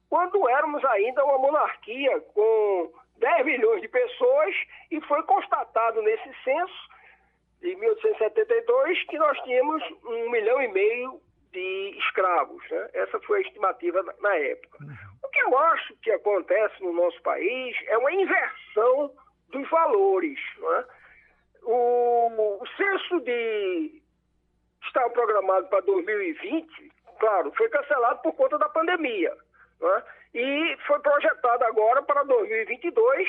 quando 0.08 0.48
éramos 0.48 0.84
ainda 0.84 1.24
uma 1.24 1.38
monarquia 1.38 2.20
com 2.32 2.92
10 3.18 3.46
milhões 3.46 3.82
de 3.82 3.88
pessoas 3.88 4.54
e 4.90 5.00
foi 5.02 5.22
constatado 5.24 6.00
nesse 6.02 6.32
censo 6.44 6.88
de 7.60 7.74
1872 7.74 9.02
que 9.06 9.18
nós 9.18 9.38
tínhamos 9.42 9.82
um 10.04 10.30
milhão 10.30 10.62
e 10.62 10.68
meio 10.68 11.20
de 11.52 11.96
escravos. 11.98 12.62
Né? 12.70 12.90
Essa 12.94 13.18
foi 13.20 13.38
a 13.38 13.42
estimativa 13.42 14.02
na 14.20 14.36
época. 14.36 14.84
Uhum. 14.84 14.94
O 15.24 15.28
que 15.28 15.40
eu 15.40 15.58
acho 15.58 15.96
que 15.96 16.10
acontece 16.10 16.82
no 16.82 16.92
nosso 16.92 17.20
país 17.22 17.76
é 17.88 17.98
uma 17.98 18.12
inversão 18.12 19.10
dos 19.48 19.68
valores. 19.70 20.38
Né? 20.58 20.84
O, 21.66 22.58
o 22.62 22.66
censo 22.76 23.20
de 23.20 24.00
estava 24.86 25.10
programado 25.10 25.66
para 25.68 25.80
2020, 25.80 26.92
claro, 27.18 27.52
foi 27.56 27.68
cancelado 27.68 28.22
por 28.22 28.32
conta 28.34 28.56
da 28.56 28.68
pandemia. 28.68 29.36
Né? 29.80 30.02
E 30.34 30.76
foi 30.86 30.98
projetado 31.00 31.64
agora 31.64 32.02
para 32.02 32.22
2022. 32.22 33.28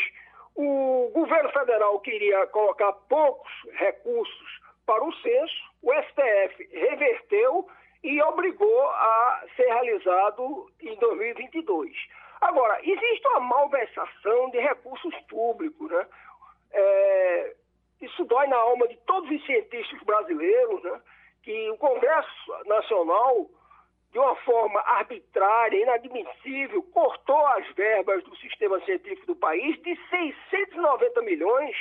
O 0.55 1.11
governo 1.13 1.49
federal 1.51 1.99
queria 1.99 2.45
colocar 2.47 2.93
poucos 3.09 3.51
recursos 3.73 4.61
para 4.85 5.03
o 5.03 5.13
censo, 5.15 5.71
o 5.81 5.91
STF 5.93 6.69
reverteu 6.71 7.67
e 8.03 8.21
obrigou 8.21 8.87
a 8.87 9.43
ser 9.55 9.65
realizado 9.65 10.71
em 10.79 10.95
2022. 10.95 11.91
Agora, 12.39 12.79
existe 12.83 13.27
uma 13.27 13.39
malversação 13.41 14.49
de 14.51 14.59
recursos 14.59 15.13
públicos, 15.27 15.91
né? 15.91 16.07
É, 16.71 17.55
isso 18.01 18.25
dói 18.25 18.47
na 18.47 18.57
alma 18.57 18.87
de 18.87 18.97
todos 19.05 19.29
os 19.29 19.45
cientistas 19.45 20.01
brasileiros, 20.03 20.83
né? 20.83 21.01
Que 21.43 21.69
o 21.71 21.77
Congresso 21.77 22.63
Nacional, 22.65 23.49
de 24.11 24.19
uma 24.19 24.35
forma 24.37 24.79
arbitrária, 24.81 25.81
inadmissível, 25.81 26.83
cortou 26.93 27.45
as 27.47 27.67
verbas 27.73 28.23
do 28.23 28.35
sistema 28.37 28.79
científico 28.81 29.27
do 29.27 29.35
país 29.35 29.81
de 29.81 29.95
690 30.09 31.21
milhões 31.21 31.75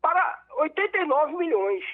para 0.00 0.42
89 0.58 1.36
milhões 1.36 1.84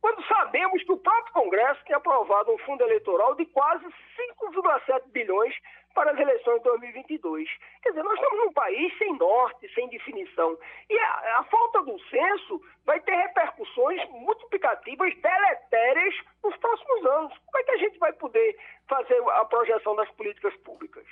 quando 0.00 0.24
sabemos 0.26 0.82
que 0.84 0.92
o 0.92 0.96
próprio 0.96 1.32
Congresso 1.32 1.84
tem 1.84 1.94
aprovado 1.94 2.52
um 2.52 2.58
fundo 2.58 2.82
eleitoral 2.82 3.34
de 3.34 3.44
quase 3.46 3.84
5,7 3.84 5.02
bilhões 5.08 5.54
para 5.98 6.12
as 6.12 6.18
eleições 6.20 6.58
de 6.58 6.62
2022. 6.62 7.48
Quer 7.82 7.88
dizer, 7.88 8.04
nós 8.04 8.14
estamos 8.14 8.38
num 8.38 8.52
país 8.52 8.96
sem 8.98 9.18
norte, 9.18 9.68
sem 9.74 9.88
definição. 9.88 10.56
E 10.88 10.96
a, 10.96 11.40
a 11.40 11.44
falta 11.50 11.82
do 11.82 11.98
censo 12.04 12.62
vai 12.86 13.00
ter 13.00 13.16
repercussões 13.16 14.08
multiplicativas, 14.10 15.12
deletérias 15.20 16.14
nos 16.44 16.56
próximos 16.58 17.04
anos. 17.04 17.36
Como 17.44 17.58
é 17.58 17.64
que 17.64 17.70
a 17.72 17.76
gente 17.78 17.98
vai 17.98 18.12
poder 18.12 18.56
fazer 18.88 19.20
a 19.28 19.44
projeção 19.46 19.96
das 19.96 20.08
políticas 20.12 20.54
públicas? 20.58 21.04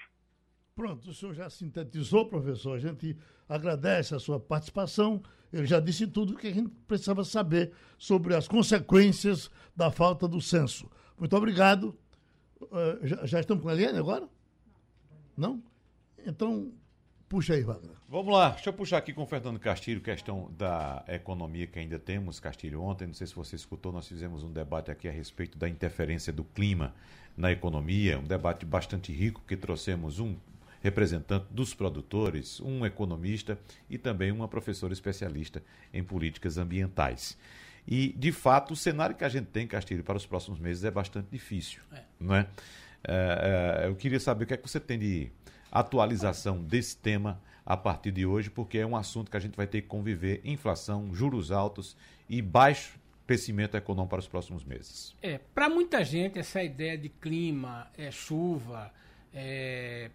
Pronto, 0.76 1.10
o 1.10 1.12
senhor 1.12 1.34
já 1.34 1.50
sintetizou, 1.50 2.28
professor. 2.28 2.76
A 2.76 2.78
gente 2.78 3.16
agradece 3.48 4.14
a 4.14 4.20
sua 4.20 4.38
participação. 4.38 5.20
Ele 5.52 5.66
já 5.66 5.80
disse 5.80 6.06
tudo 6.06 6.34
o 6.34 6.36
que 6.36 6.46
a 6.46 6.54
gente 6.54 6.70
precisava 6.86 7.24
saber 7.24 7.72
sobre 7.98 8.36
as 8.36 8.46
consequências 8.46 9.50
da 9.74 9.90
falta 9.90 10.28
do 10.28 10.40
censo. 10.40 10.88
Muito 11.18 11.36
obrigado. 11.36 11.98
Uh, 12.60 13.04
já, 13.04 13.26
já, 13.26 13.40
estamos 13.40 13.64
com 13.64 13.68
a 13.68 13.72
Eliane 13.72 13.98
agora? 13.98 14.35
Não? 15.36 15.62
Então, 16.26 16.72
puxa 17.28 17.54
aí, 17.54 17.62
Wagner. 17.62 17.94
Vamos 18.08 18.32
lá, 18.32 18.50
deixa 18.50 18.70
eu 18.70 18.72
puxar 18.72 18.98
aqui 18.98 19.12
com 19.12 19.22
o 19.22 19.26
Fernando 19.26 19.58
Castilho, 19.58 20.00
questão 20.00 20.50
da 20.56 21.04
economia 21.08 21.66
que 21.66 21.78
ainda 21.78 21.98
temos, 21.98 22.40
Castilho. 22.40 22.82
Ontem, 22.82 23.06
não 23.06 23.14
sei 23.14 23.26
se 23.26 23.34
você 23.34 23.56
escutou, 23.56 23.92
nós 23.92 24.08
fizemos 24.08 24.42
um 24.42 24.52
debate 24.52 24.90
aqui 24.90 25.08
a 25.08 25.12
respeito 25.12 25.58
da 25.58 25.68
interferência 25.68 26.32
do 26.32 26.44
clima 26.44 26.94
na 27.36 27.52
economia, 27.52 28.18
um 28.18 28.24
debate 28.24 28.64
bastante 28.64 29.12
rico, 29.12 29.40
porque 29.40 29.56
trouxemos 29.56 30.18
um 30.18 30.36
representante 30.82 31.46
dos 31.50 31.74
produtores, 31.74 32.60
um 32.60 32.86
economista 32.86 33.58
e 33.90 33.98
também 33.98 34.30
uma 34.30 34.48
professora 34.48 34.92
especialista 34.92 35.62
em 35.92 36.02
políticas 36.02 36.58
ambientais. 36.58 37.36
E, 37.86 38.12
de 38.16 38.32
fato, 38.32 38.72
o 38.72 38.76
cenário 38.76 39.14
que 39.14 39.24
a 39.24 39.28
gente 39.28 39.46
tem, 39.46 39.66
Castilho, 39.66 40.02
para 40.02 40.16
os 40.16 40.26
próximos 40.26 40.58
meses 40.58 40.84
é 40.84 40.90
bastante 40.90 41.28
difícil. 41.30 41.80
É. 41.92 42.02
Não 42.18 42.34
é? 42.34 42.48
É, 43.06 43.84
é, 43.84 43.88
eu 43.88 43.94
queria 43.94 44.18
saber 44.18 44.44
o 44.44 44.46
que 44.46 44.54
é 44.54 44.56
que 44.56 44.68
você 44.68 44.80
tem 44.80 44.98
de 44.98 45.30
atualização 45.70 46.62
desse 46.62 46.96
tema 46.96 47.40
a 47.64 47.76
partir 47.76 48.10
de 48.10 48.26
hoje, 48.26 48.50
porque 48.50 48.78
é 48.78 48.86
um 48.86 48.96
assunto 48.96 49.30
que 49.30 49.36
a 49.36 49.40
gente 49.40 49.56
vai 49.56 49.66
ter 49.66 49.82
que 49.82 49.88
conviver: 49.88 50.40
inflação, 50.44 51.14
juros 51.14 51.52
altos 51.52 51.96
e 52.28 52.42
baixo 52.42 52.98
crescimento 53.26 53.76
econômico 53.76 54.10
para 54.10 54.20
os 54.20 54.28
próximos 54.28 54.64
meses. 54.64 55.14
É, 55.20 55.38
para 55.54 55.68
muita 55.68 56.04
gente, 56.04 56.38
essa 56.38 56.62
ideia 56.62 56.96
de 56.96 57.08
clima, 57.08 57.90
é, 57.98 58.10
chuva, 58.10 58.92
é, 59.34 60.10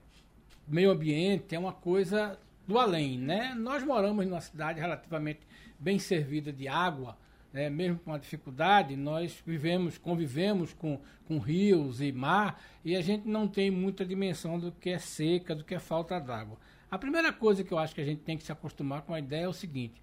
meio 0.68 0.92
ambiente 0.92 1.54
é 1.54 1.60
uma 1.60 1.74
coisa 1.74 2.40
do 2.66 2.80
além, 2.80 3.18
né? 3.18 3.54
Nós 3.54 3.84
moramos 3.84 4.26
numa 4.26 4.40
cidade 4.40 4.80
relativamente 4.80 5.42
bem 5.78 6.00
servida 6.00 6.54
de 6.54 6.68
água, 6.68 7.18
né? 7.54 7.70
mesmo 7.70 8.00
com 8.00 8.14
a 8.14 8.18
dificuldade, 8.18 8.96
nós 8.96 9.42
vivemos, 9.46 9.98
convivemos 9.98 10.74
com, 10.74 11.00
com 11.26 11.38
rios 11.38 12.02
e 12.02 12.12
mar 12.12 12.62
e 12.84 12.96
a 12.96 13.02
gente 13.02 13.28
não 13.28 13.48
tem 13.48 13.70
muita 13.70 14.06
dimensão 14.06 14.60
do 14.60 14.72
que 14.72 14.90
é 14.90 14.98
seca, 14.98 15.56
do 15.56 15.64
que 15.64 15.76
é 15.76 15.80
falta 15.80 16.20
d'água. 16.20 16.58
A 16.90 16.98
primeira 16.98 17.32
coisa 17.32 17.64
que 17.64 17.72
eu 17.72 17.78
acho 17.78 17.96
que 17.96 18.02
a 18.02 18.06
gente 18.06 18.22
tem 18.22 18.38
que 18.38 18.44
se 18.44 18.52
acostumar 18.52 19.02
com 19.04 19.14
a 19.14 19.20
ideia 19.20 19.46
é 19.46 19.48
o 19.48 19.54
seguinte: 19.54 20.02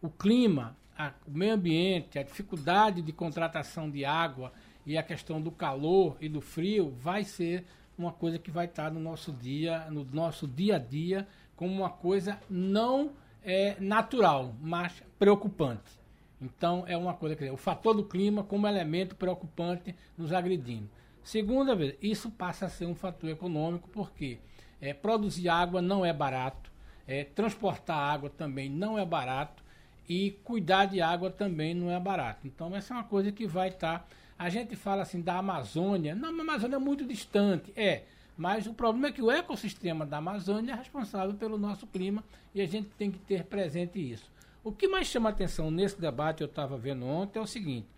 o 0.00 0.08
clima, 0.08 0.76
a, 0.96 1.12
o 1.26 1.30
meio 1.30 1.54
ambiente, 1.54 2.18
a 2.18 2.22
dificuldade 2.22 3.02
de 3.02 3.12
contratação 3.12 3.90
de 3.90 4.04
água 4.04 4.52
e 4.86 4.96
a 4.96 5.02
questão 5.02 5.40
do 5.40 5.50
calor 5.50 6.16
e 6.20 6.28
do 6.28 6.40
frio 6.40 6.90
vai 6.90 7.24
ser 7.24 7.64
uma 7.96 8.12
coisa 8.12 8.38
que 8.38 8.50
vai 8.50 8.66
estar 8.66 8.92
no 8.92 9.00
nosso 9.00 9.32
dia, 9.32 9.90
no 9.90 10.04
nosso 10.04 10.46
dia 10.46 10.76
a 10.76 10.78
dia, 10.78 11.26
como 11.56 11.74
uma 11.74 11.90
coisa 11.90 12.38
não 12.48 13.12
é, 13.42 13.76
natural, 13.80 14.54
mas 14.60 15.02
preocupante. 15.18 15.98
Então 16.40 16.84
é 16.86 16.96
uma 16.96 17.14
coisa, 17.14 17.34
dizer, 17.34 17.50
o 17.50 17.56
fator 17.56 17.94
do 17.94 18.04
clima 18.04 18.42
como 18.42 18.66
elemento 18.66 19.16
preocupante 19.16 19.94
nos 20.16 20.32
agredindo. 20.32 20.88
Segunda 21.22 21.74
vez, 21.74 21.96
isso 22.00 22.30
passa 22.30 22.66
a 22.66 22.68
ser 22.68 22.86
um 22.86 22.94
fator 22.94 23.28
econômico, 23.28 23.88
porque 23.90 24.38
é, 24.80 24.94
produzir 24.94 25.48
água 25.48 25.82
não 25.82 26.04
é 26.04 26.12
barato, 26.12 26.70
é, 27.06 27.24
transportar 27.24 27.98
água 27.98 28.30
também 28.30 28.70
não 28.70 28.98
é 28.98 29.04
barato 29.04 29.62
e 30.08 30.30
cuidar 30.44 30.86
de 30.86 31.00
água 31.00 31.30
também 31.30 31.74
não 31.74 31.90
é 31.90 31.98
barato. 31.98 32.46
Então 32.46 32.74
essa 32.74 32.94
é 32.94 32.96
uma 32.96 33.04
coisa 33.04 33.32
que 33.32 33.46
vai 33.46 33.68
estar 33.68 34.08
a 34.38 34.48
gente 34.48 34.76
fala 34.76 35.02
assim 35.02 35.20
da 35.20 35.36
Amazônia. 35.36 36.14
Não, 36.14 36.28
a 36.28 36.42
Amazônia 36.42 36.76
é 36.76 36.78
muito 36.78 37.04
distante. 37.04 37.72
É. 37.74 38.04
Mas 38.36 38.68
o 38.68 38.72
problema 38.72 39.08
é 39.08 39.12
que 39.12 39.20
o 39.20 39.32
ecossistema 39.32 40.06
da 40.06 40.18
Amazônia 40.18 40.72
é 40.72 40.76
responsável 40.76 41.34
pelo 41.34 41.58
nosso 41.58 41.88
clima 41.88 42.22
e 42.54 42.60
a 42.60 42.66
gente 42.66 42.88
tem 42.90 43.10
que 43.10 43.18
ter 43.18 43.44
presente 43.44 43.98
isso. 43.98 44.30
O 44.64 44.72
que 44.72 44.88
mais 44.88 45.06
chama 45.06 45.30
atenção 45.30 45.70
nesse 45.70 46.00
debate, 46.00 46.42
eu 46.42 46.46
estava 46.46 46.76
vendo 46.76 47.06
ontem, 47.06 47.38
é 47.38 47.42
o 47.42 47.46
seguinte: 47.46 47.88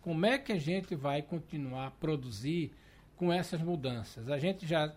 como 0.00 0.26
é 0.26 0.36
que 0.36 0.52
a 0.52 0.58
gente 0.58 0.94
vai 0.94 1.22
continuar 1.22 1.86
a 1.86 1.90
produzir 1.90 2.72
com 3.16 3.32
essas 3.32 3.60
mudanças? 3.60 4.28
A 4.28 4.38
gente 4.38 4.66
já, 4.66 4.92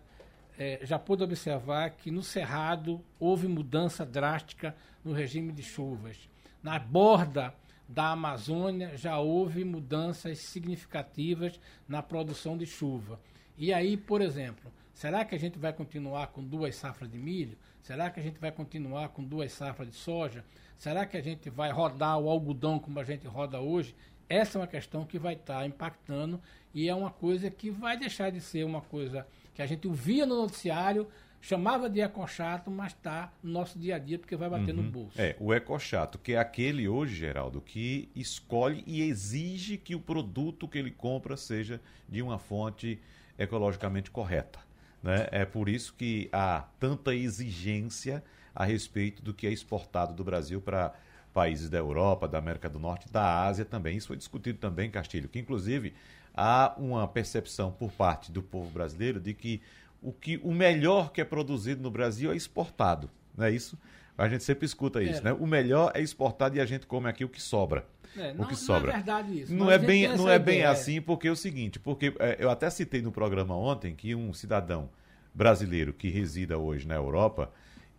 é, 0.58 0.80
já 0.84 0.98
pôde 0.98 1.24
observar 1.24 1.92
que 1.92 2.10
no 2.10 2.24
Cerrado 2.24 3.04
houve 3.20 3.48
mudança 3.48 4.06
drástica 4.06 4.76
no 5.04 5.14
regime 5.14 5.52
de 5.52 5.62
chuvas. 5.62 6.30
Na 6.62 6.80
borda 6.80 7.54
da 7.88 8.12
Amazônia 8.12 8.98
já 8.98 9.20
houve 9.20 9.64
mudanças 9.64 10.40
significativas 10.40 11.60
na 11.88 12.02
produção 12.02 12.58
de 12.58 12.66
chuva. 12.66 13.20
E 13.58 13.72
aí, 13.72 13.96
por 13.96 14.22
exemplo, 14.22 14.72
será 14.94 15.24
que 15.24 15.36
a 15.36 15.40
gente 15.40 15.60
vai 15.60 15.72
continuar 15.72 16.28
com 16.28 16.44
duas 16.44 16.76
safras 16.76 17.12
de 17.12 17.18
milho? 17.18 17.58
Será 17.82 18.10
que 18.10 18.20
a 18.20 18.24
gente 18.24 18.40
vai 18.40 18.52
continuar 18.52 19.10
com 19.10 19.24
duas 19.24 19.52
safras 19.52 19.90
de 19.90 19.96
soja? 19.96 20.46
Será 20.82 21.06
que 21.06 21.16
a 21.16 21.22
gente 21.22 21.48
vai 21.48 21.72
rodar 21.72 22.18
o 22.18 22.28
algodão 22.28 22.80
como 22.80 23.00
a 23.00 23.04
gente 23.04 23.28
roda 23.28 23.62
hoje? 23.62 23.96
Essa 24.28 24.58
é 24.58 24.62
uma 24.62 24.68
questão 24.68 25.06
que 25.06 25.20
vai 25.20 25.36
estar 25.36 25.64
impactando 25.64 26.42
e 26.74 26.90
é 26.90 26.96
uma 26.96 27.12
coisa 27.12 27.52
que 27.52 27.70
vai 27.70 27.96
deixar 27.96 28.32
de 28.32 28.42
ser 28.42 28.64
uma 28.64 28.82
coisa 28.82 29.28
que 29.54 29.62
a 29.62 29.68
gente 29.68 29.88
ouvia 29.88 30.26
no 30.26 30.36
noticiário 30.42 31.08
chamava 31.40 31.88
de 31.88 32.00
ecochato, 32.00 32.72
mas 32.72 32.94
está 32.94 33.32
no 33.44 33.52
nosso 33.52 33.78
dia 33.78 33.98
a 33.98 34.00
dia 34.00 34.18
porque 34.18 34.36
vai 34.36 34.50
bater 34.50 34.74
uhum. 34.74 34.82
no 34.82 34.90
bolso. 34.90 35.22
É, 35.22 35.36
o 35.40 35.54
ecochato, 35.54 36.18
que 36.18 36.34
é 36.34 36.40
aquele 36.40 36.88
hoje, 36.88 37.14
Geraldo, 37.14 37.62
que 37.62 38.10
escolhe 38.16 38.84
e 38.88 39.04
exige 39.04 39.78
que 39.78 39.94
o 39.94 40.00
produto 40.00 40.68
que 40.68 40.80
ele 40.80 40.90
compra 40.90 41.38
seja 41.38 41.80
de 42.10 42.24
uma 42.24 42.40
fonte 42.40 43.00
ecologicamente 43.38 44.10
correta. 44.10 44.58
Né? 45.04 45.28
É 45.32 45.46
por 45.46 45.70
isso 45.70 45.94
que 45.94 46.28
há 46.34 46.66
tanta 46.80 47.14
exigência 47.14 48.24
a 48.56 48.66
respeito 48.66 49.22
do 49.22 49.34
que 49.34 49.48
é 49.48 49.52
exportado 49.52 50.14
do 50.14 50.24
Brasil 50.24 50.62
para 50.62 50.94
países 51.34 51.70
da 51.70 51.78
Europa, 51.78 52.28
da 52.28 52.38
América 52.38 52.70
do 52.70 52.80
Norte, 52.80 53.12
da 53.12 53.44
Ásia 53.44 53.64
também. 53.64 53.98
Isso 53.98 54.08
foi 54.08 54.18
discutido 54.18 54.60
também, 54.60 54.90
Castilho, 54.90 55.30
que 55.30 55.40
inclusive 55.40 55.94
há 56.34 56.74
uma 56.78 57.08
percepção 57.08 57.72
por 57.72 57.92
parte 57.92 58.32
do 58.32 58.42
povo 58.42 58.70
brasileiro 58.70 59.20
de 59.20 59.34
que 59.34 59.62
o, 60.02 60.12
que, 60.12 60.40
o 60.44 60.52
melhor 60.52 61.12
que 61.12 61.22
é 61.22 61.26
produzido 61.26 61.82
no 61.82 61.92
Brasil 61.92 62.32
é 62.32 62.36
exportado, 62.36 63.10
não 63.38 63.46
é 63.46 63.52
isso? 63.52 63.78
A 64.18 64.28
gente 64.28 64.44
sempre 64.44 64.66
escuta 64.66 65.02
isso, 65.02 65.20
é. 65.22 65.24
né? 65.24 65.34
O 65.34 65.48
melhor 65.48 65.92
é 65.96 66.02
exportado 66.02 66.56
e 66.56 66.60
a 66.60 66.66
gente 66.66 66.86
come 66.86 67.10
aqui 67.10 67.24
o 67.24 67.30
que 67.30 67.42
sobra. 67.42 67.86
É, 68.18 68.34
não, 68.34 68.44
o 68.44 68.48
que 68.48 68.56
sobra. 68.56 68.88
Não 68.88 68.90
é 68.90 68.96
verdade 68.98 69.40
isso. 69.40 69.54
Não 69.54 69.72
é 69.72 69.78
bem, 69.78 70.08
não 70.16 70.30
é 70.30 70.38
bem 70.38 70.64
assim, 70.64 71.02
porque 71.02 71.28
é 71.28 71.32
o 71.32 71.36
seguinte, 71.36 71.80
porque 71.80 72.14
é, 72.20 72.38
eu 72.40 72.50
até 72.50 72.70
citei 72.70 73.02
no 73.02 73.12
programa 73.12 73.56
ontem 73.56 73.96
que 73.96 74.14
um 74.14 74.34
cidadão 74.34 74.90
brasileiro 75.34 75.94
que 75.94 76.10
resida 76.10 76.58
hoje 76.58 76.86
na 76.86 76.96
Europa, 76.96 77.52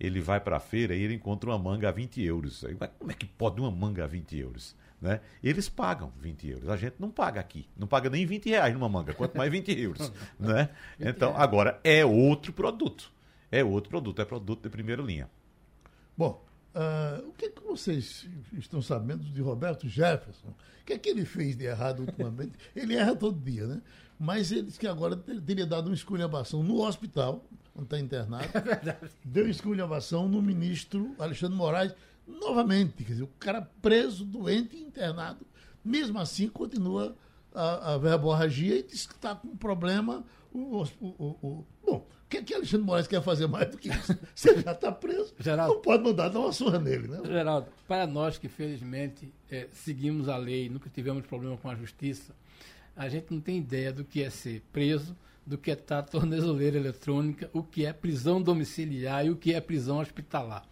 ele 0.02 0.20
vai 0.20 0.40
para 0.40 0.56
a 0.56 0.60
feira 0.60 0.96
e 0.96 1.02
ele 1.02 1.14
encontra 1.14 1.48
uma 1.48 1.58
manga 1.58 1.88
a 1.88 1.92
20 1.92 2.20
euros. 2.24 2.64
Mas 2.78 2.90
como 2.98 3.12
é 3.12 3.14
que 3.14 3.24
pode 3.24 3.60
uma 3.60 3.70
manga 3.70 4.02
a 4.02 4.06
20 4.08 4.36
euros? 4.36 4.74
Né? 5.00 5.20
Eles 5.40 5.68
pagam 5.68 6.12
20 6.18 6.48
euros. 6.48 6.68
A 6.68 6.76
gente 6.76 6.96
não 6.98 7.08
paga 7.08 7.40
aqui. 7.40 7.68
Não 7.76 7.86
paga 7.86 8.10
nem 8.10 8.26
20 8.26 8.48
reais 8.48 8.74
numa 8.74 8.88
manga, 8.88 9.14
quanto 9.14 9.38
mais 9.38 9.48
20 9.48 9.80
euros. 9.80 10.12
né? 10.38 10.70
Então, 10.98 11.36
agora, 11.36 11.80
é 11.84 12.04
outro 12.04 12.52
produto. 12.52 13.12
É 13.50 13.62
outro 13.62 13.90
produto, 13.90 14.20
é 14.20 14.24
produto 14.24 14.64
de 14.64 14.70
primeira 14.70 15.00
linha. 15.00 15.30
Bom, 16.16 16.44
uh, 16.74 17.28
o 17.28 17.32
que, 17.34 17.44
é 17.44 17.50
que 17.50 17.62
vocês 17.62 18.28
estão 18.54 18.82
sabendo 18.82 19.22
de 19.22 19.40
Roberto 19.40 19.88
Jefferson? 19.88 20.48
O 20.48 20.84
que 20.84 20.94
é 20.94 20.98
que 20.98 21.10
ele 21.10 21.24
fez 21.24 21.56
de 21.56 21.64
errado 21.64 22.00
ultimamente? 22.00 22.58
ele 22.74 22.96
erra 22.96 23.14
todo 23.14 23.38
dia, 23.38 23.68
né? 23.68 23.80
Mas 24.18 24.50
ele 24.50 24.62
disse 24.62 24.80
que 24.80 24.86
agora 24.88 25.20
ele 25.28 25.40
teria 25.40 25.66
dado 25.66 25.86
uma 25.86 25.94
esculhambação 25.94 26.60
no 26.62 26.80
hospital, 26.80 27.44
onde 27.74 27.84
está 27.84 27.98
internado. 27.98 28.48
É 28.54 28.60
verdade. 28.60 29.10
Deu 29.24 29.48
esculhambação 29.48 30.28
no 30.28 30.40
ministro 30.42 31.14
Alexandre 31.18 31.56
Moraes 31.56 31.94
novamente. 32.26 33.04
Quer 33.04 33.12
dizer, 33.12 33.22
o 33.22 33.30
cara 33.38 33.62
preso, 33.80 34.24
doente, 34.24 34.76
internado, 34.76 35.46
mesmo 35.84 36.18
assim 36.18 36.48
continua 36.48 37.16
a, 37.54 37.94
a 37.94 37.98
verborragia 37.98 38.78
e 38.78 38.82
diz 38.82 39.06
que 39.06 39.14
está 39.14 39.34
com 39.34 39.56
problema. 39.56 40.24
O, 40.52 40.82
o, 40.82 41.06
o, 41.42 41.66
bom, 41.84 41.96
o 41.96 42.28
que, 42.28 42.38
é 42.38 42.42
que 42.42 42.54
Alexandre 42.54 42.86
Moraes 42.86 43.06
quer 43.06 43.22
fazer 43.22 43.46
mais 43.46 43.70
do 43.70 43.78
que 43.78 43.88
isso? 43.88 44.12
Ele 44.48 44.62
já 44.62 44.72
está 44.72 44.92
preso, 44.92 45.34
Geraldo, 45.38 45.74
não 45.74 45.80
pode 45.80 46.02
mandar 46.02 46.28
dar 46.28 46.40
uma 46.40 46.52
surra 46.52 46.78
nele. 46.78 47.08
Né? 47.08 47.20
Geraldo, 47.24 47.68
para 47.88 48.06
nós 48.06 48.38
que 48.38 48.48
felizmente 48.48 49.32
é, 49.50 49.68
seguimos 49.72 50.28
a 50.28 50.36
lei, 50.36 50.68
nunca 50.68 50.90
tivemos 50.90 51.26
problema 51.26 51.56
com 51.56 51.70
a 51.70 51.74
justiça, 51.74 52.34
a 52.94 53.08
gente 53.08 53.32
não 53.32 53.40
tem 53.40 53.58
ideia 53.58 53.92
do 53.92 54.04
que 54.04 54.22
é 54.22 54.28
ser 54.28 54.62
preso, 54.72 55.16
do 55.44 55.58
que 55.58 55.70
é 55.70 55.76
tornezeleira 55.76 56.76
eletrônica, 56.76 57.50
o 57.52 57.62
que 57.62 57.84
é 57.84 57.92
prisão 57.92 58.40
domiciliar 58.40 59.26
e 59.26 59.30
o 59.30 59.36
que 59.36 59.54
é 59.54 59.60
prisão 59.60 59.98
hospitalar. 59.98 60.64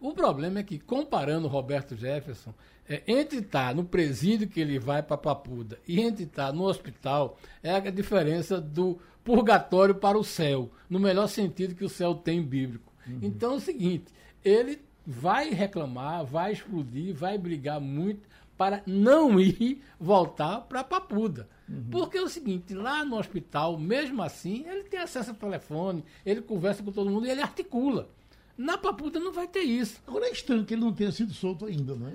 O 0.00 0.12
problema 0.12 0.60
é 0.60 0.62
que, 0.62 0.78
comparando 0.78 1.46
Roberto 1.46 1.94
Jefferson, 1.96 2.52
é, 2.88 3.02
entre 3.06 3.38
estar 3.38 3.68
tá 3.68 3.74
no 3.74 3.84
presídio 3.84 4.48
que 4.48 4.60
ele 4.60 4.78
vai 4.78 5.02
para 5.02 5.16
Papuda 5.16 5.78
e 5.86 6.00
entre 6.00 6.24
estar 6.24 6.48
tá 6.48 6.52
no 6.52 6.64
hospital, 6.64 7.38
é 7.62 7.74
a 7.74 7.80
diferença 7.90 8.60
do 8.60 8.98
purgatório 9.22 9.94
para 9.94 10.18
o 10.18 10.24
céu, 10.24 10.70
no 10.90 10.98
melhor 10.98 11.28
sentido 11.28 11.74
que 11.74 11.84
o 11.84 11.88
céu 11.88 12.14
tem 12.14 12.42
bíblico. 12.42 12.92
Uhum. 13.06 13.20
Então 13.22 13.52
é 13.52 13.56
o 13.56 13.60
seguinte, 13.60 14.06
ele 14.44 14.80
vai 15.06 15.50
reclamar, 15.50 16.24
vai 16.24 16.52
explodir, 16.52 17.14
vai 17.14 17.38
brigar 17.38 17.80
muito 17.80 18.28
para 18.62 18.80
não 18.86 19.40
ir 19.42 19.82
voltar 19.98 20.60
para 20.60 20.84
Papuda. 20.84 21.48
Uhum. 21.68 21.86
Porque 21.90 22.16
é 22.16 22.22
o 22.22 22.28
seguinte, 22.28 22.74
lá 22.74 23.04
no 23.04 23.18
hospital, 23.18 23.76
mesmo 23.76 24.22
assim, 24.22 24.64
ele 24.68 24.84
tem 24.84 25.00
acesso 25.00 25.30
ao 25.30 25.36
telefone, 25.36 26.04
ele 26.24 26.40
conversa 26.40 26.80
com 26.80 26.92
todo 26.92 27.10
mundo 27.10 27.26
e 27.26 27.30
ele 27.30 27.40
articula. 27.40 28.08
Na 28.56 28.78
Papuda 28.78 29.18
não 29.18 29.32
vai 29.32 29.48
ter 29.48 29.62
isso. 29.62 30.00
Agora 30.06 30.26
é 30.26 30.30
estranho 30.30 30.64
que 30.64 30.74
ele 30.74 30.82
não 30.82 30.92
tenha 30.92 31.10
sido 31.10 31.34
solto 31.34 31.66
ainda, 31.66 31.96
né? 31.96 32.12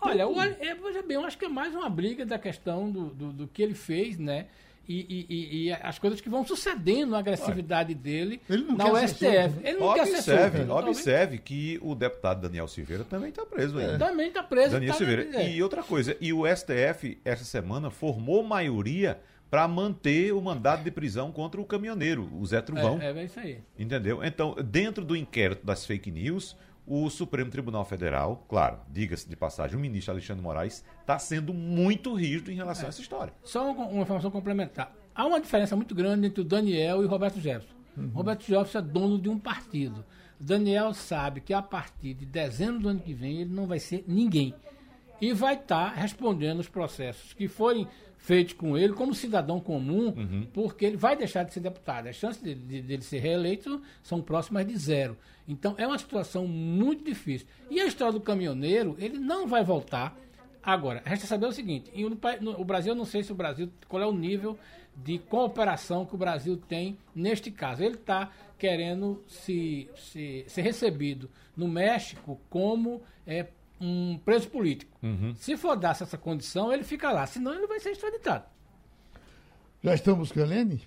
Olha, 0.00 0.26
o, 0.26 0.40
é, 0.40 0.74
veja 0.74 1.02
bem, 1.02 1.16
eu 1.16 1.24
acho 1.24 1.38
que 1.38 1.44
é 1.44 1.48
mais 1.48 1.72
uma 1.72 1.88
briga 1.88 2.26
da 2.26 2.38
questão 2.40 2.90
do, 2.90 3.10
do, 3.10 3.32
do 3.32 3.46
que 3.46 3.62
ele 3.62 3.74
fez, 3.74 4.18
né? 4.18 4.48
E, 4.88 5.26
e, 5.28 5.68
e, 5.68 5.72
as 5.72 5.98
coisas 5.98 6.20
que 6.20 6.28
vão 6.28 6.46
sucedendo, 6.46 7.14
a 7.14 7.18
agressividade 7.18 7.94
dele 7.94 8.40
na 8.76 8.92
USTF. 8.92 9.24
Ele 9.62 9.78
não 9.78 9.88
observe, 9.88 9.94
quer 9.94 10.22
ser 10.22 10.66
solto. 10.66 10.88
Observe 10.88 11.38
que 11.38 11.78
o 11.82 11.94
deputado 11.94 12.42
Daniel 12.42 12.68
Silveira 12.68 13.04
também 13.04 13.30
está 13.30 13.46
preso 13.46 13.78
ainda. 13.78 13.94
É. 13.94 13.98
Também 13.98 14.28
está 14.28 14.42
preso. 14.42 14.72
Daniel 14.72 14.92
tá 14.92 14.98
Silveira. 14.98 15.42
E 15.42 15.62
outra 15.62 15.82
coisa, 15.82 16.16
e 16.20 16.32
o 16.32 16.44
STF, 16.46 17.18
essa 17.24 17.44
semana, 17.44 17.90
formou 17.90 18.42
maioria 18.42 19.20
para 19.50 19.68
manter 19.68 20.32
o 20.32 20.40
mandado 20.40 20.82
de 20.82 20.90
prisão 20.90 21.30
contra 21.30 21.60
o 21.60 21.64
caminhoneiro, 21.64 22.28
o 22.34 22.44
Zé 22.44 22.60
Truvão. 22.60 23.00
É, 23.00 23.10
é 23.12 23.24
isso 23.24 23.38
aí. 23.38 23.58
Entendeu? 23.78 24.24
Então, 24.24 24.56
dentro 24.64 25.04
do 25.04 25.16
inquérito 25.16 25.64
das 25.64 25.86
fake 25.86 26.10
news, 26.10 26.56
o 26.86 27.08
Supremo 27.08 27.50
Tribunal 27.50 27.84
Federal, 27.84 28.44
claro, 28.48 28.78
diga-se 28.90 29.28
de 29.28 29.36
passagem, 29.36 29.76
o 29.76 29.80
ministro 29.80 30.12
Alexandre 30.12 30.42
Moraes 30.42 30.84
está 31.00 31.18
sendo 31.18 31.54
muito 31.54 32.14
rígido 32.14 32.50
em 32.52 32.54
relação 32.54 32.84
é. 32.84 32.86
a 32.86 32.88
essa 32.90 33.00
história. 33.00 33.32
Só 33.42 33.70
uma, 33.70 33.86
uma, 33.86 34.02
informação 34.02 34.30
complementar. 34.30 34.92
Há 35.14 35.24
uma 35.26 35.40
diferença 35.40 35.74
muito 35.74 35.94
grande 35.94 36.26
entre 36.26 36.40
o 36.40 36.44
Daniel 36.44 37.02
e 37.02 37.06
o 37.06 37.08
Roberto 37.08 37.40
Jefferson. 37.40 37.74
Uhum. 37.96 38.08
Roberto 38.08 38.42
Jefferson 38.42 38.78
é 38.78 38.82
dono 38.82 39.18
de 39.18 39.28
um 39.28 39.38
partido. 39.38 40.04
Daniel 40.38 40.92
sabe 40.92 41.40
que 41.40 41.54
a 41.54 41.62
partir 41.62 42.14
de 42.14 42.26
dezembro 42.26 42.80
do 42.80 42.88
ano 42.88 43.00
que 43.00 43.14
vem 43.14 43.40
ele 43.40 43.54
não 43.54 43.66
vai 43.66 43.78
ser 43.78 44.04
ninguém. 44.06 44.54
E 45.20 45.32
vai 45.32 45.54
estar 45.54 45.94
tá 45.94 46.00
respondendo 46.00 46.58
os 46.58 46.68
processos 46.68 47.32
que 47.32 47.48
forem 47.48 47.88
feitos 48.24 48.54
com 48.54 48.76
ele 48.76 48.94
como 48.94 49.14
cidadão 49.14 49.60
comum, 49.60 50.06
uhum. 50.06 50.46
porque 50.50 50.86
ele 50.86 50.96
vai 50.96 51.14
deixar 51.14 51.42
de 51.42 51.52
ser 51.52 51.60
deputado. 51.60 52.06
As 52.06 52.16
chances 52.16 52.40
dele 52.40 52.60
de, 52.66 52.80
de, 52.80 52.96
de, 52.96 53.04
ser 53.04 53.18
reeleito 53.18 53.82
são 54.02 54.22
próximas 54.22 54.66
de 54.66 54.74
zero. 54.78 55.14
Então 55.46 55.74
é 55.76 55.86
uma 55.86 55.98
situação 55.98 56.46
muito 56.46 57.04
difícil. 57.04 57.46
E 57.70 57.78
a 57.78 57.86
história 57.86 58.14
do 58.14 58.20
caminhoneiro, 58.22 58.96
ele 58.98 59.18
não 59.18 59.46
vai 59.46 59.62
voltar. 59.62 60.16
Agora, 60.62 61.02
resta 61.04 61.26
saber 61.26 61.44
o 61.44 61.52
seguinte: 61.52 61.92
o 62.56 62.64
Brasil, 62.64 62.92
eu 62.92 62.96
não 62.96 63.04
sei 63.04 63.22
se 63.22 63.30
o 63.30 63.34
Brasil, 63.34 63.70
qual 63.86 64.02
é 64.02 64.06
o 64.06 64.12
nível 64.12 64.58
de 64.96 65.18
cooperação 65.18 66.06
que 66.06 66.14
o 66.14 66.18
Brasil 66.18 66.56
tem 66.56 66.96
neste 67.14 67.50
caso. 67.50 67.84
Ele 67.84 67.96
está 67.96 68.30
querendo 68.58 69.22
se, 69.28 69.90
se, 69.96 70.46
ser 70.48 70.62
recebido 70.62 71.28
no 71.54 71.68
México 71.68 72.40
como 72.48 73.02
é, 73.26 73.48
um 73.80 74.18
preso 74.24 74.48
político. 74.48 74.96
Uhum. 75.02 75.34
Se 75.36 75.56
for 75.56 75.76
dar 75.76 75.90
essa 75.90 76.16
condição, 76.16 76.72
ele 76.72 76.84
fica 76.84 77.10
lá, 77.10 77.26
senão 77.26 77.54
ele 77.54 77.66
vai 77.66 77.80
ser 77.80 77.90
extraditado. 77.90 78.44
Já 79.82 79.94
estamos 79.94 80.32
com 80.32 80.40
a 80.40 80.42
Helene? 80.42 80.82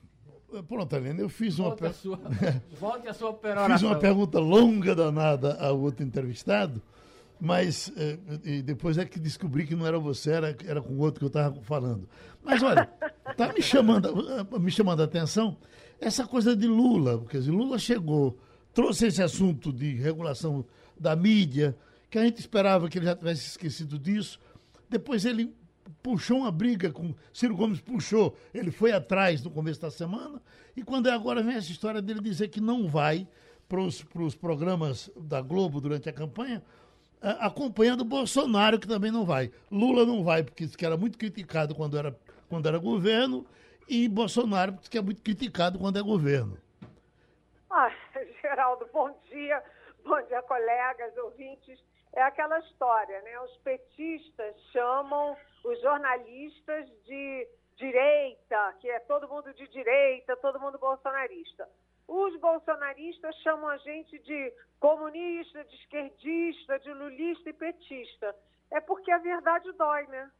Pronto, 0.67 0.95
Helene, 0.95 1.19
eu 1.19 1.29
fiz 1.29 1.59
uma, 1.59 1.75
per... 1.75 1.93
sua... 1.93 2.17
Volte 2.79 3.07
a 3.07 3.13
sua 3.13 3.37
Fiz 3.67 3.83
uma 3.83 3.99
pergunta 3.99 4.39
longa, 4.39 4.95
danada 4.95 5.55
ao 5.59 5.79
outro 5.79 6.03
entrevistado, 6.03 6.81
mas 7.39 7.91
eh, 7.97 8.61
depois 8.63 8.97
é 8.97 9.05
que 9.05 9.19
descobri 9.19 9.67
que 9.67 9.75
não 9.75 9.85
era 9.85 9.99
você, 9.99 10.31
era, 10.31 10.57
era 10.65 10.81
com 10.81 10.93
o 10.93 10.99
outro 10.99 11.19
que 11.19 11.25
eu 11.25 11.27
estava 11.27 11.61
falando. 11.61 12.07
Mas 12.43 12.63
olha, 12.63 12.89
está 13.29 13.51
me 13.51 13.61
chamando, 13.61 14.09
me 14.59 14.71
chamando 14.71 15.01
a 15.01 15.05
atenção 15.05 15.57
essa 15.99 16.25
coisa 16.25 16.55
de 16.55 16.67
Lula, 16.67 17.17
porque 17.17 17.37
Lula 17.37 17.77
chegou, 17.77 18.39
trouxe 18.73 19.07
esse 19.07 19.21
assunto 19.21 19.73
de 19.73 19.95
regulação 19.95 20.65
da 20.97 21.15
mídia, 21.15 21.75
que 22.09 22.17
a 22.17 22.23
gente 22.23 22.39
esperava 22.39 22.89
que 22.89 22.97
ele 22.97 23.05
já 23.05 23.15
tivesse 23.15 23.47
esquecido 23.47 23.99
disso. 23.99 24.39
Depois 24.89 25.25
ele 25.25 25.53
puxou 26.01 26.39
uma 26.39 26.51
briga 26.51 26.91
com 26.91 27.13
Ciro 27.33 27.55
Gomes 27.55 27.81
puxou, 27.81 28.37
ele 28.53 28.71
foi 28.71 28.91
atrás 28.91 29.43
no 29.43 29.51
começo 29.51 29.81
da 29.81 29.91
semana 29.91 30.41
e 30.75 30.83
quando 30.83 31.07
é 31.07 31.11
agora 31.11 31.41
vem 31.41 31.55
essa 31.55 31.71
história 31.71 32.01
dele 32.01 32.21
dizer 32.21 32.49
que 32.49 32.61
não 32.61 32.87
vai 32.87 33.27
para 33.67 33.81
os 33.81 34.35
programas 34.35 35.09
da 35.17 35.41
Globo 35.41 35.81
durante 35.81 36.07
a 36.07 36.13
campanha, 36.13 36.63
acompanhando 37.21 38.05
Bolsonaro 38.05 38.79
que 38.79 38.87
também 38.87 39.11
não 39.11 39.25
vai. 39.25 39.51
Lula 39.69 40.05
não 40.05 40.23
vai 40.23 40.43
porque 40.43 40.67
que 40.67 40.85
era 40.85 40.95
muito 40.95 41.17
criticado 41.17 41.75
quando 41.75 41.97
era 41.97 42.17
quando 42.47 42.67
era 42.67 42.77
governo 42.77 43.45
e 43.89 44.07
Bolsonaro 44.07 44.73
porque 44.73 44.89
que 44.89 44.97
é 44.97 45.01
muito 45.01 45.21
criticado 45.21 45.77
quando 45.77 45.99
é 45.99 46.01
governo. 46.01 46.57
Ah, 47.69 47.91
Geraldo, 48.41 48.87
bom 48.93 49.13
dia, 49.29 49.61
bom 50.05 50.21
dia 50.27 50.41
colegas, 50.43 51.17
ouvintes 51.17 51.86
é 52.17 52.23
aquela 52.23 52.57
história, 52.59 53.21
né? 53.21 53.39
Os 53.41 53.55
petistas 53.57 54.55
chamam 54.71 55.37
os 55.63 55.79
jornalistas 55.81 56.89
de 57.03 57.47
direita, 57.75 58.73
que 58.79 58.89
é 58.89 58.99
todo 59.01 59.27
mundo 59.27 59.53
de 59.53 59.67
direita, 59.67 60.35
todo 60.37 60.59
mundo 60.59 60.79
bolsonarista. 60.79 61.69
Os 62.07 62.35
bolsonaristas 62.39 63.35
chamam 63.43 63.69
a 63.69 63.77
gente 63.77 64.17
de 64.17 64.51
comunista, 64.79 65.63
de 65.63 65.75
esquerdista, 65.75 66.79
de 66.79 66.91
lulista 66.91 67.51
e 67.51 67.53
petista. 67.53 68.35
É 68.71 68.81
porque 68.81 69.11
a 69.11 69.19
verdade 69.19 69.71
dói, 69.73 70.07
né? 70.07 70.31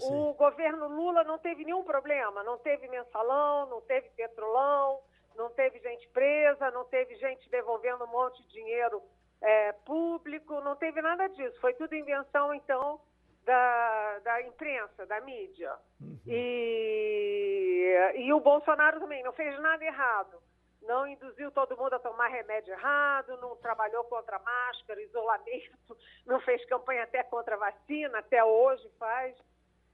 O 0.00 0.32
governo 0.32 0.88
Lula 0.88 1.22
não 1.24 1.38
teve 1.38 1.66
nenhum 1.66 1.84
problema, 1.84 2.42
não 2.42 2.56
teve 2.56 2.88
mensalão, 2.88 3.66
não 3.66 3.82
teve 3.82 4.08
petrolão, 4.16 5.02
não 5.36 5.50
teve 5.50 5.78
gente 5.80 6.08
presa, 6.08 6.70
não 6.70 6.86
teve 6.86 7.14
gente 7.16 7.46
devolvendo 7.50 8.04
um 8.04 8.10
monte 8.10 8.42
de 8.44 8.48
dinheiro 8.48 9.02
é, 9.44 9.72
público, 9.84 10.60
não 10.62 10.74
teve 10.74 11.02
nada 11.02 11.28
disso. 11.28 11.60
Foi 11.60 11.74
tudo 11.74 11.94
invenção, 11.94 12.54
então, 12.54 12.98
da, 13.44 14.18
da 14.20 14.42
imprensa, 14.42 15.04
da 15.04 15.20
mídia. 15.20 15.72
Uhum. 16.00 16.18
E, 16.26 18.12
e 18.16 18.32
o 18.32 18.40
Bolsonaro 18.40 18.98
também 19.00 19.22
não 19.22 19.32
fez 19.32 19.58
nada 19.60 19.84
errado. 19.84 20.42
Não 20.80 21.06
induziu 21.06 21.50
todo 21.50 21.76
mundo 21.76 21.94
a 21.94 21.98
tomar 21.98 22.28
remédio 22.28 22.72
errado, 22.72 23.36
não 23.40 23.56
trabalhou 23.56 24.04
contra 24.04 24.38
máscara, 24.38 25.02
isolamento, 25.02 25.96
não 26.26 26.40
fez 26.40 26.64
campanha 26.66 27.04
até 27.04 27.22
contra 27.22 27.56
vacina, 27.56 28.18
até 28.18 28.42
hoje 28.42 28.88
faz. 28.98 29.36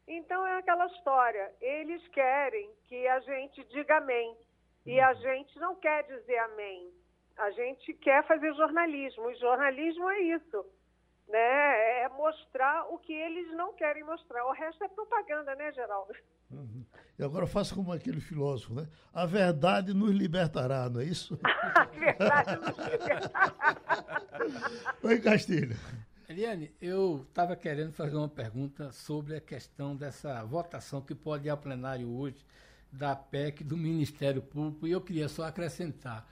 Então 0.06 0.46
é 0.46 0.58
aquela 0.58 0.86
história. 0.86 1.52
Eles 1.60 2.06
querem 2.08 2.70
que 2.86 3.06
a 3.08 3.18
gente 3.20 3.64
diga 3.64 3.96
amém. 3.96 4.36
E 4.86 5.00
a 5.00 5.10
uhum. 5.10 5.14
gente 5.16 5.58
não 5.58 5.74
quer 5.74 6.04
dizer 6.04 6.38
amém. 6.38 6.99
A 7.40 7.50
gente 7.50 7.94
quer 7.94 8.26
fazer 8.26 8.54
jornalismo. 8.54 9.30
E 9.30 9.34
jornalismo 9.36 10.08
é 10.10 10.20
isso 10.20 10.64
né? 11.30 12.02
É 12.02 12.08
mostrar 12.08 12.86
o 12.92 12.98
que 12.98 13.12
eles 13.12 13.54
não 13.56 13.72
querem 13.74 14.04
mostrar. 14.04 14.44
O 14.46 14.52
resto 14.52 14.84
é 14.84 14.88
propaganda, 14.88 15.54
né, 15.54 15.72
Geraldo? 15.72 16.12
Uhum. 16.50 16.84
E 17.18 17.22
agora 17.22 17.46
faça 17.46 17.74
como 17.74 17.92
aquele 17.92 18.20
filósofo, 18.20 18.74
né? 18.74 18.88
A 19.14 19.24
verdade 19.24 19.94
nos 19.94 20.10
libertará, 20.10 20.90
não 20.90 21.00
é 21.00 21.04
isso? 21.04 21.38
a 21.76 21.84
verdade 21.84 22.56
nos 22.56 22.76
libertará. 22.76 23.54
Oi, 25.02 25.20
Castilho. 25.20 25.76
Eliane, 26.28 26.72
eu 26.80 27.24
estava 27.28 27.56
querendo 27.56 27.92
fazer 27.92 28.16
uma 28.16 28.28
pergunta 28.28 28.92
sobre 28.92 29.36
a 29.36 29.40
questão 29.40 29.96
dessa 29.96 30.44
votação 30.44 31.00
que 31.00 31.14
pode 31.14 31.46
ir 31.46 31.50
ao 31.50 31.58
plenário 31.58 32.08
hoje 32.08 32.44
da 32.92 33.14
PEC 33.14 33.62
do 33.62 33.76
Ministério 33.76 34.42
Público 34.42 34.86
e 34.86 34.92
eu 34.92 35.00
queria 35.00 35.28
só 35.28 35.44
acrescentar 35.44 36.26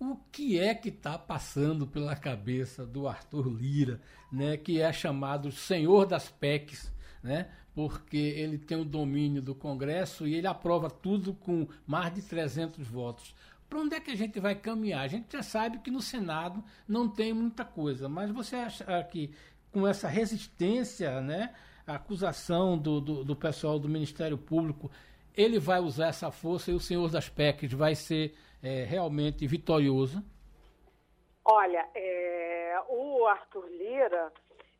o 0.00 0.16
que 0.30 0.58
é 0.58 0.74
que 0.74 0.90
está 0.90 1.18
passando 1.18 1.86
pela 1.86 2.14
cabeça 2.14 2.86
do 2.86 3.08
Arthur 3.08 3.48
Lira, 3.48 4.00
né, 4.30 4.56
que 4.56 4.80
é 4.80 4.92
chamado 4.92 5.50
Senhor 5.50 6.06
das 6.06 6.28
PECs, 6.28 6.92
né, 7.22 7.48
porque 7.74 8.16
ele 8.16 8.58
tem 8.58 8.80
o 8.80 8.84
domínio 8.84 9.42
do 9.42 9.54
Congresso 9.54 10.26
e 10.26 10.34
ele 10.34 10.46
aprova 10.46 10.88
tudo 10.88 11.34
com 11.34 11.66
mais 11.86 12.14
de 12.14 12.22
300 12.22 12.86
votos. 12.86 13.34
Para 13.68 13.80
onde 13.80 13.96
é 13.96 14.00
que 14.00 14.10
a 14.10 14.16
gente 14.16 14.40
vai 14.40 14.54
caminhar? 14.54 15.02
A 15.02 15.08
gente 15.08 15.32
já 15.32 15.42
sabe 15.42 15.78
que 15.78 15.90
no 15.90 16.00
Senado 16.00 16.64
não 16.86 17.08
tem 17.08 17.32
muita 17.32 17.64
coisa, 17.64 18.08
mas 18.08 18.30
você 18.30 18.56
acha 18.56 19.02
que 19.04 19.30
com 19.70 19.86
essa 19.86 20.08
resistência, 20.08 21.20
né, 21.20 21.52
a 21.86 21.94
acusação 21.96 22.78
do, 22.78 23.00
do, 23.00 23.24
do 23.24 23.36
pessoal 23.36 23.78
do 23.78 23.88
Ministério 23.88 24.38
Público, 24.38 24.90
ele 25.36 25.58
vai 25.58 25.80
usar 25.80 26.08
essa 26.08 26.30
força 26.30 26.70
e 26.70 26.74
o 26.74 26.80
senhor 26.80 27.08
das 27.10 27.28
PECs 27.28 27.72
vai 27.72 27.94
ser 27.94 28.34
é, 28.62 28.84
realmente 28.84 29.46
vitorioso? 29.46 30.22
Olha, 31.44 31.88
é, 31.94 32.82
o 32.88 33.26
Arthur 33.26 33.66
Lira, 33.70 34.32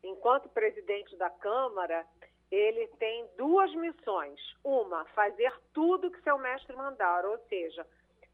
enquanto 0.03 0.49
presidente 0.49 1.15
da 1.17 1.29
Câmara, 1.29 2.05
ele 2.51 2.87
tem 2.99 3.27
duas 3.37 3.73
missões. 3.75 4.39
Uma, 4.63 5.05
fazer 5.15 5.53
tudo 5.73 6.11
que 6.11 6.21
seu 6.21 6.37
mestre 6.37 6.75
mandar, 6.75 7.25
ou 7.25 7.37
seja, 7.47 7.85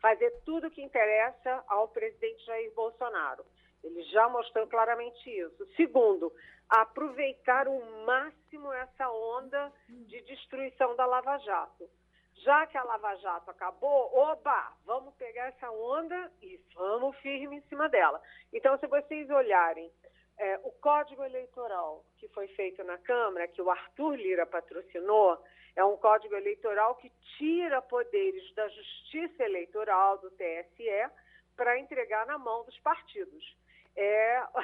fazer 0.02 0.32
tudo 0.46 0.70
que 0.70 0.82
interessa 0.82 1.64
ao 1.68 1.88
presidente 1.88 2.46
Jair 2.46 2.74
Bolsonaro. 2.74 3.46
Ele 3.84 4.02
já 4.06 4.28
mostrou 4.28 4.68
claramente 4.68 5.30
isso. 5.30 5.66
Segundo, 5.76 6.34
aproveitar 6.68 7.68
o 7.68 8.06
máximo 8.06 8.74
essa 8.74 9.10
onda 9.10 9.72
de 9.88 10.22
destruição 10.22 10.96
da 10.96 11.06
Lava 11.06 11.38
Jato 11.38 11.88
já 12.44 12.68
que 12.68 12.78
a 12.78 12.84
Lava 12.84 13.16
Jato 13.16 13.50
acabou, 13.50 14.16
oba, 14.16 14.74
vamos 14.86 15.14
pegar 15.16 15.48
essa 15.48 15.72
onda 15.72 16.32
e 16.42 16.60
vamos 16.76 17.16
firme 17.18 17.58
em 17.58 17.62
cima 17.62 17.90
dela. 17.90 18.22
Então, 18.54 18.78
se 18.78 18.88
vocês 18.88 19.30
olharem 19.30 19.92
é, 20.38 20.60
o 20.64 20.72
Código 20.74 21.24
Eleitoral 21.24 22.04
que 22.18 22.28
foi 22.30 22.48
feito 22.50 22.84
na 22.84 22.98
Câmara, 22.98 23.48
que 23.48 23.62
o 23.62 23.70
Arthur 23.70 24.16
Lira 24.16 24.46
patrocinou, 24.46 25.42
é 25.76 25.84
um 25.84 25.98
código 25.98 26.36
eleitoral 26.36 26.96
que 26.96 27.12
tira 27.38 27.82
poderes 27.82 28.54
da 28.56 28.68
Justiça 28.70 29.44
Eleitoral, 29.44 30.18
do 30.20 30.32
TSE, 30.32 31.12
para 31.56 31.78
entregar 31.78 32.26
na 32.26 32.38
mão 32.38 32.64
dos 32.64 32.78
partidos. 32.80 33.56
É 33.96 34.38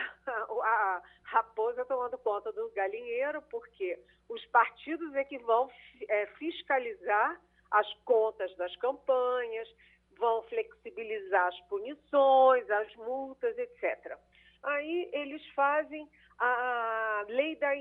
a 0.63 1.01
raposa 1.23 1.85
tomando 1.85 2.17
conta 2.17 2.51
do 2.51 2.69
galinheiro, 2.71 3.41
porque 3.43 3.99
os 4.29 4.43
partidos 4.47 5.13
é 5.15 5.23
que 5.23 5.37
vão 5.39 5.69
é, 6.07 6.25
fiscalizar 6.37 7.39
as 7.71 7.91
contas 8.05 8.55
das 8.57 8.75
campanhas, 8.77 9.67
vão 10.17 10.43
flexibilizar 10.43 11.47
as 11.47 11.59
punições, 11.61 12.69
as 12.69 12.95
multas, 12.95 13.57
etc. 13.57 14.17
Aí 14.63 15.09
eles 15.13 15.45
fazem 15.55 16.07
a 16.37 17.25
lei 17.27 17.55
da, 17.55 17.71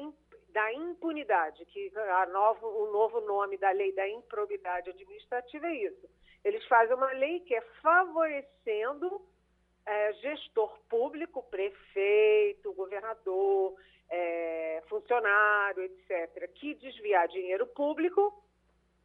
da 0.49 0.73
impunidade, 0.73 1.65
que 1.67 1.93
a 1.97 2.27
novo, 2.27 2.67
o 2.67 2.93
novo 2.93 3.21
nome 3.21 3.59
da 3.59 3.71
lei 3.71 3.93
da 3.93 4.09
improbidade 4.09 4.91
administrativa 4.91 5.67
é 5.67 5.75
isso. 5.75 6.09
Eles 6.45 6.65
fazem 6.67 6.97
uma 6.97 7.13
lei 7.13 7.41
que 7.41 7.55
é 7.55 7.61
favorecendo 7.83 9.21
é, 9.85 10.13
gestor 10.15 10.79
público, 10.89 11.43
prefeito, 11.43 12.73
governador, 12.73 13.75
é, 14.09 14.83
funcionário, 14.89 15.83
etc., 15.83 16.51
que 16.55 16.75
desviar 16.75 17.29
dinheiro 17.29 17.67
público 17.67 18.43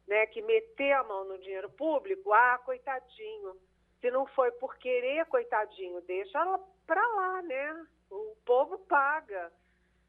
né, 0.06 0.26
que 0.26 0.40
meter 0.42 0.92
a 0.92 1.04
mão 1.04 1.24
no 1.24 1.38
dinheiro 1.38 1.70
público, 1.70 2.32
ah, 2.32 2.58
coitadinho. 2.64 3.56
Se 4.00 4.10
não 4.10 4.26
foi 4.26 4.50
por 4.52 4.76
querer, 4.76 5.26
coitadinho, 5.26 6.00
deixa 6.02 6.38
ela 6.38 6.58
para 6.86 7.06
lá, 7.14 7.42
né? 7.42 7.86
O 8.10 8.36
povo 8.44 8.78
paga 8.80 9.52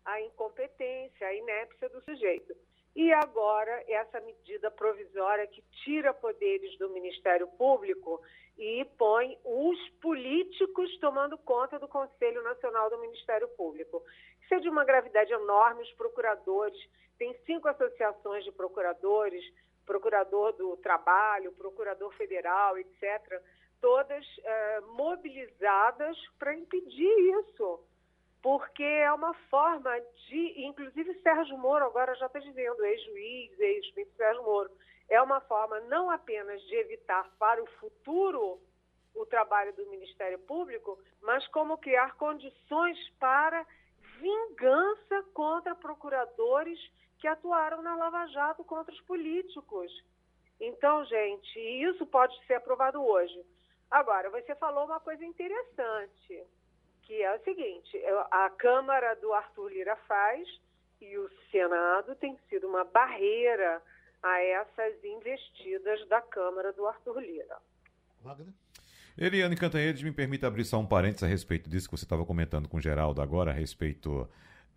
a 0.06 0.22
incompetência, 0.22 1.28
a 1.28 1.34
inépcia 1.34 1.90
do 1.90 2.02
sujeito. 2.02 2.56
E 2.96 3.12
agora, 3.14 3.84
essa 3.88 4.20
medida 4.22 4.72
provisória 4.72 5.46
que 5.48 5.62
tira 5.84 6.14
poderes 6.14 6.78
do 6.80 6.90
Ministério 6.90 7.48
Público 7.48 8.22
e 8.58 8.86
põe 8.98 9.38
os 9.44 9.90
políticos 10.02 10.98
tomando 11.00 11.38
conta 11.38 11.78
do 11.78 11.88
Conselho 11.88 12.42
Nacional 12.42 12.90
do 12.90 12.98
Ministério 12.98 13.48
Público. 13.50 14.02
Isso 14.42 14.56
é 14.56 14.60
de 14.60 14.70
uma 14.70 14.84
gravidade 14.84 15.32
enorme. 15.32 15.84
Os 15.84 15.94
procuradores, 15.94 16.80
tem 17.20 17.36
cinco 17.46 17.68
associações 17.68 18.44
de 18.44 18.52
procuradores, 18.52 19.44
procurador 19.88 20.52
do 20.54 20.76
trabalho, 20.78 21.54
procurador 21.54 22.12
federal, 22.14 22.78
etc., 22.78 23.42
todas 23.82 24.26
é, 24.44 24.82
mobilizadas 24.82 26.18
para 26.38 26.54
impedir 26.54 27.40
isso, 27.40 27.80
porque 28.42 28.84
é 28.84 29.12
uma 29.12 29.34
forma 29.50 30.00
de, 30.28 30.66
inclusive 30.66 31.20
Sérgio 31.22 31.58
Moro 31.58 31.86
agora 31.86 32.14
já 32.16 32.26
está 32.26 32.40
dizendo, 32.40 32.84
ex-juiz, 32.84 33.60
ex-juiz 33.60 34.08
Sérgio 34.16 34.44
Moro, 34.44 34.70
é 35.10 35.22
uma 35.22 35.40
forma 35.42 35.80
não 35.82 36.10
apenas 36.10 36.62
de 36.64 36.76
evitar 36.76 37.30
para 37.40 37.64
o 37.64 37.68
futuro 37.80 38.60
o 39.16 39.26
trabalho 39.26 39.74
do 39.74 39.88
Ministério 39.88 40.38
Público, 40.40 41.00
mas 41.22 41.48
como 41.48 41.78
criar 41.78 42.16
condições 42.16 42.98
para 43.20 43.66
vingança 44.20 45.24
contra 45.34 45.74
procuradores 45.76 46.80
que 47.20 47.28
atuaram 47.28 47.82
na 47.82 47.96
Lava 47.96 48.28
Jato 48.28 48.64
contra 48.64 48.94
os 48.94 49.02
políticos. 49.02 49.92
Então, 50.60 51.06
gente, 51.06 51.60
isso 51.60 52.06
pode 52.06 52.36
ser 52.46 52.56
aprovado 52.56 53.04
hoje. 53.04 53.40
Agora, 53.90 54.30
você 54.30 54.56
falou 54.56 54.86
uma 54.86 55.00
coisa 55.00 55.24
interessante, 55.24 56.44
que 57.04 57.22
é 57.22 57.36
o 57.36 57.44
seguinte: 57.44 58.02
a 58.32 58.50
Câmara 58.50 59.16
do 59.16 59.34
Arthur 59.34 59.70
Lira 59.70 59.96
faz 60.08 60.48
e 61.00 61.18
o 61.18 61.30
Senado 61.52 62.16
tem 62.16 62.38
sido 62.50 62.68
uma 62.68 62.84
barreira 62.84 63.82
a 64.22 64.42
essas 64.42 65.04
investidas 65.04 66.08
da 66.08 66.22
Câmara 66.22 66.74
do 66.74 66.86
Arthur 66.88 67.20
Lira. 67.20 67.58
Wagner? 68.22 68.54
Eliane 69.18 69.56
Cantanhedes, 69.56 70.04
me 70.04 70.12
permita 70.12 70.46
abrir 70.46 70.64
só 70.64 70.78
um 70.78 70.86
parênteses 70.86 71.24
a 71.24 71.28
respeito 71.28 71.70
disso 71.70 71.90
que 71.90 71.98
você 71.98 72.04
estava 72.04 72.26
comentando 72.26 72.68
com 72.68 72.78
o 72.78 72.82
Geraldo 72.82 73.22
agora, 73.22 73.50
a 73.50 73.54
respeito 73.54 74.30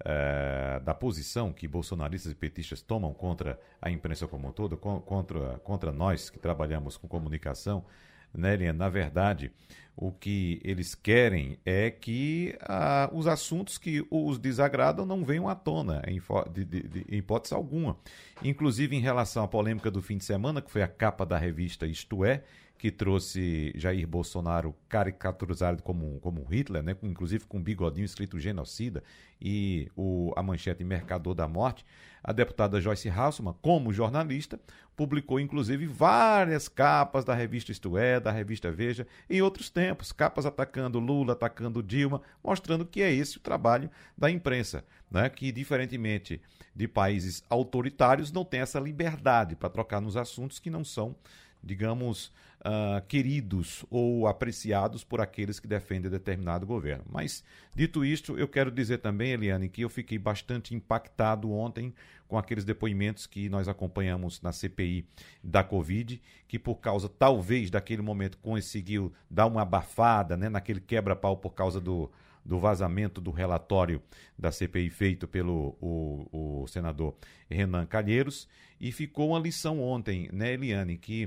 é, 0.05 0.81
da 0.81 0.95
posição 0.95 1.53
que 1.53 1.69
bolsonaristas 1.69 2.33
e 2.33 2.35
petistas 2.35 2.81
tomam 2.81 3.13
contra 3.13 3.59
a 3.81 3.91
imprensa 3.91 4.27
como 4.27 4.49
um 4.49 4.53
todo, 4.53 4.77
contra, 4.77 5.59
contra 5.59 5.93
nós 5.93 6.31
que 6.31 6.39
trabalhamos 6.39 6.97
com 6.97 7.07
comunicação, 7.07 7.85
né, 8.33 8.55
Eliane? 8.55 8.79
Na 8.79 8.89
verdade, 8.89 9.53
o 9.97 10.13
que 10.13 10.61
eles 10.65 10.95
querem 10.95 11.59
é 11.65 11.91
que 11.91 12.57
ah, 12.63 13.11
os 13.13 13.27
assuntos 13.27 13.77
que 13.77 14.07
os 14.11 14.39
desagradam 14.39 15.05
não 15.05 15.25
venham 15.25 15.49
à 15.49 15.55
tona, 15.55 16.03
em, 16.07 16.21
de, 16.53 16.65
de, 16.65 16.89
de, 16.89 17.07
em 17.09 17.19
hipótese 17.19 17.55
alguma. 17.55 17.97
Inclusive, 18.43 18.97
em 18.97 19.01
relação 19.01 19.45
à 19.45 19.49
polêmica 19.49 19.91
do 19.91 20.01
fim 20.01 20.17
de 20.17 20.25
semana, 20.25 20.63
que 20.63 20.71
foi 20.71 20.83
a 20.83 20.89
capa 20.89 21.27
da 21.27 21.37
revista 21.37 21.87
Isto 21.87 22.25
É, 22.25 22.43
que 22.81 22.91
trouxe 22.91 23.75
Jair 23.77 24.09
Bolsonaro 24.09 24.75
caricaturizado 24.89 25.83
como, 25.83 26.19
como 26.21 26.43
Hitler, 26.45 26.83
né? 26.83 26.97
inclusive 27.03 27.45
com 27.45 27.59
um 27.59 27.63
bigodinho 27.63 28.07
escrito 28.07 28.41
genocida, 28.41 29.05
e 29.39 29.93
o, 29.95 30.33
a 30.35 30.43
manchete 30.43 30.83
Mercador 30.83 31.35
da 31.35 31.47
Morte, 31.47 31.85
a 32.25 32.33
deputada 32.33 32.81
Joyce 32.81 33.11
Hasselman, 33.11 33.55
como 33.61 33.93
jornalista, 33.93 34.59
publicou 34.97 35.39
inclusive 35.39 35.85
várias 35.85 36.69
capas 36.69 37.23
da 37.23 37.35
revista 37.35 37.71
Isto 37.71 37.99
É, 37.99 38.19
da 38.19 38.31
revista 38.31 38.73
Veja, 38.73 39.07
em 39.29 39.43
outros 39.43 39.69
tempos, 39.69 40.11
capas 40.11 40.47
atacando 40.47 40.99
Lula, 40.99 41.35
atacando 41.35 41.83
Dilma, 41.83 42.23
mostrando 42.43 42.87
que 42.87 43.03
é 43.03 43.13
esse 43.13 43.37
o 43.37 43.41
trabalho 43.41 43.91
da 44.17 44.31
imprensa, 44.31 44.87
né? 45.11 45.29
que 45.29 45.53
diferentemente 45.53 46.41
de 46.75 46.89
países 46.89 47.45
autoritários 47.51 48.33
não 48.33 48.43
tem 48.43 48.61
essa 48.61 48.81
liberdade 48.81 49.55
para 49.55 49.69
trocar 49.69 50.01
nos 50.01 50.17
assuntos 50.17 50.59
que 50.59 50.71
não 50.71 50.83
são 50.83 51.15
digamos, 51.63 52.33
uh, 52.61 53.05
queridos 53.07 53.85
ou 53.91 54.27
apreciados 54.27 55.05
por 55.05 55.21
aqueles 55.21 55.59
que 55.61 55.67
defendem 55.67 56.11
determinado 56.11 56.67
governo. 56.67 57.05
Mas, 57.11 57.45
dito 57.75 58.05
isto, 58.05 58.39
eu 58.39 58.49
quero 58.49 58.71
dizer 58.71 58.99
também, 58.99 59.33
Eliane, 59.33 59.69
que 59.69 59.83
eu 59.83 59.89
fiquei 59.89 60.19
bastante 60.19 60.75
impactado 60.75 61.51
ontem 61.51 61.93
com 62.29 62.39
aqueles 62.39 62.65
depoimentos 62.65 63.27
que 63.27 63.49
nós 63.49 63.69
acompanhamos 63.69 64.41
na 64.41 64.53
CPI 64.53 65.05
da 65.43 65.65
Covid, 65.65 66.21
que 66.47 66.59
por 66.59 66.77
causa, 66.77 67.09
talvez, 67.09 67.71
daquele 67.71 68.03
momento 68.03 68.39
conseguiu 68.39 69.13
dar 69.29 69.47
uma 69.47 69.63
abafada 69.63 70.37
né, 70.37 70.49
naquele 70.49 70.81
quebra-pau 70.81 71.37
por 71.37 71.51
causa 71.51 71.81
do, 71.81 72.09
do 72.45 72.59
vazamento 72.59 73.21
do 73.21 73.31
relatório 73.31 74.03
da 74.39 74.51
CPI 74.51 74.91
feito 74.91 75.29
pelo 75.29 75.77
o, 75.81 76.63
o 76.63 76.67
senador 76.67 77.17
Renan 77.49 77.87
Calheiros. 77.87 78.49
E 78.81 78.91
ficou 78.93 79.31
uma 79.31 79.39
lição 79.39 79.81
ontem, 79.81 80.29
né, 80.33 80.55
Eliane, 80.55 80.97
que 80.97 81.27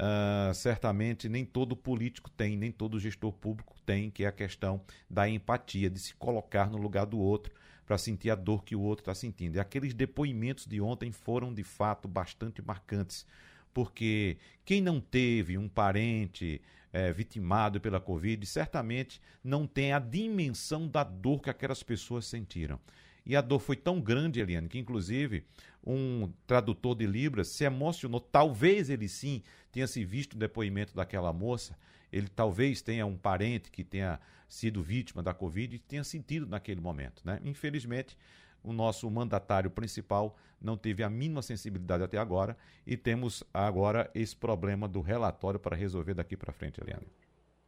uh, 0.00 0.54
certamente 0.54 1.28
nem 1.28 1.44
todo 1.44 1.74
político 1.74 2.30
tem, 2.30 2.56
nem 2.56 2.70
todo 2.70 3.00
gestor 3.00 3.32
público 3.32 3.74
tem, 3.84 4.10
que 4.10 4.24
é 4.24 4.28
a 4.28 4.32
questão 4.32 4.82
da 5.08 5.28
empatia, 5.28 5.90
de 5.90 5.98
se 5.98 6.14
colocar 6.14 6.70
no 6.70 6.78
lugar 6.78 7.06
do 7.06 7.18
outro 7.18 7.52
para 7.86 7.98
sentir 7.98 8.30
a 8.30 8.36
dor 8.36 8.64
que 8.64 8.76
o 8.76 8.80
outro 8.80 9.02
está 9.02 9.14
sentindo. 9.14 9.56
E 9.56 9.60
aqueles 9.60 9.92
depoimentos 9.92 10.66
de 10.66 10.80
ontem 10.80 11.10
foram, 11.10 11.52
de 11.52 11.64
fato, 11.64 12.06
bastante 12.06 12.62
marcantes, 12.62 13.26
porque 13.74 14.36
quem 14.64 14.80
não 14.80 15.00
teve 15.00 15.58
um 15.58 15.68
parente 15.68 16.60
é, 16.92 17.12
vitimado 17.12 17.80
pela 17.80 18.00
Covid, 18.00 18.44
certamente 18.46 19.20
não 19.42 19.66
tem 19.66 19.92
a 19.92 19.98
dimensão 19.98 20.88
da 20.88 21.04
dor 21.04 21.40
que 21.40 21.50
aquelas 21.50 21.82
pessoas 21.82 22.26
sentiram. 22.26 22.78
E 23.24 23.36
a 23.36 23.40
dor 23.40 23.60
foi 23.60 23.76
tão 23.76 24.00
grande, 24.00 24.40
Eliane, 24.40 24.68
que 24.68 24.78
inclusive 24.78 25.44
um 25.84 26.32
tradutor 26.46 26.94
de 26.94 27.06
Libras 27.06 27.48
se 27.48 27.64
emocionou. 27.64 28.20
Talvez 28.20 28.90
ele 28.90 29.08
sim 29.08 29.42
tenha 29.70 29.86
se 29.86 30.04
visto 30.04 30.34
o 30.34 30.38
depoimento 30.38 30.94
daquela 30.94 31.32
moça. 31.32 31.76
Ele 32.12 32.28
talvez 32.28 32.82
tenha 32.82 33.06
um 33.06 33.16
parente 33.16 33.70
que 33.70 33.84
tenha 33.84 34.18
sido 34.48 34.82
vítima 34.82 35.22
da 35.22 35.32
Covid 35.32 35.76
e 35.76 35.78
tenha 35.78 36.02
sentido 36.02 36.46
naquele 36.46 36.80
momento. 36.80 37.22
Né? 37.24 37.40
Infelizmente, 37.44 38.16
o 38.62 38.72
nosso 38.72 39.10
mandatário 39.10 39.70
principal 39.70 40.36
não 40.60 40.76
teve 40.76 41.02
a 41.02 41.10
mínima 41.10 41.42
sensibilidade 41.42 42.02
até 42.02 42.18
agora 42.18 42.56
e 42.86 42.96
temos 42.96 43.42
agora 43.52 44.10
esse 44.14 44.36
problema 44.36 44.86
do 44.86 45.00
relatório 45.00 45.58
para 45.58 45.76
resolver 45.76 46.14
daqui 46.14 46.36
para 46.36 46.52
frente, 46.52 46.80
Eliane. 46.80 47.06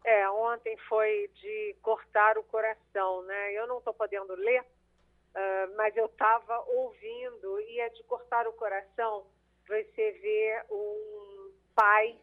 É, 0.04 0.28
ontem 0.30 0.76
foi 0.88 1.30
de 1.34 1.76
cortar 1.80 2.36
o 2.36 2.42
coração, 2.44 3.22
né? 3.22 3.52
Eu 3.54 3.66
não 3.66 3.78
estou 3.78 3.94
podendo 3.94 4.34
ler, 4.34 4.60
uh, 4.60 5.76
mas 5.76 5.96
eu 5.96 6.06
estava 6.06 6.58
ouvindo 6.68 7.60
e 7.60 7.80
é 7.80 7.88
de 7.88 8.02
cortar 8.04 8.46
o 8.46 8.52
coração 8.52 9.24
você 9.68 10.12
vê 10.20 10.62
um 10.70 11.52
pai 11.74 12.18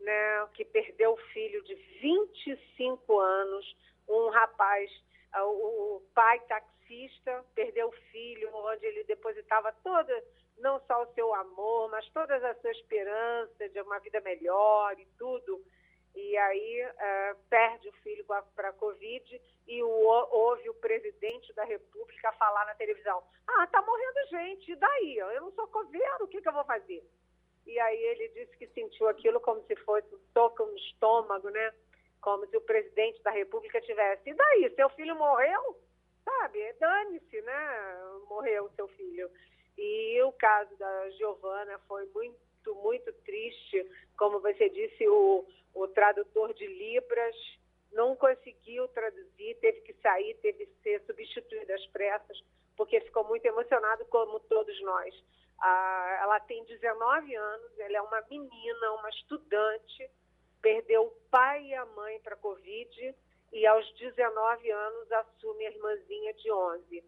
né, 0.00 0.48
que 0.54 0.64
perdeu 0.64 1.12
o 1.12 1.16
filho 1.32 1.62
de 1.64 1.74
25 2.00 3.18
anos, 3.18 3.76
um 4.08 4.30
rapaz, 4.30 4.90
o 5.38 6.02
pai 6.14 6.40
taxista, 6.40 7.44
perdeu 7.54 7.88
o 7.88 7.92
filho, 8.10 8.50
onde 8.54 8.84
ele 8.86 9.04
depositava 9.04 9.72
toda, 9.82 10.24
não 10.58 10.80
só 10.86 11.02
o 11.02 11.12
seu 11.14 11.34
amor, 11.34 11.90
mas 11.90 12.08
toda 12.10 12.36
a 12.36 12.54
sua 12.56 12.70
esperança 12.70 13.68
de 13.68 13.80
uma 13.80 13.98
vida 14.00 14.20
melhor 14.20 14.98
e 14.98 15.06
tudo. 15.18 15.62
E 16.14 16.36
aí 16.36 16.84
uh, 16.84 17.38
perde 17.48 17.88
o 17.88 17.92
filho 18.02 18.24
para 18.24 18.68
a 18.68 18.72
Covid 18.72 19.40
e 19.68 19.82
o, 19.82 19.88
ouve 19.88 20.68
o 20.68 20.74
presidente 20.74 21.52
da 21.54 21.64
República 21.64 22.32
falar 22.32 22.66
na 22.66 22.74
televisão: 22.74 23.22
Ah, 23.46 23.66
tá 23.68 23.80
morrendo 23.80 24.28
gente, 24.28 24.72
e 24.72 24.76
daí? 24.76 25.18
Eu 25.18 25.42
não 25.42 25.52
sou 25.52 25.68
coveiro, 25.68 26.24
o 26.24 26.28
que, 26.28 26.42
que 26.42 26.48
eu 26.48 26.52
vou 26.52 26.64
fazer? 26.64 27.04
E 27.66 27.78
aí 27.78 28.02
ele 28.02 28.28
disse 28.30 28.56
que 28.56 28.66
sentiu 28.68 29.08
aquilo 29.08 29.40
como 29.40 29.62
se 29.66 29.76
fosse 29.76 30.12
um 30.12 30.20
toque 30.34 30.62
no 30.62 30.76
estômago, 30.76 31.48
né? 31.50 31.72
Como 32.20 32.46
se 32.46 32.56
o 32.56 32.60
presidente 32.60 33.22
da 33.22 33.30
República 33.30 33.80
tivesse. 33.80 34.30
E 34.30 34.34
daí? 34.34 34.72
Seu 34.76 34.88
filho 34.90 35.16
morreu? 35.16 35.76
sabe, 36.24 36.72
dane-se, 36.78 37.40
né? 37.42 38.00
Morreu 38.28 38.70
seu 38.76 38.88
filho. 38.88 39.30
E 39.76 40.22
o 40.22 40.32
caso 40.32 40.74
da 40.76 41.10
Giovana 41.10 41.78
foi 41.88 42.06
muito, 42.14 42.74
muito 42.76 43.12
triste. 43.24 43.86
Como 44.16 44.40
você 44.40 44.68
disse, 44.68 45.08
o, 45.08 45.44
o 45.74 45.88
tradutor 45.88 46.52
de 46.54 46.66
Libras 46.66 47.36
não 47.92 48.14
conseguiu 48.14 48.86
traduzir, 48.88 49.56
teve 49.60 49.80
que 49.80 49.94
sair, 49.94 50.34
teve 50.36 50.66
que 50.66 50.82
ser 50.82 51.02
substituído 51.06 51.72
às 51.72 51.86
pressas, 51.88 52.40
porque 52.76 53.00
ficou 53.00 53.24
muito 53.24 53.44
emocionado, 53.44 54.04
como 54.06 54.38
todos 54.40 54.80
nós. 54.82 55.14
Ah, 55.60 56.18
ela 56.22 56.40
tem 56.40 56.64
19 56.64 57.34
anos, 57.34 57.78
ela 57.78 57.96
é 57.96 58.02
uma 58.02 58.20
menina, 58.30 58.92
uma 58.92 59.10
estudante, 59.10 60.10
perdeu 60.62 61.04
o 61.04 61.10
pai 61.30 61.66
e 61.66 61.74
a 61.74 61.84
mãe 61.86 62.20
para 62.20 62.34
a 62.34 62.38
Covid 62.38 63.14
e 63.52 63.66
aos 63.66 63.92
19 63.94 64.70
anos 64.70 65.10
assume 65.12 65.66
a 65.66 65.70
irmãzinha 65.70 66.32
de 66.34 66.52
11. 66.52 67.02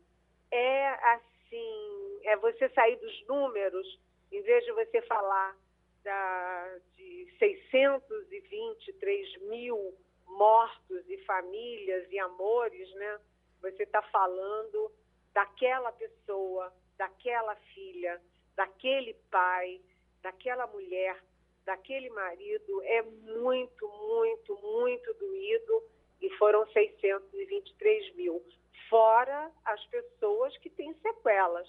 É 0.51 0.89
assim, 1.15 2.21
é 2.25 2.37
você 2.37 2.69
sair 2.71 2.97
dos 2.97 3.25
números, 3.27 4.01
em 4.31 4.43
vez 4.43 4.65
de 4.65 4.73
você 4.73 5.01
falar 5.03 5.57
da, 6.03 6.79
de 6.97 7.33
623 7.39 9.43
mil 9.43 9.95
mortos 10.27 11.09
e 11.09 11.19
famílias 11.19 12.11
e 12.11 12.19
amores, 12.19 12.93
né? 12.95 13.21
Você 13.61 13.85
está 13.85 14.03
falando 14.03 14.91
daquela 15.33 15.93
pessoa, 15.93 16.73
daquela 16.97 17.55
filha, 17.75 18.21
daquele 18.57 19.15
pai, 19.31 19.81
daquela 20.23 20.67
mulher, 20.67 21.23
daquele 21.65 22.11
marido. 22.11 22.83
É 22.83 23.03
muito, 23.03 23.89
muito, 23.89 24.57
muito 24.61 25.15
doído 25.15 25.83
e 26.21 26.31
foram 26.37 26.67
623 26.69 28.15
mil, 28.15 28.43
fora 28.89 29.51
as 29.65 29.85
pessoas 29.87 30.57
que 30.59 30.71
têm 30.71 30.95
sequelas, 30.95 31.69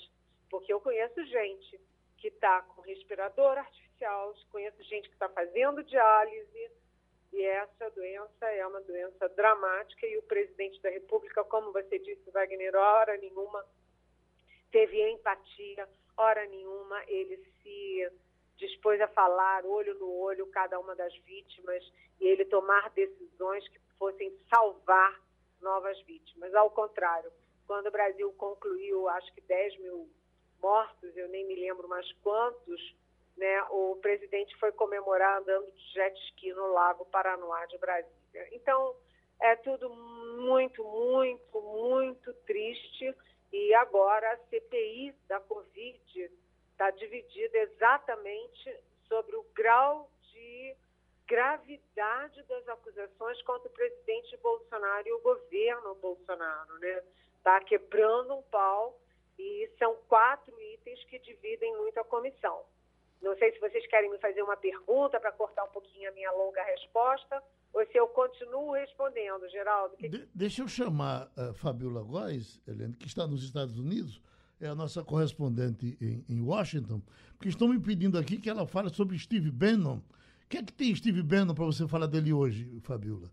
porque 0.50 0.72
eu 0.72 0.80
conheço 0.80 1.26
gente 1.26 1.82
que 2.18 2.28
está 2.28 2.62
com 2.62 2.82
respirador 2.82 3.58
artificial, 3.58 4.34
conheço 4.52 4.82
gente 4.84 5.10
que 5.10 5.16
está 5.16 5.28
fazendo 5.30 5.84
diálise, 5.84 6.72
e 7.34 7.42
essa 7.44 7.90
doença 7.90 8.46
é 8.46 8.66
uma 8.68 8.80
doença 8.82 9.28
dramática, 9.30 10.06
e 10.06 10.18
o 10.18 10.24
presidente 10.24 10.80
da 10.82 10.90
República, 10.90 11.44
como 11.44 11.72
você 11.72 11.98
disse, 11.98 12.30
Wagner, 12.30 12.76
hora 12.76 13.18
nenhuma 13.18 13.66
teve 14.72 15.02
empatia, 15.10 15.90
hora 16.16 16.46
nenhuma 16.46 17.04
ele 17.08 17.38
se 17.38 18.12
dispôs 18.58 19.00
a 19.02 19.08
falar 19.08 19.66
olho 19.66 19.94
no 20.00 20.10
olho 20.10 20.48
cada 20.48 20.80
uma 20.80 20.96
das 20.96 21.16
vítimas 21.20 21.84
e 22.20 22.28
ele 22.28 22.46
tomar 22.46 22.90
decisões 22.92 23.68
que 23.68 23.80
fossem 23.98 24.32
salvar 24.50 25.20
novas 25.62 26.00
vítimas. 26.02 26.54
Ao 26.54 26.70
contrário, 26.70 27.32
quando 27.66 27.88
o 27.88 27.92
Brasil 27.92 28.32
concluiu, 28.34 29.08
acho 29.10 29.34
que 29.34 29.42
10 29.42 29.80
mil 29.80 30.10
mortos, 30.62 31.16
eu 31.18 31.28
nem 31.30 31.46
me 31.46 31.56
lembro 31.56 31.88
mais 31.88 32.10
quantos, 32.22 32.96
né, 33.36 33.64
o 33.72 33.98
presidente 34.02 34.56
foi 34.58 34.72
comemorar 34.72 35.42
andando 35.42 35.72
de 35.72 35.94
jet 35.94 36.16
ski 36.28 36.54
no 36.54 36.72
Lago 36.72 37.06
Paranoá 37.06 37.66
de 37.66 37.78
Brasília. 37.78 38.48
Então, 38.52 38.96
é 39.42 39.56
tudo 39.58 39.90
muito, 39.90 40.84
muito, 40.84 41.62
muito 41.62 42.34
triste. 42.46 43.14
E 43.52 43.74
agora 43.76 44.32
a 44.32 44.38
CPI 44.50 45.14
da 45.28 45.40
Covid 45.40 46.32
está 46.84 46.92
dividida 46.92 47.58
exatamente 47.60 48.78
sobre 49.08 49.36
o 49.38 49.46
grau 49.56 50.10
de 50.34 50.76
gravidade 51.26 52.44
das 52.44 52.68
acusações 52.68 53.42
contra 53.44 53.70
o 53.70 53.72
presidente 53.72 54.36
Bolsonaro 54.38 55.08
e 55.08 55.14
o 55.14 55.22
governo 55.22 55.96
Bolsonaro, 55.96 56.78
né? 56.80 57.02
Está 57.38 57.62
quebrando 57.62 58.36
um 58.36 58.42
pau 58.44 59.00
e 59.40 59.70
são 59.80 59.96
quatro 60.10 60.54
itens 60.74 61.02
que 61.06 61.20
dividem 61.20 61.76
muito 61.78 61.98
a 62.00 62.04
comissão. 62.04 62.64
Não 63.22 63.38
sei 63.38 63.54
se 63.54 63.60
vocês 63.60 63.88
querem 63.88 64.12
me 64.12 64.18
fazer 64.18 64.42
uma 64.44 64.58
pergunta 64.58 65.20
para 65.20 65.32
cortar 65.32 65.64
um 65.64 65.72
pouquinho 65.72 66.10
a 66.10 66.14
minha 66.14 66.32
longa 66.32 66.62
resposta 66.64 67.42
ou 67.74 67.86
se 67.88 67.98
eu 67.98 68.08
continuo 68.10 68.74
respondendo, 68.74 69.50
Geraldo. 69.50 69.96
Que... 69.96 70.10
De 70.10 70.28
deixa 70.36 70.62
eu 70.62 70.68
chamar 70.68 71.32
a 71.38 71.54
Fabiola 71.54 72.04
Góes, 72.04 72.62
que 73.00 73.08
está 73.08 73.26
nos 73.26 73.44
Estados 73.44 73.80
Unidos, 73.80 74.22
é 74.66 74.70
a 74.70 74.76
nossa 74.76 75.04
correspondente 75.04 75.98
em, 76.00 76.24
em 76.28 76.42
Washington, 76.42 77.02
porque 77.36 77.50
estão 77.50 77.68
me 77.68 77.80
pedindo 77.80 78.18
aqui 78.18 78.38
que 78.38 78.50
ela 78.50 78.66
fale 78.66 78.90
sobre 78.94 79.18
Steve 79.20 79.52
Bannon, 79.52 80.00
que 80.50 80.58
é 80.58 80.64
que 80.64 80.72
tem 80.72 80.96
Steve 80.96 81.22
Bannon 81.22 81.54
para 81.54 81.66
você 81.66 81.88
falar 81.88 82.08
dele 82.08 82.32
hoje, 82.32 82.70
Fabiola? 82.82 83.32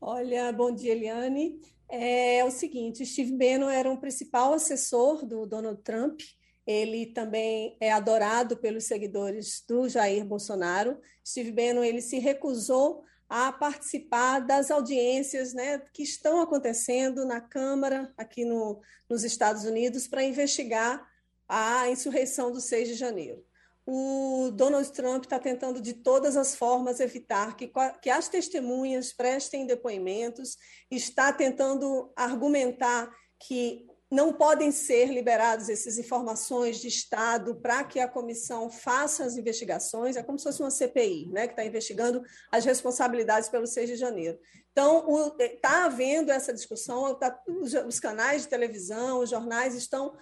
Olha, 0.00 0.52
bom 0.52 0.74
dia, 0.74 0.92
Eliane. 0.92 1.60
É, 1.88 2.38
é 2.38 2.44
o 2.44 2.50
seguinte, 2.50 3.06
Steve 3.06 3.32
Bannon 3.32 3.68
era 3.68 3.90
um 3.90 3.96
principal 3.96 4.54
assessor 4.54 5.24
do 5.24 5.46
Donald 5.46 5.80
Trump, 5.82 6.20
ele 6.66 7.06
também 7.06 7.76
é 7.78 7.92
adorado 7.92 8.56
pelos 8.56 8.84
seguidores 8.84 9.62
do 9.68 9.88
Jair 9.88 10.24
Bolsonaro. 10.24 10.98
Steve 11.24 11.52
Bannon 11.52 11.84
ele 11.84 12.00
se 12.00 12.18
recusou 12.18 13.04
a 13.36 13.50
participar 13.50 14.38
das 14.38 14.70
audiências 14.70 15.52
né, 15.52 15.82
que 15.92 16.04
estão 16.04 16.40
acontecendo 16.40 17.24
na 17.24 17.40
Câmara 17.40 18.14
aqui 18.16 18.44
no, 18.44 18.80
nos 19.10 19.24
Estados 19.24 19.64
Unidos 19.64 20.06
para 20.06 20.22
investigar 20.22 21.04
a 21.48 21.90
insurreição 21.90 22.52
do 22.52 22.60
6 22.60 22.90
de 22.90 22.94
janeiro. 22.94 23.44
O 23.84 24.52
Donald 24.54 24.88
Trump 24.92 25.24
está 25.24 25.40
tentando 25.40 25.80
de 25.80 25.94
todas 25.94 26.36
as 26.36 26.54
formas 26.54 27.00
evitar 27.00 27.56
que, 27.56 27.72
que 28.00 28.08
as 28.08 28.28
testemunhas 28.28 29.12
prestem 29.12 29.66
depoimentos, 29.66 30.56
está 30.88 31.32
tentando 31.32 32.12
argumentar 32.14 33.10
que 33.40 33.84
não 34.14 34.32
podem 34.32 34.70
ser 34.70 35.06
liberadas 35.06 35.68
essas 35.68 35.98
informações 35.98 36.78
de 36.78 36.86
Estado 36.86 37.56
para 37.56 37.82
que 37.82 37.98
a 37.98 38.08
comissão 38.08 38.70
faça 38.70 39.24
as 39.24 39.36
investigações, 39.36 40.16
é 40.16 40.22
como 40.22 40.38
se 40.38 40.44
fosse 40.44 40.62
uma 40.62 40.70
CPI, 40.70 41.28
né, 41.32 41.48
que 41.48 41.52
está 41.52 41.64
investigando 41.64 42.22
as 42.50 42.64
responsabilidades 42.64 43.48
pelo 43.48 43.66
6 43.66 43.90
de 43.90 43.96
janeiro. 43.96 44.38
Então, 44.70 45.36
está 45.38 45.84
havendo 45.84 46.30
essa 46.30 46.52
discussão, 46.52 47.14
tá, 47.16 47.36
os, 47.46 47.74
os, 47.74 47.98
canais 47.98 48.42
de 48.42 48.48
televisão, 48.48 49.18
os 49.18 49.30
jornais 49.30 49.74
estão 49.74 50.16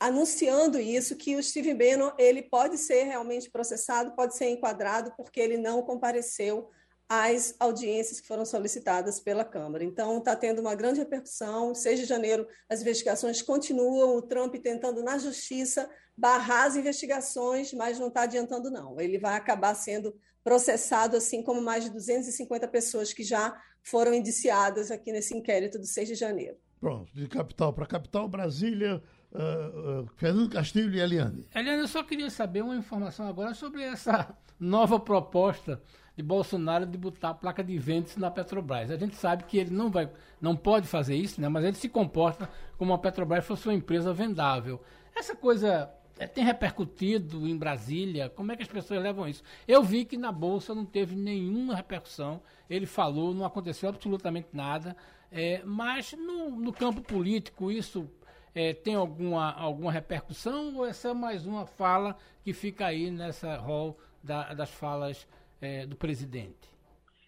anunciando 0.00 0.78
isso, 0.78 1.16
que 1.16 1.36
o 1.36 1.42
Steve 1.42 1.74
Bannon 1.74 2.12
ele 2.18 2.42
pode 2.42 2.78
ser 2.78 3.04
realmente 3.04 3.50
processado, 3.50 4.14
pode 4.14 4.36
ser 4.36 4.48
enquadrado, 4.48 5.12
porque 5.16 5.40
ele 5.40 5.58
não 5.58 5.82
compareceu 5.82 6.70
as 7.08 7.54
audiências 7.58 8.20
que 8.20 8.26
foram 8.26 8.44
solicitadas 8.44 9.18
pela 9.18 9.44
Câmara. 9.44 9.82
Então, 9.82 10.18
está 10.18 10.36
tendo 10.36 10.60
uma 10.60 10.74
grande 10.74 11.00
repercussão. 11.00 11.74
6 11.74 12.00
de 12.00 12.04
janeiro, 12.04 12.46
as 12.68 12.82
investigações 12.82 13.40
continuam, 13.40 14.16
o 14.16 14.22
Trump 14.22 14.54
tentando, 14.56 15.02
na 15.02 15.16
justiça, 15.16 15.88
barrar 16.14 16.66
as 16.66 16.76
investigações, 16.76 17.72
mas 17.72 17.98
não 17.98 18.08
está 18.08 18.22
adiantando, 18.22 18.70
não. 18.70 19.00
Ele 19.00 19.18
vai 19.18 19.36
acabar 19.36 19.74
sendo 19.74 20.14
processado, 20.44 21.16
assim 21.16 21.42
como 21.42 21.62
mais 21.62 21.84
de 21.84 21.90
250 21.90 22.68
pessoas 22.68 23.12
que 23.12 23.24
já 23.24 23.58
foram 23.82 24.12
indiciadas 24.12 24.90
aqui 24.90 25.10
nesse 25.10 25.34
inquérito 25.34 25.78
do 25.78 25.86
6 25.86 26.08
de 26.08 26.14
janeiro. 26.14 26.58
Pronto, 26.78 27.12
de 27.14 27.26
capital 27.26 27.72
para 27.72 27.86
capital, 27.86 28.28
Brasília, 28.28 29.02
uh, 29.32 30.02
uh, 30.02 30.10
Fernando 30.16 30.50
Castilho 30.50 30.94
e 30.94 31.00
Eliane. 31.00 31.48
Eliane, 31.54 31.82
eu 31.82 31.88
só 31.88 32.02
queria 32.02 32.30
saber 32.30 32.62
uma 32.62 32.76
informação 32.76 33.26
agora 33.26 33.54
sobre 33.54 33.82
essa 33.82 34.36
nova 34.60 35.00
proposta 35.00 35.82
de 36.18 36.22
Bolsonaro 36.24 36.84
de 36.84 36.98
botar 36.98 37.30
a 37.30 37.34
placa 37.34 37.62
de 37.62 37.78
vendas 37.78 38.16
na 38.16 38.28
Petrobras. 38.28 38.90
A 38.90 38.96
gente 38.96 39.14
sabe 39.14 39.44
que 39.44 39.56
ele 39.56 39.70
não 39.70 39.88
vai, 39.88 40.10
não 40.40 40.56
pode 40.56 40.88
fazer 40.88 41.14
isso, 41.14 41.40
né? 41.40 41.48
Mas 41.48 41.64
ele 41.64 41.76
se 41.76 41.88
comporta 41.88 42.50
como 42.76 42.92
a 42.92 42.98
Petrobras 42.98 43.46
fosse 43.46 43.68
uma 43.68 43.74
empresa 43.74 44.12
vendável. 44.12 44.82
Essa 45.14 45.36
coisa 45.36 45.88
é, 46.18 46.26
tem 46.26 46.42
repercutido 46.42 47.46
em 47.46 47.56
Brasília? 47.56 48.28
Como 48.28 48.50
é 48.50 48.56
que 48.56 48.64
as 48.64 48.68
pessoas 48.68 49.00
levam 49.00 49.28
isso? 49.28 49.44
Eu 49.68 49.80
vi 49.80 50.04
que 50.04 50.16
na 50.16 50.32
bolsa 50.32 50.74
não 50.74 50.84
teve 50.84 51.14
nenhuma 51.14 51.76
repercussão. 51.76 52.42
Ele 52.68 52.84
falou, 52.84 53.32
não 53.32 53.44
aconteceu 53.44 53.88
absolutamente 53.88 54.48
nada. 54.52 54.96
É, 55.30 55.62
mas 55.64 56.14
no, 56.14 56.50
no, 56.50 56.72
campo 56.72 57.00
político 57.00 57.70
isso 57.70 58.10
é, 58.52 58.74
tem 58.74 58.96
alguma, 58.96 59.52
alguma 59.52 59.92
repercussão 59.92 60.74
ou 60.74 60.84
essa 60.84 61.10
é 61.10 61.14
mais 61.14 61.46
uma 61.46 61.64
fala 61.64 62.16
que 62.42 62.52
fica 62.52 62.86
aí 62.86 63.08
nessa 63.08 63.56
rol 63.56 63.96
da, 64.20 64.52
das 64.52 64.70
falas 64.70 65.28
é, 65.60 65.86
do 65.86 65.96
presidente? 65.96 66.68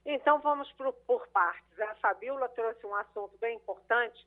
Então 0.04 0.40
vamos 0.40 0.70
por, 0.72 0.92
por 1.06 1.26
partes. 1.28 1.78
A 1.80 1.94
Fabiola 1.96 2.48
trouxe 2.48 2.86
um 2.86 2.94
assunto 2.94 3.36
bem 3.38 3.56
importante, 3.56 4.26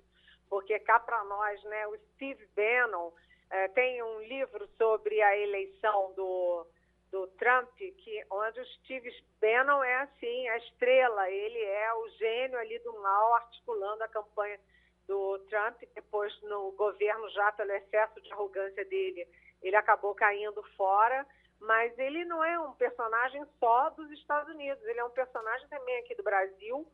porque 0.49 0.77
cá 0.79 0.99
para 0.99 1.23
nós, 1.25 1.63
né, 1.63 1.87
o 1.87 1.97
Steve 2.13 2.47
Bannon 2.55 3.11
é, 3.49 3.67
tem 3.69 4.01
um 4.03 4.21
livro 4.21 4.67
sobre 4.77 5.21
a 5.21 5.37
eleição 5.37 6.13
do, 6.15 6.67
do 7.11 7.27
Trump, 7.37 7.69
que, 7.77 8.25
onde 8.29 8.59
o 8.59 8.65
Steve 8.65 9.11
Bannon 9.41 9.83
é 9.83 9.95
assim, 10.01 10.47
a 10.49 10.57
estrela, 10.57 11.29
ele 11.29 11.59
é 11.59 11.93
o 11.93 12.09
gênio 12.09 12.59
ali 12.59 12.79
do 12.79 12.93
mal 13.01 13.35
articulando 13.35 14.03
a 14.03 14.07
campanha 14.07 14.59
do 15.07 15.37
Trump, 15.49 15.81
depois 15.93 16.33
no 16.43 16.71
governo 16.71 17.29
já 17.29 17.51
pelo 17.51 17.71
excesso 17.71 18.21
de 18.21 18.31
arrogância 18.31 18.85
dele, 18.85 19.27
ele 19.61 19.75
acabou 19.75 20.15
caindo 20.15 20.63
fora 20.77 21.25
mas 21.63 21.97
ele 21.97 22.25
não 22.25 22.43
é 22.43 22.59
um 22.59 22.73
personagem 22.73 23.45
só 23.59 23.89
dos 23.91 24.09
Estados 24.11 24.53
Unidos, 24.53 24.83
ele 24.83 24.99
é 24.99 25.05
um 25.05 25.09
personagem 25.09 25.67
também 25.69 25.97
aqui 25.99 26.13
do 26.15 26.23
Brasil, 26.23 26.85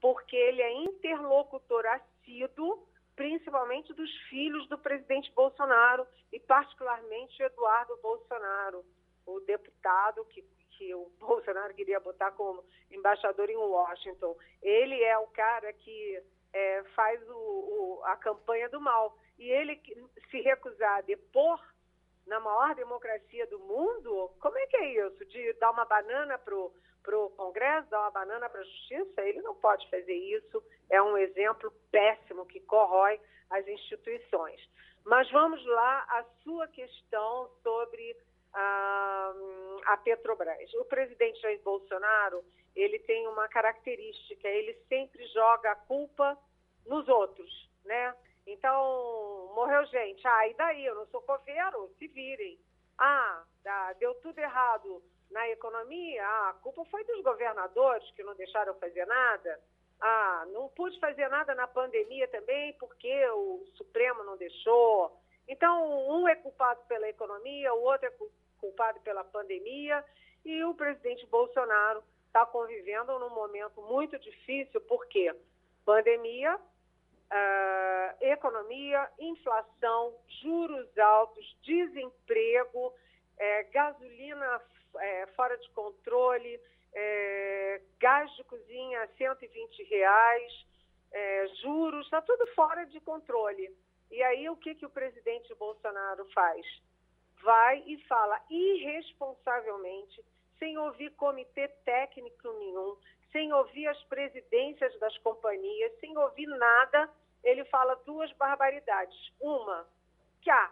porque 0.00 0.36
ele 0.36 0.62
é 0.62 0.72
interlocutor 0.72 1.86
assíduo, 1.86 2.86
principalmente 3.14 3.94
dos 3.94 4.10
filhos 4.28 4.68
do 4.68 4.76
presidente 4.78 5.32
Bolsonaro 5.32 6.06
e 6.32 6.40
particularmente 6.40 7.42
Eduardo 7.42 7.96
Bolsonaro, 8.02 8.84
o 9.24 9.40
deputado 9.40 10.24
que, 10.26 10.42
que 10.72 10.94
o 10.94 11.10
Bolsonaro 11.18 11.72
queria 11.74 12.00
botar 12.00 12.32
como 12.32 12.64
embaixador 12.90 13.48
em 13.48 13.56
Washington. 13.56 14.36
Ele 14.60 15.02
é 15.02 15.16
o 15.18 15.28
cara 15.28 15.72
que 15.72 16.22
é, 16.52 16.82
faz 16.94 17.20
o, 17.28 17.32
o, 17.32 18.00
a 18.04 18.16
campanha 18.16 18.68
do 18.68 18.80
mal. 18.80 19.16
E 19.38 19.48
ele 19.50 19.80
se 20.30 20.40
recusar 20.40 20.98
a 20.98 21.00
depor 21.02 21.60
na 22.26 22.40
maior 22.40 22.74
democracia 22.74 23.46
do 23.46 23.58
mundo, 23.60 24.30
como 24.40 24.58
é 24.58 24.66
que 24.66 24.76
é 24.76 25.06
isso? 25.06 25.24
De 25.26 25.52
dar 25.54 25.70
uma 25.70 25.84
banana 25.84 26.38
para 26.38 26.54
o 26.56 27.30
Congresso, 27.30 27.88
dar 27.88 28.00
uma 28.00 28.10
banana 28.10 28.48
para 28.48 28.60
a 28.60 28.64
Justiça? 28.64 29.22
Ele 29.22 29.40
não 29.42 29.54
pode 29.54 29.88
fazer 29.88 30.14
isso. 30.14 30.62
É 30.90 31.00
um 31.00 31.16
exemplo 31.16 31.72
péssimo 31.90 32.44
que 32.46 32.60
corrói 32.60 33.20
as 33.50 33.66
instituições. 33.68 34.60
Mas 35.04 35.30
vamos 35.30 35.64
lá, 35.66 36.04
a 36.08 36.24
sua 36.42 36.66
questão 36.66 37.48
sobre 37.62 38.16
a, 38.52 39.32
a 39.86 39.96
Petrobras. 39.98 40.72
O 40.74 40.84
presidente 40.86 41.40
Jair 41.40 41.62
Bolsonaro, 41.62 42.44
ele 42.74 42.98
tem 43.00 43.28
uma 43.28 43.48
característica, 43.48 44.48
ele 44.48 44.74
sempre 44.88 45.24
joga 45.28 45.70
a 45.70 45.76
culpa 45.76 46.36
nos 46.86 47.06
outros, 47.08 47.70
né? 47.84 48.14
Então, 48.46 49.52
morreu 49.54 49.84
gente. 49.86 50.26
Ah, 50.26 50.48
e 50.48 50.54
daí? 50.54 50.86
Eu 50.86 50.94
não 50.94 51.06
sou 51.06 51.20
coveiro, 51.22 51.90
se 51.98 52.06
virem. 52.08 52.58
Ah, 52.98 53.42
deu 53.98 54.14
tudo 54.16 54.38
errado 54.38 55.02
na 55.30 55.48
economia. 55.48 56.26
Ah, 56.26 56.50
a 56.50 56.54
culpa 56.54 56.84
foi 56.86 57.04
dos 57.04 57.22
governadores 57.22 58.10
que 58.12 58.22
não 58.22 58.34
deixaram 58.34 58.74
fazer 58.74 59.06
nada. 59.06 59.60
Ah, 60.00 60.46
não 60.52 60.68
pude 60.68 60.98
fazer 61.00 61.28
nada 61.28 61.54
na 61.54 61.66
pandemia 61.66 62.28
também 62.28 62.72
porque 62.74 63.28
o 63.30 63.66
Supremo 63.74 64.22
não 64.24 64.36
deixou. 64.36 65.18
Então, 65.48 66.08
um 66.08 66.28
é 66.28 66.34
culpado 66.34 66.80
pela 66.88 67.08
economia, 67.08 67.72
o 67.72 67.82
outro 67.82 68.06
é 68.06 68.12
culpado 68.58 69.00
pela 69.00 69.24
pandemia 69.24 70.04
e 70.44 70.62
o 70.64 70.74
presidente 70.74 71.26
Bolsonaro 71.26 72.02
está 72.26 72.44
convivendo 72.44 73.18
num 73.18 73.30
momento 73.30 73.80
muito 73.82 74.18
difícil, 74.18 74.80
porque 74.82 75.34
pandemia, 75.84 76.58
uh, 77.30 78.24
economia, 78.24 79.08
inflação, 79.18 80.14
juros 80.42 80.98
altos, 80.98 81.56
desemprego, 81.62 82.92
é, 83.38 83.64
gasolina 83.64 84.60
é, 84.98 85.26
fora 85.28 85.56
de 85.58 85.68
controle, 85.70 86.60
é, 86.94 87.82
gás 87.98 88.30
de 88.36 88.44
cozinha 88.44 89.02
a 89.02 89.08
120 89.08 89.82
reais, 89.84 90.66
é, 91.12 91.46
juros, 91.62 92.04
está 92.06 92.22
tudo 92.22 92.46
fora 92.54 92.84
de 92.86 93.00
controle. 93.00 93.70
E 94.10 94.22
aí 94.22 94.48
o 94.48 94.56
que, 94.56 94.74
que 94.74 94.86
o 94.86 94.90
presidente 94.90 95.54
Bolsonaro 95.54 96.24
faz? 96.32 96.64
Vai 97.42 97.82
e 97.86 97.98
fala 98.06 98.40
irresponsavelmente, 98.48 100.24
sem 100.58 100.76
ouvir 100.78 101.10
comitê 101.12 101.68
técnico 101.84 102.52
nenhum, 102.52 102.96
sem 103.32 103.52
ouvir 103.52 103.86
as 103.88 104.02
presidências 104.04 104.98
das 104.98 105.16
companhias, 105.18 105.92
sem 106.00 106.16
ouvir 106.16 106.46
nada, 106.46 107.10
ele 107.44 107.64
fala 107.66 107.96
duas 108.06 108.32
barbaridades. 108.32 109.32
Uma, 109.40 109.86
que 110.40 110.50
ah, 110.50 110.70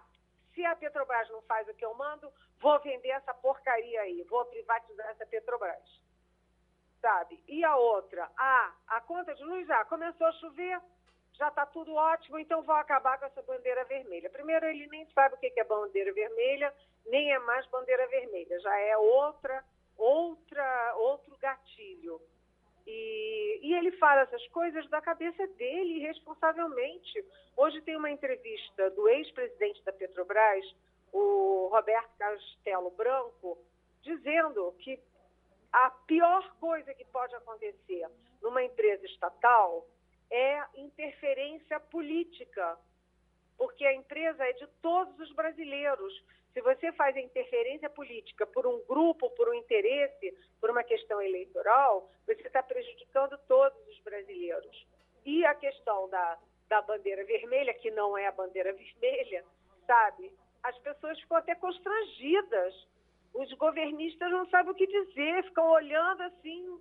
se 0.54 0.64
a 0.64 0.74
Petrobras 0.76 1.28
não 1.30 1.42
faz 1.42 1.68
o 1.68 1.74
que 1.74 1.84
eu 1.84 1.94
mando, 1.94 2.32
vou 2.60 2.78
vender 2.80 3.10
essa 3.10 3.34
porcaria 3.34 4.00
aí, 4.00 4.22
vou 4.24 4.44
privatizar 4.46 5.08
essa 5.10 5.26
Petrobras. 5.26 6.02
Sabe? 7.00 7.42
E 7.46 7.62
a 7.64 7.76
outra, 7.76 8.30
ah, 8.38 8.72
a 8.88 9.00
conta 9.02 9.34
de 9.34 9.44
luz 9.44 9.66
já 9.66 9.80
ah, 9.80 9.84
começou 9.84 10.26
a 10.26 10.32
chover, 10.32 10.80
já 11.34 11.48
está 11.48 11.66
tudo 11.66 11.94
ótimo, 11.94 12.38
então 12.38 12.62
vou 12.62 12.74
acabar 12.76 13.18
com 13.18 13.26
essa 13.26 13.42
bandeira 13.42 13.84
vermelha. 13.84 14.30
Primeiro, 14.30 14.64
ele 14.66 14.86
nem 14.86 15.04
sabe 15.10 15.34
o 15.34 15.38
que 15.38 15.52
é 15.54 15.64
bandeira 15.64 16.12
vermelha, 16.12 16.72
nem 17.06 17.32
é 17.32 17.38
mais 17.40 17.66
bandeira 17.66 18.06
vermelha, 18.06 18.58
já 18.60 18.76
é 18.78 18.96
outra, 18.96 19.62
outra, 19.96 20.94
outro 20.96 21.36
gatilho. 21.38 22.20
E, 22.86 23.60
e, 23.62 23.74
ele 23.74 23.92
fala 23.92 24.22
essas 24.22 24.46
coisas 24.48 24.88
da 24.90 25.00
cabeça 25.00 25.46
dele, 25.46 26.00
irresponsavelmente. 26.00 27.24
Hoje 27.56 27.80
tem 27.80 27.96
uma 27.96 28.10
entrevista 28.10 28.90
do 28.90 29.08
ex-presidente 29.08 29.82
da 29.84 29.92
Petrobras, 29.92 30.64
o 31.12 31.68
Roberto 31.72 32.10
Castelo 32.18 32.90
Branco, 32.90 33.58
dizendo 34.02 34.74
que 34.80 35.00
a 35.72 35.90
pior 36.06 36.54
coisa 36.60 36.92
que 36.94 37.04
pode 37.06 37.34
acontecer 37.34 38.06
numa 38.42 38.62
empresa 38.62 39.06
estatal 39.06 39.86
é 40.30 40.62
interferência 40.76 41.80
política, 41.80 42.78
porque 43.56 43.84
a 43.84 43.94
empresa 43.94 44.44
é 44.44 44.52
de 44.52 44.66
todos 44.82 45.18
os 45.18 45.32
brasileiros. 45.32 46.22
Se 46.54 46.62
você 46.62 46.92
faz 46.92 47.14
a 47.16 47.20
interferência 47.20 47.90
política 47.90 48.46
por 48.46 48.66
um 48.66 48.80
grupo, 48.86 49.28
por 49.30 49.48
um 49.48 49.54
interesse, 49.54 50.32
por 50.60 50.70
uma 50.70 50.82
questão 50.82 51.20
eleitoral, 51.20 52.08
você 52.26 52.40
está 52.46 52.62
prejudicando 52.62 53.36
todos 53.46 53.78
os 53.88 54.00
brasileiros. 54.00 54.86
E 55.26 55.44
a 55.44 55.54
questão 55.54 56.08
da, 56.08 56.38
da 56.68 56.80
bandeira 56.80 57.24
vermelha, 57.24 57.74
que 57.74 57.90
não 57.90 58.16
é 58.16 58.26
a 58.26 58.32
bandeira 58.32 58.72
vermelha, 58.72 59.44
sabe? 59.86 60.32
As 60.62 60.78
pessoas 60.78 61.20
ficam 61.20 61.36
até 61.36 61.54
constrangidas 61.54 62.74
os 63.34 63.52
governistas 63.54 64.30
não 64.30 64.46
sabem 64.46 64.70
o 64.70 64.74
que 64.74 64.86
dizer, 64.86 65.42
ficam 65.44 65.68
olhando 65.68 66.22
assim, 66.22 66.80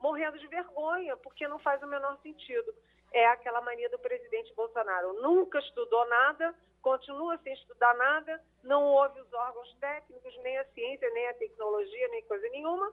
morrendo 0.00 0.36
de 0.38 0.48
vergonha, 0.48 1.16
porque 1.18 1.46
não 1.46 1.60
faz 1.60 1.80
o 1.80 1.86
menor 1.86 2.18
sentido. 2.22 2.74
É 3.12 3.26
aquela 3.28 3.60
mania 3.60 3.88
do 3.88 3.98
presidente 4.00 4.52
Bolsonaro. 4.54 5.12
Nunca 5.22 5.60
estudou 5.60 6.08
nada, 6.08 6.52
continua 6.84 7.38
sem 7.38 7.54
estudar 7.54 7.96
nada, 7.96 8.40
não 8.62 8.84
ouve 8.84 9.18
os 9.18 9.32
órgãos 9.32 9.74
técnicos, 9.80 10.36
nem 10.42 10.58
a 10.58 10.64
ciência, 10.66 11.10
nem 11.10 11.28
a 11.28 11.34
tecnologia, 11.34 12.08
nem 12.08 12.22
coisa 12.24 12.46
nenhuma, 12.50 12.92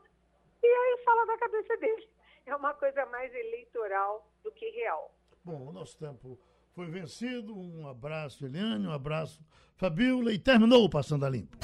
e 0.63 0.65
aí 0.65 1.03
fala 1.03 1.25
da 1.27 1.37
cabeça 1.37 1.77
dele. 1.77 2.09
É 2.43 2.55
uma 2.55 2.73
coisa 2.73 3.05
mais 3.05 3.31
eleitoral 3.35 4.27
do 4.43 4.51
que 4.51 4.67
real. 4.71 5.13
Bom, 5.43 5.67
o 5.67 5.71
nosso 5.71 5.95
tempo 5.95 6.39
foi 6.73 6.87
vencido. 6.87 7.55
Um 7.55 7.87
abraço, 7.87 8.43
Eliane, 8.43 8.87
um 8.87 8.91
abraço, 8.91 9.39
Fabiola, 9.77 10.33
e 10.33 10.39
terminou 10.39 10.83
o 10.83 10.89
Passando 10.89 11.23
a 11.23 11.29
Limpo. 11.29 11.55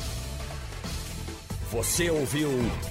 Você 1.71 2.11
ouviu 2.11 2.49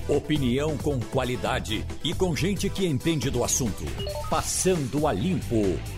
opinião 0.09 0.77
com 0.77 0.99
qualidade 0.99 1.87
e 2.05 2.13
com 2.13 2.35
gente 2.35 2.69
que 2.69 2.85
entende 2.85 3.31
do 3.31 3.45
assunto. 3.45 3.85
Passando 4.29 5.07
a 5.07 5.13
limpo. 5.13 5.96